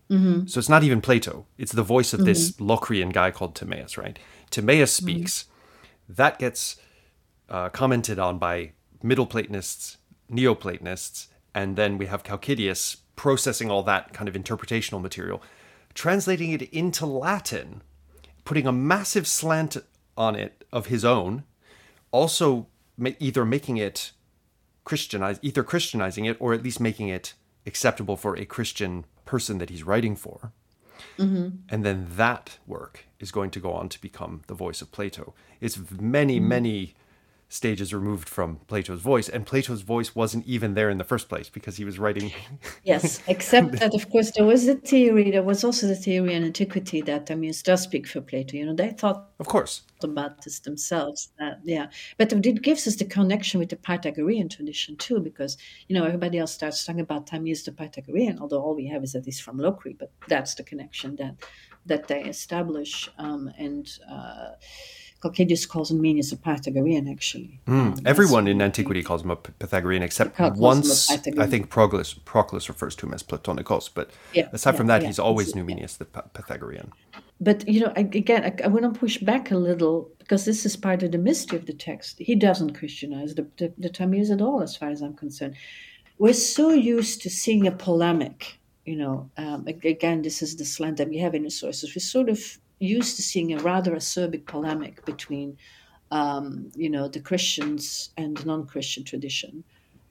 Mm-hmm. 0.09 0.47
So 0.47 0.59
it's 0.59 0.69
not 0.69 0.83
even 0.83 1.01
Plato. 1.01 1.45
It's 1.57 1.71
the 1.71 1.83
voice 1.83 2.13
of 2.13 2.19
mm-hmm. 2.19 2.27
this 2.27 2.59
Locrian 2.59 3.09
guy 3.09 3.31
called 3.31 3.55
Timaeus, 3.55 3.97
right? 3.97 4.19
Timaeus 4.49 4.95
mm-hmm. 4.95 5.05
speaks. 5.05 5.45
That 6.09 6.37
gets 6.37 6.75
uh, 7.49 7.69
commented 7.69 8.19
on 8.19 8.37
by 8.37 8.73
Middle 9.01 9.25
Platonists, 9.25 9.97
Neoplatonists, 10.29 11.27
and 11.55 11.75
then 11.75 11.97
we 11.97 12.07
have 12.07 12.23
Calcidius 12.23 12.97
processing 13.23 13.71
all 13.71 13.83
that 13.83 14.11
kind 14.11 14.27
of 14.27 14.35
interpretational 14.35 15.01
material, 15.01 15.41
translating 15.93 16.51
it 16.51 16.61
into 16.73 17.05
Latin, 17.05 17.81
putting 18.43 18.67
a 18.67 18.71
massive 18.73 19.25
slant 19.25 19.77
on 20.17 20.35
it 20.35 20.65
of 20.73 20.87
his 20.87 21.05
own, 21.05 21.45
also 22.11 22.67
either 22.99 23.45
making 23.45 23.77
it 23.77 24.11
Christianize, 24.83 25.39
either 25.41 25.63
Christianizing 25.63 26.25
it 26.25 26.35
or 26.41 26.53
at 26.53 26.63
least 26.63 26.81
making 26.81 27.07
it 27.07 27.33
acceptable 27.65 28.17
for 28.17 28.35
a 28.35 28.43
Christian 28.43 29.05
person 29.23 29.57
that 29.57 29.69
he's 29.69 29.85
writing 29.85 30.17
for. 30.17 30.51
Mm-hmm. 31.17 31.59
And 31.69 31.85
then 31.85 32.07
that 32.17 32.57
work 32.67 33.05
is 33.21 33.31
going 33.31 33.51
to 33.51 33.61
go 33.61 33.71
on 33.71 33.87
to 33.87 34.01
become 34.01 34.41
the 34.47 34.53
voice 34.53 34.81
of 34.81 34.91
Plato. 34.91 35.33
It's 35.61 35.79
many, 35.97 36.39
mm-hmm. 36.39 36.49
many 36.49 36.95
stages 37.53 37.93
removed 37.93 38.27
from 38.27 38.57
Plato's 38.65 38.99
voice, 38.99 39.29
and 39.29 39.45
Plato's 39.45 39.83
voice 39.83 40.15
wasn't 40.15 40.43
even 40.47 40.73
there 40.73 40.89
in 40.89 40.97
the 40.97 41.03
first 41.03 41.29
place 41.29 41.49
because 41.49 41.77
he 41.77 41.85
was 41.85 41.99
writing. 41.99 42.31
yes, 42.83 43.21
except 43.27 43.73
that, 43.73 43.93
of 43.93 44.09
course, 44.09 44.31
there 44.31 44.45
was 44.45 44.65
the 44.65 44.73
theory. 44.73 45.29
There 45.29 45.43
was 45.43 45.63
also 45.63 45.85
the 45.85 45.95
theory 45.95 46.33
in 46.33 46.43
antiquity 46.43 47.01
that 47.01 47.27
Timaeus 47.27 47.61
does 47.61 47.83
speak 47.83 48.07
for 48.07 48.21
Plato. 48.21 48.57
You 48.57 48.65
know, 48.65 48.73
they 48.73 48.89
thought, 48.89 49.29
of 49.39 49.47
course, 49.47 49.83
about 50.01 50.43
this 50.43 50.59
themselves. 50.61 51.29
That, 51.37 51.59
yeah, 51.63 51.87
but 52.17 52.33
it 52.33 52.61
gives 52.63 52.87
us 52.87 52.95
the 52.95 53.05
connection 53.05 53.59
with 53.59 53.69
the 53.69 53.75
Pythagorean 53.75 54.49
tradition 54.49 54.95
too, 54.97 55.19
because 55.19 55.55
you 55.87 55.95
know 55.95 56.05
everybody 56.05 56.39
else 56.39 56.53
starts 56.53 56.83
talking 56.83 57.01
about 57.01 57.27
Timaeus 57.27 57.63
the 57.63 57.71
Pythagorean, 57.71 58.39
although 58.39 58.63
all 58.63 58.75
we 58.75 58.87
have 58.87 59.03
is 59.03 59.13
that 59.13 59.25
he's 59.25 59.39
from 59.39 59.59
Locri, 59.59 59.95
but 59.95 60.11
that's 60.27 60.55
the 60.55 60.63
connection 60.63 61.15
that 61.17 61.35
that 61.85 62.07
they 62.07 62.23
establish 62.23 63.09
um, 63.19 63.51
and. 63.59 63.99
Uh, 64.09 64.53
Calcidius 65.23 65.67
calls 65.67 65.89
him 65.91 66.01
Menes 66.01 66.31
a 66.31 66.37
Pythagorean, 66.37 67.07
actually. 67.07 67.59
Mm. 67.67 67.73
Um, 67.73 67.95
Everyone 68.05 68.47
in 68.47 68.61
antiquity 68.61 69.01
calls 69.03 69.23
him 69.23 69.31
a 69.31 69.35
Pythagorean, 69.35 70.03
except 70.03 70.39
once 70.39 71.09
I 71.09 71.17
think 71.17 71.69
Proclus, 71.69 72.13
Proclus 72.13 72.67
refers 72.67 72.95
to 72.97 73.05
him 73.05 73.13
as 73.13 73.23
Platonicos. 73.23 73.89
But 73.93 74.11
yeah, 74.33 74.49
aside 74.51 74.71
yeah, 74.71 74.77
from 74.77 74.87
that, 74.87 75.01
yeah, 75.01 75.07
he's 75.07 75.19
always 75.19 75.55
Menes 75.55 75.97
the 75.97 76.05
Pythagorean. 76.05 76.91
But, 77.39 77.67
you 77.67 77.81
know, 77.81 77.93
again, 77.95 78.43
I, 78.43 78.65
I 78.65 78.67
want 78.67 78.93
to 78.93 78.99
push 78.99 79.17
back 79.17 79.51
a 79.51 79.57
little 79.57 80.09
because 80.19 80.45
this 80.45 80.65
is 80.65 80.75
part 80.75 81.03
of 81.03 81.11
the 81.11 81.17
mystery 81.17 81.57
of 81.57 81.65
the 81.65 81.73
text. 81.73 82.19
He 82.19 82.35
doesn't 82.35 82.73
Christianize 82.73 83.35
the, 83.35 83.47
the, 83.57 83.73
the 83.77 84.31
at 84.31 84.41
all, 84.41 84.61
as 84.61 84.77
far 84.77 84.89
as 84.89 85.01
I'm 85.01 85.15
concerned. 85.15 85.55
We're 86.19 86.33
so 86.33 86.69
used 86.69 87.21
to 87.23 87.29
seeing 87.29 87.67
a 87.67 87.71
polemic 87.71 88.59
you 88.85 88.97
know, 88.97 89.29
um, 89.37 89.65
again, 89.67 90.21
this 90.21 90.41
is 90.41 90.57
the 90.57 90.65
slant 90.65 90.97
that 90.97 91.09
we 91.09 91.17
have 91.19 91.35
in 91.35 91.43
the 91.43 91.49
sources. 91.49 91.95
We 91.95 92.01
sort 92.01 92.29
of 92.29 92.59
used 92.79 93.15
to 93.15 93.21
seeing 93.21 93.53
a 93.53 93.59
rather 93.59 93.91
acerbic 93.91 94.45
polemic 94.45 95.05
between, 95.05 95.57
um, 96.11 96.71
you 96.75 96.89
know, 96.89 97.07
the 97.07 97.19
Christians 97.19 98.11
and 98.17 98.37
the 98.37 98.45
non-Christian 98.45 99.03
tradition, 99.03 99.63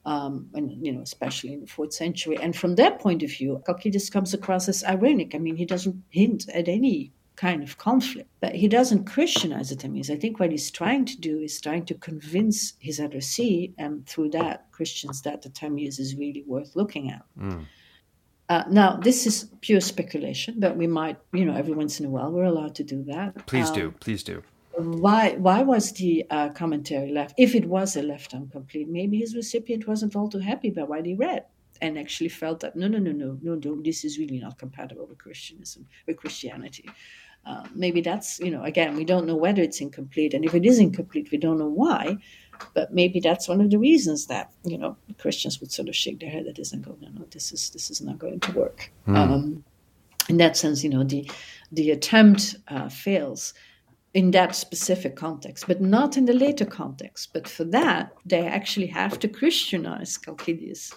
um, 0.05 0.49
and 0.53 0.85
you 0.85 0.91
know, 0.91 1.01
especially 1.01 1.53
in 1.53 1.61
the 1.61 1.67
fourth 1.67 1.93
century. 1.93 2.37
And 2.41 2.55
from 2.55 2.75
that 2.75 2.99
point 2.99 3.23
of 3.23 3.29
view, 3.29 3.61
Calcidius 3.67 4.11
comes 4.11 4.33
across 4.33 4.67
as 4.67 4.83
ironic. 4.83 5.35
I 5.35 5.37
mean, 5.37 5.55
he 5.55 5.65
doesn't 5.65 6.03
hint 6.09 6.49
at 6.49 6.67
any 6.67 7.11
kind 7.35 7.63
of 7.63 7.77
conflict, 7.77 8.29
but 8.41 8.53
he 8.53 8.67
doesn't 8.67 9.05
Christianize 9.05 9.69
the 9.69 9.75
Timaeus. 9.75 10.09
I 10.09 10.17
think 10.17 10.39
what 10.39 10.51
he's 10.51 10.69
trying 10.69 11.05
to 11.05 11.19
do 11.19 11.39
is 11.39 11.59
trying 11.59 11.85
to 11.85 11.95
convince 11.95 12.73
his 12.79 12.99
addressee, 12.99 13.73
and 13.77 14.05
through 14.05 14.31
that, 14.31 14.71
Christians, 14.71 15.21
that 15.23 15.41
the 15.41 15.49
Timaeus 15.49 15.99
is 15.99 16.15
really 16.15 16.43
worth 16.45 16.75
looking 16.75 17.09
at. 17.09 17.23
Mm. 17.39 17.65
Uh, 18.49 18.63
now, 18.69 18.97
this 18.97 19.25
is 19.25 19.49
pure 19.61 19.79
speculation, 19.79 20.55
but 20.59 20.75
we 20.75 20.85
might, 20.85 21.17
you 21.31 21.45
know, 21.45 21.55
every 21.55 21.73
once 21.73 21.99
in 21.99 22.05
a 22.05 22.09
while 22.09 22.31
we're 22.31 22.43
allowed 22.43 22.75
to 22.75 22.83
do 22.83 23.03
that. 23.03 23.45
Please 23.47 23.69
um, 23.69 23.75
do, 23.75 23.91
please 23.99 24.21
do. 24.23 24.43
Why? 24.75 25.35
Why 25.37 25.61
was 25.61 25.93
the 25.93 26.25
uh, 26.29 26.49
commentary 26.49 27.11
left? 27.11 27.35
If 27.37 27.55
it 27.55 27.65
was 27.65 27.95
a 27.95 28.01
left 28.01 28.33
incomplete, 28.33 28.89
maybe 28.89 29.19
his 29.19 29.35
recipient 29.35 29.87
wasn't 29.87 30.15
all 30.15 30.29
too 30.29 30.39
happy 30.39 30.69
about 30.69 30.89
what 30.89 31.05
he 31.05 31.13
read, 31.13 31.45
and 31.81 31.97
actually 31.97 32.29
felt 32.29 32.59
that 32.61 32.75
no, 32.75 32.87
no, 32.87 32.97
no, 32.97 33.11
no, 33.11 33.37
no, 33.41 33.55
no, 33.55 33.81
this 33.81 34.03
is 34.03 34.17
really 34.17 34.39
not 34.39 34.57
compatible 34.57 35.05
with 35.05 35.19
Christianism, 35.19 35.85
with 36.07 36.17
Christianity. 36.17 36.89
Uh, 37.45 37.65
maybe 37.75 38.01
that's, 38.01 38.39
you 38.39 38.49
know, 38.49 38.63
again, 38.63 38.95
we 38.95 39.03
don't 39.03 39.27
know 39.27 39.35
whether 39.35 39.61
it's 39.61 39.81
incomplete, 39.81 40.33
and 40.33 40.45
if 40.45 40.53
it 40.55 40.65
is 40.65 40.79
incomplete, 40.79 41.29
we 41.31 41.37
don't 41.37 41.59
know 41.59 41.67
why. 41.67 42.17
But 42.73 42.93
maybe 42.93 43.19
that's 43.19 43.47
one 43.47 43.61
of 43.61 43.69
the 43.69 43.77
reasons 43.77 44.27
that 44.27 44.51
you 44.63 44.77
know 44.77 44.97
Christians 45.17 45.59
would 45.59 45.71
sort 45.71 45.89
of 45.89 45.95
shake 45.95 46.19
their 46.19 46.29
head 46.29 46.47
at 46.47 46.55
this 46.55 46.73
and 46.73 46.83
go, 46.83 46.97
no, 47.01 47.09
no, 47.09 47.25
this 47.31 47.51
is 47.51 47.69
this 47.69 47.89
is 47.89 48.01
not 48.01 48.19
going 48.19 48.39
to 48.41 48.51
work. 48.53 48.91
Mm. 49.07 49.17
Um, 49.17 49.63
in 50.29 50.37
that 50.37 50.57
sense, 50.57 50.83
you 50.83 50.89
know, 50.89 51.03
the 51.03 51.29
the 51.71 51.91
attempt 51.91 52.55
uh, 52.69 52.89
fails 52.89 53.53
in 54.13 54.31
that 54.31 54.55
specific 54.55 55.15
context, 55.15 55.65
but 55.67 55.81
not 55.81 56.17
in 56.17 56.25
the 56.25 56.33
later 56.33 56.65
context. 56.65 57.33
But 57.33 57.47
for 57.47 57.63
that, 57.65 58.11
they 58.25 58.45
actually 58.45 58.87
have 58.87 59.19
to 59.19 59.27
Christianize 59.27 60.19
Calcidius, 60.19 60.93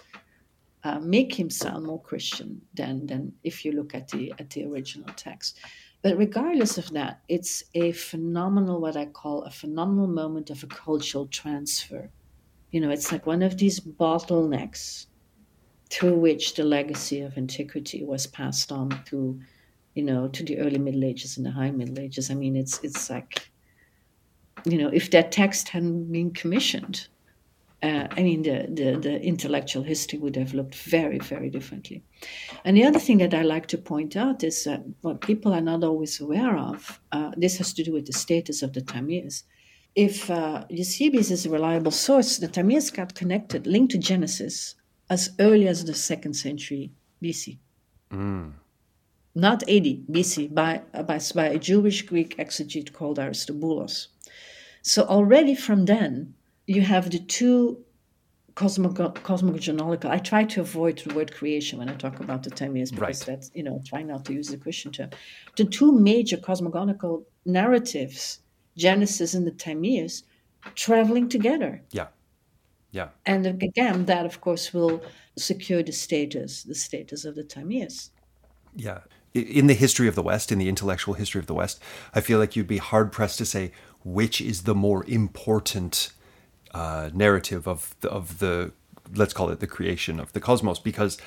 uh, 0.84 1.00
make 1.00 1.38
him 1.38 1.50
sound 1.50 1.86
more 1.86 2.00
Christian 2.00 2.61
than 2.74 3.07
than 3.07 3.32
if 3.42 3.64
you 3.64 3.72
look 3.72 3.94
at 3.94 4.09
the 4.09 4.32
at 4.38 4.50
the 4.50 4.64
original 4.64 5.09
text. 5.16 5.59
But 6.03 6.16
regardless 6.16 6.78
of 6.78 6.90
that, 6.90 7.22
it's 7.28 7.64
a 7.74 7.92
phenomenal, 7.92 8.80
what 8.80 8.97
I 8.97 9.07
call 9.07 9.42
a 9.42 9.51
phenomenal 9.51 10.07
moment 10.07 10.51
of 10.51 10.62
a 10.62 10.66
cultural 10.66 11.26
transfer. 11.26 12.11
You 12.70 12.80
know, 12.80 12.90
it's 12.90 13.11
like 13.11 13.26
one 13.26 13.42
of 13.42 13.59
these 13.59 13.80
bottlenecks 13.80 15.07
through 15.90 16.18
which 16.18 16.55
the 16.55 16.64
legacy 16.64 17.20
of 17.20 17.36
antiquity 17.38 18.05
was 18.05 18.26
passed 18.26 18.72
on 18.72 18.90
to, 19.07 19.40
you 19.94 20.03
know, 20.03 20.28
to 20.28 20.44
the 20.44 20.59
early 20.59 20.78
Middle 20.78 21.05
Ages 21.05 21.36
and 21.36 21.47
the 21.47 21.51
High 21.51 21.70
Middle 21.70 21.99
Ages. 21.99 22.30
I 22.30 22.34
mean, 22.34 22.57
it's 22.57 22.78
it's 22.82 23.09
like, 23.09 23.51
you 24.64 24.78
know, 24.78 24.88
if 24.88 25.11
that 25.12 25.32
text 25.32 25.68
hadn't 25.68 26.12
been 26.12 26.32
commissioned, 26.32 27.09
uh, 27.83 28.09
I 28.11 28.22
mean, 28.22 28.43
the, 28.43 28.66
the, 28.68 28.99
the, 28.99 29.22
intellectual 29.22 29.83
history 29.83 30.18
would 30.18 30.35
have 30.37 30.55
looked 30.55 30.74
very, 30.74 31.18
very 31.18 31.51
differently. 31.51 32.03
And 32.64 32.77
the 32.77 32.85
other 32.85 32.99
thing 32.99 33.18
that 33.18 33.35
I 33.35 33.43
like 33.43 33.66
to 33.68 33.79
point 33.79 34.16
out 34.16 34.43
is 34.43 34.64
that 34.64 34.83
what 35.03 35.20
people 35.20 35.53
are 35.53 35.61
not 35.61 35.85
always 35.85 36.18
aware 36.18 36.57
of, 36.57 36.99
uh, 37.12 37.33
this 37.37 37.59
has 37.59 37.74
to 37.74 37.85
do 37.85 37.93
with 37.93 38.07
the 38.07 38.14
status 38.14 38.62
of 38.62 38.72
the 38.72 38.81
Timaeus. 38.81 39.45
If 39.95 40.31
uh, 40.31 40.64
Eusebius 40.70 41.31
is 41.31 41.45
a 41.45 41.51
reliable 41.51 41.91
source, 41.91 42.39
the 42.39 42.49
Timaeus 42.49 42.91
got 42.91 43.14
connected, 43.14 43.66
linked 43.66 43.93
to 43.93 43.99
Genesis 43.99 44.74
as 45.11 45.31
early 45.39 45.68
as 45.68 45.85
the 45.85 45.95
second 45.95 46.35
century 46.35 46.93
BC. 47.22 47.59
Mm. 48.11 48.53
Not 49.35 49.62
80 49.68 50.05
BC, 50.11 50.55
by, 50.55 50.81
by, 51.07 51.20
by 51.35 51.47
a 51.47 51.59
Jewish 51.59 52.03
Greek 52.03 52.39
exegete 52.39 52.95
called 52.95 53.18
Aristobulus. 53.18 54.09
So 54.81 55.03
already 55.05 55.55
from 55.55 55.85
then, 55.85 56.35
you 56.67 56.83
have 56.83 57.11
the 57.11 57.19
two 57.19 57.85
cosmogonological. 58.57 60.11
I 60.11 60.19
try 60.19 60.45
to 60.45 60.61
avoid 60.62 60.99
the 60.99 61.14
word 61.14 61.35
creation 61.35 61.79
when 61.79 61.89
I 61.89 61.95
talk 61.95 62.21
about 62.21 62.43
the 62.43 62.51
Timaeus 62.51 62.91
because 62.91 63.21
right. 63.21 63.37
that's, 63.37 63.51
you 63.55 63.62
know, 63.62 63.83
try 63.85 64.03
not 64.03 64.25
to 64.25 64.33
use 64.33 64.49
the 64.49 64.57
Christian 64.57 64.93
term. 64.93 65.11
The 65.57 65.67
two 65.67 65.93
major 65.93 66.39
cosmogonical 66.39 67.25
narratives, 67.45 68.41
Genesis 68.77 69.35
and 69.35 69.47
the 69.47 69.51
Timaeus, 69.51 70.23
traveling 70.75 71.29
together. 71.29 71.83
Yeah. 71.91 72.09
Yeah. 72.93 73.09
And 73.27 73.47
again, 73.47 74.07
that 74.07 74.25
of 74.25 74.41
course 74.41 74.73
will 74.73 75.03
secure 75.37 75.83
the 75.83 75.93
status, 75.93 76.62
the 76.62 76.75
status 76.75 77.27
of 77.27 77.35
the 77.35 77.45
Timaeus. 77.45 78.11
Yeah. 78.75 79.01
In 79.35 79.67
the 79.67 79.75
history 79.75 80.09
of 80.09 80.14
the 80.14 80.23
West, 80.23 80.51
in 80.51 80.59
the 80.59 80.69
intellectual 80.69 81.12
history 81.12 81.41
of 81.41 81.47
the 81.47 81.53
West, 81.53 81.79
I 82.14 82.23
feel 82.23 82.39
like 82.39 82.57
you'd 82.57 82.67
be 82.67 82.79
hard 82.79 83.12
pressed 83.12 83.37
to 83.39 83.45
say 83.45 83.73
which 84.03 84.41
is 84.41 84.62
the 84.62 84.75
more 84.75 85.05
important 85.07 86.12
uh, 86.75 87.11
narrative 87.12 87.67
of 87.67 87.95
the, 88.01 88.11
of 88.11 88.39
the 88.39 88.73
let's 89.14 89.33
call 89.33 89.51
it 89.51 89.61
the 89.61 89.67
creation 89.67 90.19
of 90.19 90.33
the 90.33 90.41
cosmos 90.41 90.79
because 90.79 91.19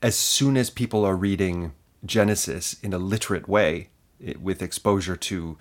as 0.00 0.16
soon 0.16 0.56
as 0.56 0.70
people 0.70 1.04
are 1.04 1.16
reading 1.16 1.72
Genesis 2.04 2.74
in 2.82 2.92
a 2.92 2.98
literate 2.98 3.48
way 3.48 3.88
it, 4.20 4.40
with 4.40 4.62
exposure 4.62 5.16
to 5.16 5.58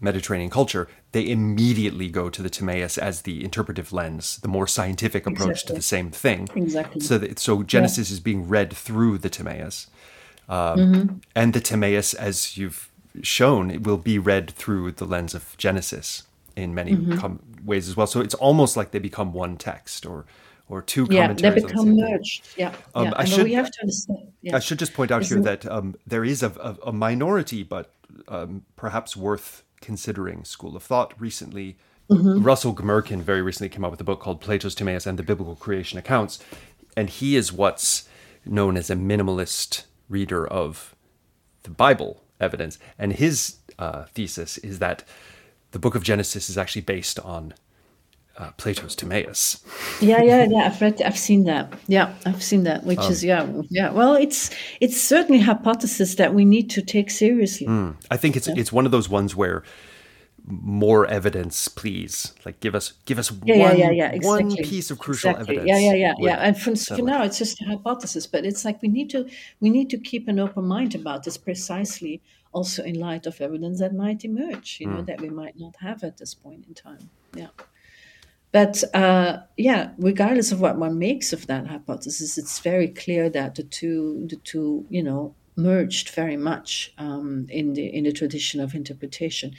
Mediterranean 0.00 0.50
culture, 0.50 0.88
they 1.12 1.28
immediately 1.28 2.08
go 2.08 2.30
to 2.30 2.42
the 2.42 2.50
Timaeus 2.50 2.96
as 2.96 3.22
the 3.22 3.44
interpretive 3.44 3.92
lens, 3.92 4.38
the 4.38 4.48
more 4.48 4.66
scientific 4.66 5.26
approach 5.26 5.50
exactly. 5.50 5.68
to 5.68 5.72
the 5.74 5.82
same 5.82 6.10
thing. 6.10 6.48
Exactly. 6.54 7.00
So, 7.00 7.18
that, 7.18 7.38
so 7.38 7.62
Genesis 7.62 8.10
yeah. 8.10 8.14
is 8.14 8.20
being 8.20 8.48
read 8.48 8.72
through 8.72 9.18
the 9.18 9.28
Timaeus, 9.28 9.88
um, 10.48 10.78
mm-hmm. 10.78 11.16
and 11.34 11.52
the 11.52 11.60
Timaeus, 11.60 12.14
as 12.14 12.56
you've 12.56 12.90
shown, 13.22 13.70
it 13.70 13.82
will 13.82 13.98
be 13.98 14.18
read 14.18 14.50
through 14.50 14.92
the 14.92 15.04
lens 15.04 15.34
of 15.34 15.54
Genesis 15.58 16.24
in 16.56 16.74
many 16.74 16.92
mm-hmm. 16.92 17.18
com- 17.18 17.40
ways 17.64 17.88
as 17.88 17.96
well. 17.96 18.06
So 18.06 18.20
it's 18.20 18.34
almost 18.34 18.76
like 18.76 18.90
they 18.90 18.98
become 18.98 19.32
one 19.32 19.56
text 19.56 20.06
or 20.06 20.26
or 20.68 20.80
two 20.80 21.06
yeah, 21.10 21.32
they 21.32 21.50
become 21.50 21.96
merged. 21.96 22.46
Yeah, 22.56 22.72
um, 22.94 23.06
yeah. 23.06 23.12
I 23.16 23.24
should, 23.24 23.42
we 23.42 23.54
have 23.54 23.72
to 23.72 23.80
understand. 23.82 24.32
Yeah. 24.40 24.54
I 24.54 24.60
should 24.60 24.78
just 24.78 24.94
point 24.94 25.10
out 25.10 25.22
Isn't 25.22 25.38
here 25.38 25.56
that 25.56 25.66
um, 25.66 25.96
there 26.06 26.24
is 26.24 26.44
a, 26.44 26.50
a, 26.50 26.88
a 26.88 26.92
minority, 26.92 27.64
but 27.64 27.92
um, 28.28 28.62
perhaps 28.76 29.16
worth 29.16 29.64
considering 29.80 30.44
school 30.44 30.76
of 30.76 30.82
thought 30.82 31.12
recently. 31.20 31.76
Mm-hmm. 32.08 32.42
Russell 32.42 32.74
Gmirkin 32.74 33.20
very 33.22 33.42
recently 33.42 33.68
came 33.68 33.84
out 33.84 33.90
with 33.92 34.00
a 34.00 34.04
book 34.04 34.20
called 34.20 34.40
Plato's 34.40 34.74
Timaeus 34.74 35.06
and 35.06 35.18
the 35.18 35.22
Biblical 35.22 35.56
Creation 35.56 35.98
Accounts, 35.98 36.38
and 36.96 37.08
he 37.08 37.36
is 37.36 37.52
what's 37.52 38.08
known 38.44 38.76
as 38.76 38.90
a 38.90 38.94
minimalist 38.94 39.84
reader 40.08 40.46
of 40.46 40.94
the 41.62 41.70
Bible 41.70 42.22
evidence. 42.40 42.78
And 42.98 43.12
his 43.12 43.56
uh, 43.78 44.04
thesis 44.06 44.58
is 44.58 44.78
that 44.78 45.04
the 45.72 45.78
book 45.78 45.94
of 45.94 46.02
Genesis 46.02 46.50
is 46.50 46.58
actually 46.58 46.82
based 46.82 47.18
on 47.20 47.54
uh, 48.36 48.50
Plato's 48.52 48.96
Timaeus. 48.96 49.62
yeah, 50.00 50.22
yeah, 50.22 50.46
yeah. 50.48 50.66
I've 50.66 50.80
read, 50.80 51.02
I've 51.02 51.18
seen 51.18 51.44
that. 51.44 51.72
Yeah, 51.86 52.14
I've 52.24 52.42
seen 52.42 52.64
that. 52.64 52.84
Which 52.84 52.98
um, 52.98 53.12
is, 53.12 53.22
yeah, 53.22 53.46
yeah. 53.68 53.90
Well, 53.90 54.14
it's 54.14 54.50
it's 54.80 55.00
certainly 55.00 55.40
a 55.40 55.44
hypothesis 55.44 56.14
that 56.14 56.34
we 56.34 56.44
need 56.44 56.70
to 56.70 56.82
take 56.82 57.10
seriously. 57.10 57.66
Mm, 57.66 57.96
I 58.10 58.16
think 58.16 58.36
it's 58.36 58.48
yeah. 58.48 58.54
it's 58.56 58.72
one 58.72 58.86
of 58.86 58.92
those 58.92 59.08
ones 59.08 59.36
where 59.36 59.62
more 60.46 61.06
evidence, 61.06 61.68
please. 61.68 62.32
Like, 62.44 62.60
give 62.60 62.74
us 62.74 62.92
give 63.04 63.18
us 63.18 63.30
yeah, 63.44 63.68
one, 63.68 63.78
yeah, 63.78 63.90
yeah, 63.90 64.10
exactly. 64.10 64.44
one 64.44 64.56
piece 64.56 64.90
of 64.90 64.98
crucial 64.98 65.30
exactly. 65.30 65.58
evidence. 65.58 65.82
Yeah, 65.82 65.92
yeah, 65.92 65.96
yeah, 65.96 66.14
yeah. 66.18 66.36
And 66.36 66.58
for, 66.58 66.74
for 66.76 67.02
now, 67.02 67.24
it's 67.24 67.38
just 67.38 67.60
a 67.60 67.64
hypothesis, 67.64 68.26
but 68.26 68.44
it's 68.44 68.64
like 68.64 68.80
we 68.80 68.88
need 68.88 69.10
to 69.10 69.28
we 69.60 69.70
need 69.70 69.90
to 69.90 69.98
keep 69.98 70.28
an 70.28 70.38
open 70.38 70.64
mind 70.64 70.94
about 70.94 71.24
this 71.24 71.36
precisely 71.36 72.22
also 72.52 72.82
in 72.82 72.98
light 72.98 73.26
of 73.26 73.40
evidence 73.40 73.78
that 73.78 73.94
might 73.94 74.24
emerge, 74.24 74.78
you 74.80 74.86
know, 74.86 75.02
mm. 75.02 75.06
that 75.06 75.20
we 75.20 75.30
might 75.30 75.58
not 75.58 75.76
have 75.80 76.02
at 76.02 76.18
this 76.18 76.34
point 76.34 76.66
in 76.66 76.74
time. 76.74 77.10
Yeah. 77.34 77.48
But 78.52 78.82
uh, 78.94 79.38
yeah, 79.56 79.92
regardless 79.98 80.50
of 80.50 80.60
what 80.60 80.76
one 80.76 80.98
makes 80.98 81.32
of 81.32 81.46
that 81.46 81.66
hypothesis, 81.68 82.36
it's 82.36 82.58
very 82.58 82.88
clear 82.88 83.30
that 83.30 83.54
the 83.54 83.62
two, 83.62 84.26
the 84.28 84.36
two, 84.36 84.84
you 84.90 85.02
know, 85.02 85.34
merged 85.56 86.10
very 86.10 86.36
much 86.36 86.92
um, 86.98 87.46
in 87.48 87.74
the 87.74 87.86
in 87.86 88.04
the 88.04 88.12
tradition 88.12 88.60
of 88.60 88.74
interpretation. 88.74 89.54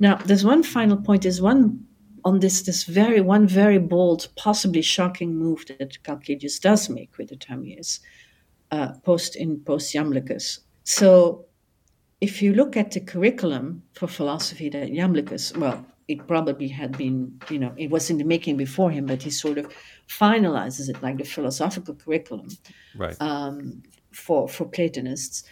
Now, 0.00 0.16
there's 0.16 0.44
one 0.44 0.62
final 0.62 0.96
point. 0.96 1.24
Is 1.24 1.40
one 1.40 1.86
on 2.24 2.40
this 2.40 2.62
this 2.62 2.84
very 2.84 3.20
one 3.20 3.46
very 3.46 3.78
bold, 3.78 4.28
possibly 4.36 4.82
shocking 4.82 5.36
move 5.36 5.64
that 5.66 6.02
Calcidius 6.02 6.60
does 6.60 6.88
make 6.88 7.18
with 7.18 7.28
the 7.28 7.36
Timaeus 7.36 8.00
uh, 8.72 8.92
post 9.04 9.36
in 9.36 9.60
post 9.60 9.94
Iamblichus. 9.94 10.60
So, 10.84 11.44
if 12.22 12.40
you 12.40 12.54
look 12.54 12.76
at 12.76 12.92
the 12.92 13.00
curriculum 13.00 13.82
for 13.94 14.06
philosophy 14.06 14.68
that 14.68 14.88
Iamblichus, 14.90 15.56
well, 15.56 15.84
it 16.06 16.24
probably 16.28 16.68
had 16.68 16.96
been, 16.96 17.40
you 17.50 17.58
know, 17.58 17.72
it 17.76 17.90
was 17.90 18.10
in 18.10 18.18
the 18.18 18.24
making 18.24 18.56
before 18.56 18.92
him, 18.92 19.06
but 19.06 19.20
he 19.20 19.30
sort 19.30 19.58
of 19.58 19.66
finalizes 20.08 20.88
it 20.88 21.02
like 21.02 21.18
the 21.18 21.24
philosophical 21.24 21.96
curriculum 21.96 22.48
right. 22.96 23.16
um, 23.20 23.82
for 24.12 24.48
for 24.48 24.64
Platonists. 24.64 25.42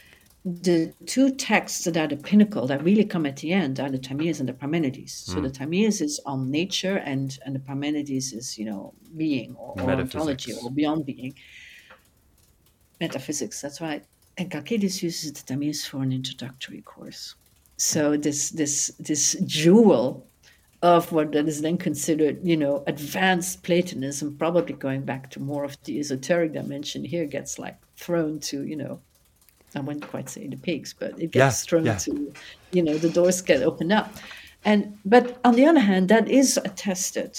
The 0.45 0.95
two 1.07 1.35
texts 1.35 1.85
that 1.85 1.97
are 1.97 2.07
the 2.07 2.17
pinnacle 2.17 2.69
that 2.69 2.85
really 2.85 3.05
come 3.05 3.27
at 3.27 3.39
the 3.39 3.53
end 3.53 3.81
are 3.81 3.91
the 3.91 3.99
Timaeus 3.99 4.39
and 4.39 4.49
the 4.49 4.55
Parmenides. 4.55 5.11
So 5.11 5.39
mm. 5.39 5.43
the 5.43 5.51
Timaeus 5.51 6.01
is 6.01 6.21
on 6.25 6.53
nature, 6.53 6.99
and 6.99 7.37
and 7.45 7.53
the 7.57 7.61
Parmenides 7.61 8.33
is 8.33 8.57
you 8.57 8.65
know 8.65 8.95
being 9.17 9.57
or, 9.57 9.75
or 9.83 9.91
ontology 9.91 10.55
or 10.63 10.71
beyond 10.71 11.05
being. 11.05 11.35
Metaphysics, 13.01 13.61
that's 13.61 13.81
right. 13.81 14.05
And 14.41 14.51
Calcidius 14.51 15.03
uses 15.03 15.35
the 15.35 15.43
Timaeus 15.43 15.85
for 15.85 16.03
an 16.03 16.13
introductory 16.13 16.81
course. 16.81 17.35
So 17.77 18.17
this 18.17 18.49
this 18.49 18.91
this 18.99 19.37
jewel 19.45 20.27
of 20.81 21.13
what 21.13 21.33
that 21.33 21.47
is 21.47 21.61
then 21.61 21.77
considered, 21.77 22.39
you 22.43 22.57
know, 22.57 22.83
advanced 22.87 23.63
Platonism, 23.63 24.39
probably 24.39 24.73
going 24.73 25.03
back 25.03 25.31
to 25.33 25.41
more 25.41 25.63
of 25.63 25.77
the 25.85 26.01
esoteric 26.01 26.55
dimension 26.55 27.05
here, 27.05 27.27
gets 27.27 27.59
like 27.59 27.77
thrown 27.97 28.41
to, 28.41 28.65
you 28.65 28.77
know, 28.77 28.99
I 29.75 29.81
wouldn't 29.81 30.09
quite 30.09 30.31
say 30.31 30.47
the 30.47 30.57
pigs, 30.57 30.95
but 30.99 31.21
it 31.21 31.33
gets 31.33 31.63
yeah, 31.63 31.69
thrown 31.69 31.85
yeah. 31.85 31.99
to, 31.99 32.33
you 32.73 32.83
know, 32.83 32.97
the 32.97 33.11
doors 33.11 33.43
get 33.43 33.63
opened 33.63 33.93
up. 33.93 34.11
And 34.65 34.99
but 35.05 35.39
on 35.45 35.55
the 35.55 35.67
other 35.67 35.81
hand, 35.81 36.09
that 36.09 36.31
is 36.31 36.59
attested 36.65 37.39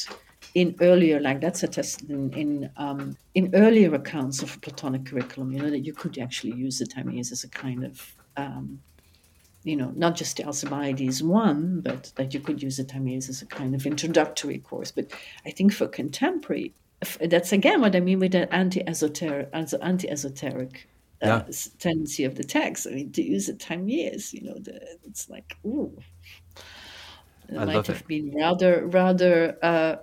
in 0.53 0.75
earlier, 0.81 1.19
like 1.19 1.41
that's 1.41 1.63
attested 1.63 2.09
in 2.09 2.33
in, 2.33 2.69
um, 2.77 3.17
in 3.33 3.51
earlier 3.53 3.93
accounts 3.95 4.41
of 4.41 4.59
Platonic 4.61 5.05
curriculum. 5.05 5.51
You 5.51 5.59
know 5.59 5.69
that 5.69 5.85
you 5.85 5.93
could 5.93 6.17
actually 6.17 6.53
use 6.53 6.79
the 6.79 6.85
Timaeus 6.85 7.31
as 7.31 7.43
a 7.43 7.49
kind 7.49 7.83
of 7.83 8.15
um, 8.37 8.81
you 9.63 9.75
know, 9.75 9.91
not 9.95 10.15
just 10.15 10.37
the 10.37 10.43
Alcibiades 10.43 11.21
one, 11.21 11.81
but 11.81 12.11
that 12.15 12.33
you 12.33 12.39
could 12.39 12.63
use 12.63 12.77
the 12.77 12.83
Timaeus 12.83 13.29
as 13.29 13.41
a 13.41 13.45
kind 13.45 13.75
of 13.75 13.85
introductory 13.85 14.57
course. 14.57 14.91
But 14.91 15.11
I 15.45 15.51
think 15.51 15.73
for 15.73 15.87
contemporary, 15.87 16.73
that's 17.19 17.51
again 17.51 17.81
what 17.81 17.95
I 17.95 17.99
mean 17.99 18.19
with 18.19 18.31
that 18.31 18.51
anti-esoteric, 18.51 19.49
anti-esoteric 19.53 20.87
uh, 21.21 21.27
yeah. 21.27 21.51
tendency 21.77 22.23
of 22.23 22.35
the 22.35 22.43
text. 22.43 22.87
I 22.87 22.91
mean, 22.91 23.11
to 23.11 23.21
use 23.21 23.47
the 23.47 23.53
Timaeus, 23.53 24.33
you 24.33 24.41
know, 24.41 24.57
the, 24.57 24.81
it's 25.03 25.29
like, 25.29 25.55
ooh, 25.65 25.95
it 27.47 27.57
I 27.57 27.65
might 27.65 27.87
have 27.87 28.01
it. 28.01 28.07
been 28.07 28.33
rather, 28.33 28.87
rather 28.87 29.57
uh, 29.61 29.95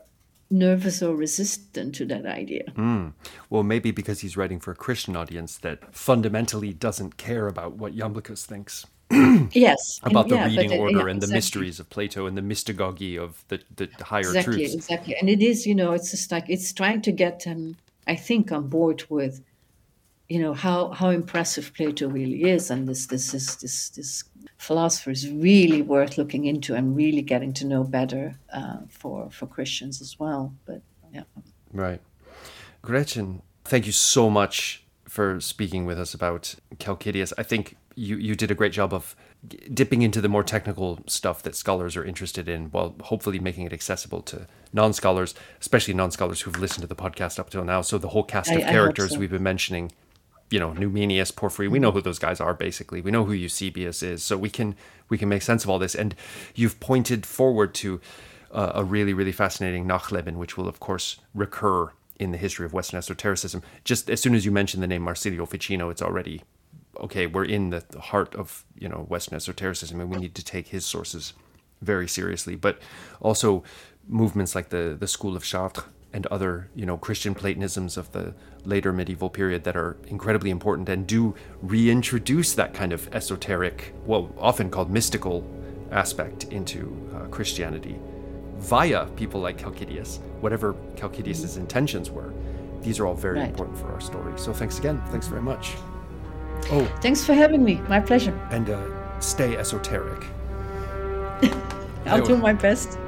nervous 0.50 1.02
or 1.02 1.14
resistant 1.14 1.94
to 1.96 2.04
that 2.06 2.26
idea. 2.26 2.64
Mm. 2.76 3.12
Well, 3.50 3.62
maybe 3.62 3.90
because 3.90 4.20
he's 4.20 4.36
writing 4.36 4.60
for 4.60 4.70
a 4.70 4.74
Christian 4.74 5.16
audience 5.16 5.58
that 5.58 5.94
fundamentally 5.94 6.72
doesn't 6.72 7.16
care 7.16 7.46
about 7.48 7.74
what 7.74 7.94
Iamblichus 7.94 8.46
thinks. 8.46 8.86
yes 9.52 10.00
about 10.02 10.28
the 10.28 10.34
yeah, 10.34 10.44
reading 10.44 10.70
it, 10.70 10.78
order 10.78 10.98
yeah, 10.98 11.06
and 11.06 11.22
the 11.22 11.26
mysteries 11.28 11.80
of 11.80 11.88
plato 11.88 12.26
and 12.26 12.36
the 12.36 12.42
mystagogy 12.42 13.18
of 13.18 13.42
the, 13.48 13.58
the 13.76 13.88
higher 14.04 14.20
exactly, 14.20 14.56
truths 14.56 14.74
exactly 14.74 15.16
and 15.16 15.30
it 15.30 15.40
is 15.40 15.66
you 15.66 15.74
know 15.74 15.92
it's 15.92 16.10
just 16.10 16.30
like 16.30 16.44
it's 16.50 16.74
trying 16.74 17.00
to 17.00 17.10
get 17.10 17.42
them 17.44 17.74
i 18.06 18.14
think 18.14 18.52
on 18.52 18.68
board 18.68 19.02
with 19.08 19.40
you 20.28 20.38
know 20.38 20.52
how 20.52 20.90
how 20.90 21.08
impressive 21.10 21.72
plato 21.74 22.08
really 22.08 22.44
is 22.44 22.70
and 22.70 22.86
this 22.86 23.06
this 23.06 23.34
is 23.34 23.56
this 23.56 23.88
this 23.90 24.24
philosopher 24.58 25.10
is 25.10 25.30
really 25.30 25.82
worth 25.82 26.18
looking 26.18 26.44
into 26.44 26.74
and 26.74 26.96
really 26.96 27.22
getting 27.22 27.52
to 27.52 27.66
know 27.66 27.84
better 27.84 28.34
uh, 28.52 28.78
for 28.88 29.30
for 29.30 29.46
christians 29.46 30.00
as 30.00 30.18
well 30.18 30.52
but 30.66 30.82
yeah 31.12 31.22
right 31.72 32.00
gretchen 32.82 33.42
thank 33.64 33.86
you 33.86 33.92
so 33.92 34.28
much 34.28 34.84
for 35.08 35.40
speaking 35.40 35.86
with 35.86 35.98
us 35.98 36.14
about 36.14 36.54
Calcidius. 36.76 37.32
I 37.38 37.42
think 37.42 37.76
you, 37.96 38.16
you 38.16 38.34
did 38.34 38.50
a 38.50 38.54
great 38.54 38.72
job 38.72 38.92
of 38.92 39.16
dipping 39.72 40.02
into 40.02 40.20
the 40.20 40.28
more 40.28 40.44
technical 40.44 41.00
stuff 41.06 41.42
that 41.42 41.56
scholars 41.56 41.96
are 41.96 42.04
interested 42.04 42.48
in 42.48 42.66
while 42.66 42.94
hopefully 43.04 43.38
making 43.38 43.64
it 43.64 43.72
accessible 43.72 44.20
to 44.22 44.46
non-scholars, 44.72 45.34
especially 45.60 45.94
non-scholars 45.94 46.42
who've 46.42 46.58
listened 46.58 46.82
to 46.82 46.86
the 46.86 46.94
podcast 46.94 47.38
up 47.38 47.50
till 47.50 47.64
now. 47.64 47.80
So 47.80 47.98
the 47.98 48.08
whole 48.08 48.22
cast 48.22 48.50
of 48.52 48.60
characters 48.62 49.12
so. 49.12 49.18
we've 49.18 49.30
been 49.30 49.42
mentioning, 49.42 49.90
you 50.50 50.58
know, 50.58 50.72
Numenius, 50.72 51.34
Porphyry, 51.34 51.68
we 51.68 51.78
know 51.78 51.92
who 51.92 52.00
those 52.00 52.18
guys 52.18 52.40
are 52.40 52.54
basically. 52.54 53.00
We 53.00 53.10
know 53.10 53.24
who 53.24 53.32
Eusebius 53.32 54.02
is. 54.02 54.22
So 54.22 54.36
we 54.36 54.50
can 54.50 54.74
we 55.08 55.18
can 55.18 55.28
make 55.28 55.42
sense 55.42 55.64
of 55.64 55.70
all 55.70 55.78
this. 55.78 55.94
And 55.94 56.14
you've 56.54 56.80
pointed 56.80 57.26
forward 57.26 57.74
to 57.76 58.00
uh, 58.50 58.72
a 58.74 58.84
really, 58.84 59.12
really 59.12 59.32
fascinating 59.32 59.86
Nachleben, 59.86 60.36
which 60.36 60.56
will 60.56 60.68
of 60.68 60.80
course 60.80 61.16
recur 61.34 61.92
in 62.18 62.32
the 62.32 62.38
history 62.38 62.66
of 62.66 62.72
Western 62.72 62.98
esotericism. 62.98 63.62
Just 63.84 64.10
as 64.10 64.20
soon 64.20 64.34
as 64.34 64.44
you 64.44 64.50
mention 64.50 64.80
the 64.80 64.86
name 64.86 65.02
Marsilio 65.02 65.46
Ficino, 65.46 65.90
it's 65.90 66.02
already 66.02 66.42
okay. 67.00 67.26
We're 67.26 67.44
in 67.44 67.70
the, 67.70 67.84
heart 68.00 68.34
of 68.34 68.64
you 68.78 68.88
know 68.88 69.06
Western 69.08 69.36
esotericism, 69.36 70.00
and 70.00 70.10
we 70.10 70.18
need 70.18 70.34
to 70.34 70.44
take 70.44 70.68
his 70.68 70.84
sources 70.84 71.34
very 71.82 72.08
seriously. 72.08 72.56
But 72.56 72.80
also 73.20 73.64
movements 74.06 74.54
like 74.54 74.70
the 74.70 74.96
the 74.98 75.06
School 75.06 75.36
of 75.36 75.44
Chartres 75.44 75.84
and 76.12 76.26
other 76.26 76.70
you 76.74 76.86
know 76.86 76.96
Christian 76.96 77.34
Platonisms 77.34 77.96
of 77.96 78.10
the 78.12 78.34
later 78.64 78.92
medieval 78.92 79.30
period 79.30 79.64
that 79.64 79.76
are 79.76 79.96
incredibly 80.06 80.50
important 80.50 80.88
and 80.88 81.06
do 81.06 81.34
reintroduce 81.62 82.54
that 82.54 82.74
kind 82.74 82.92
of 82.92 83.08
esoteric, 83.14 83.94
well, 84.06 84.32
often 84.38 84.70
called 84.70 84.90
mystical 84.90 85.44
aspect 85.90 86.44
into 86.44 87.10
uh, 87.14 87.26
Christianity 87.28 87.98
via 88.56 89.06
people 89.16 89.40
like 89.40 89.56
Calcidius, 89.58 90.18
whatever 90.40 90.74
Calcidius's 90.96 91.56
intentions 91.56 92.10
were. 92.10 92.32
These 92.82 92.98
are 92.98 93.06
all 93.06 93.14
very 93.14 93.38
right. 93.38 93.48
important 93.48 93.78
for 93.78 93.92
our 93.92 94.00
story. 94.00 94.38
So 94.38 94.52
thanks 94.52 94.78
again. 94.78 95.00
Thanks 95.10 95.26
very 95.26 95.42
much. 95.42 95.74
Oh, 96.70 96.84
thanks 97.00 97.24
for 97.24 97.34
having 97.34 97.64
me. 97.64 97.76
My 97.88 98.00
pleasure. 98.00 98.36
And 98.50 98.68
uh, 98.70 99.20
stay 99.20 99.56
esoteric. 99.56 100.24
I'll 102.06 102.24
do 102.24 102.36
my 102.36 102.52
best. 102.52 102.98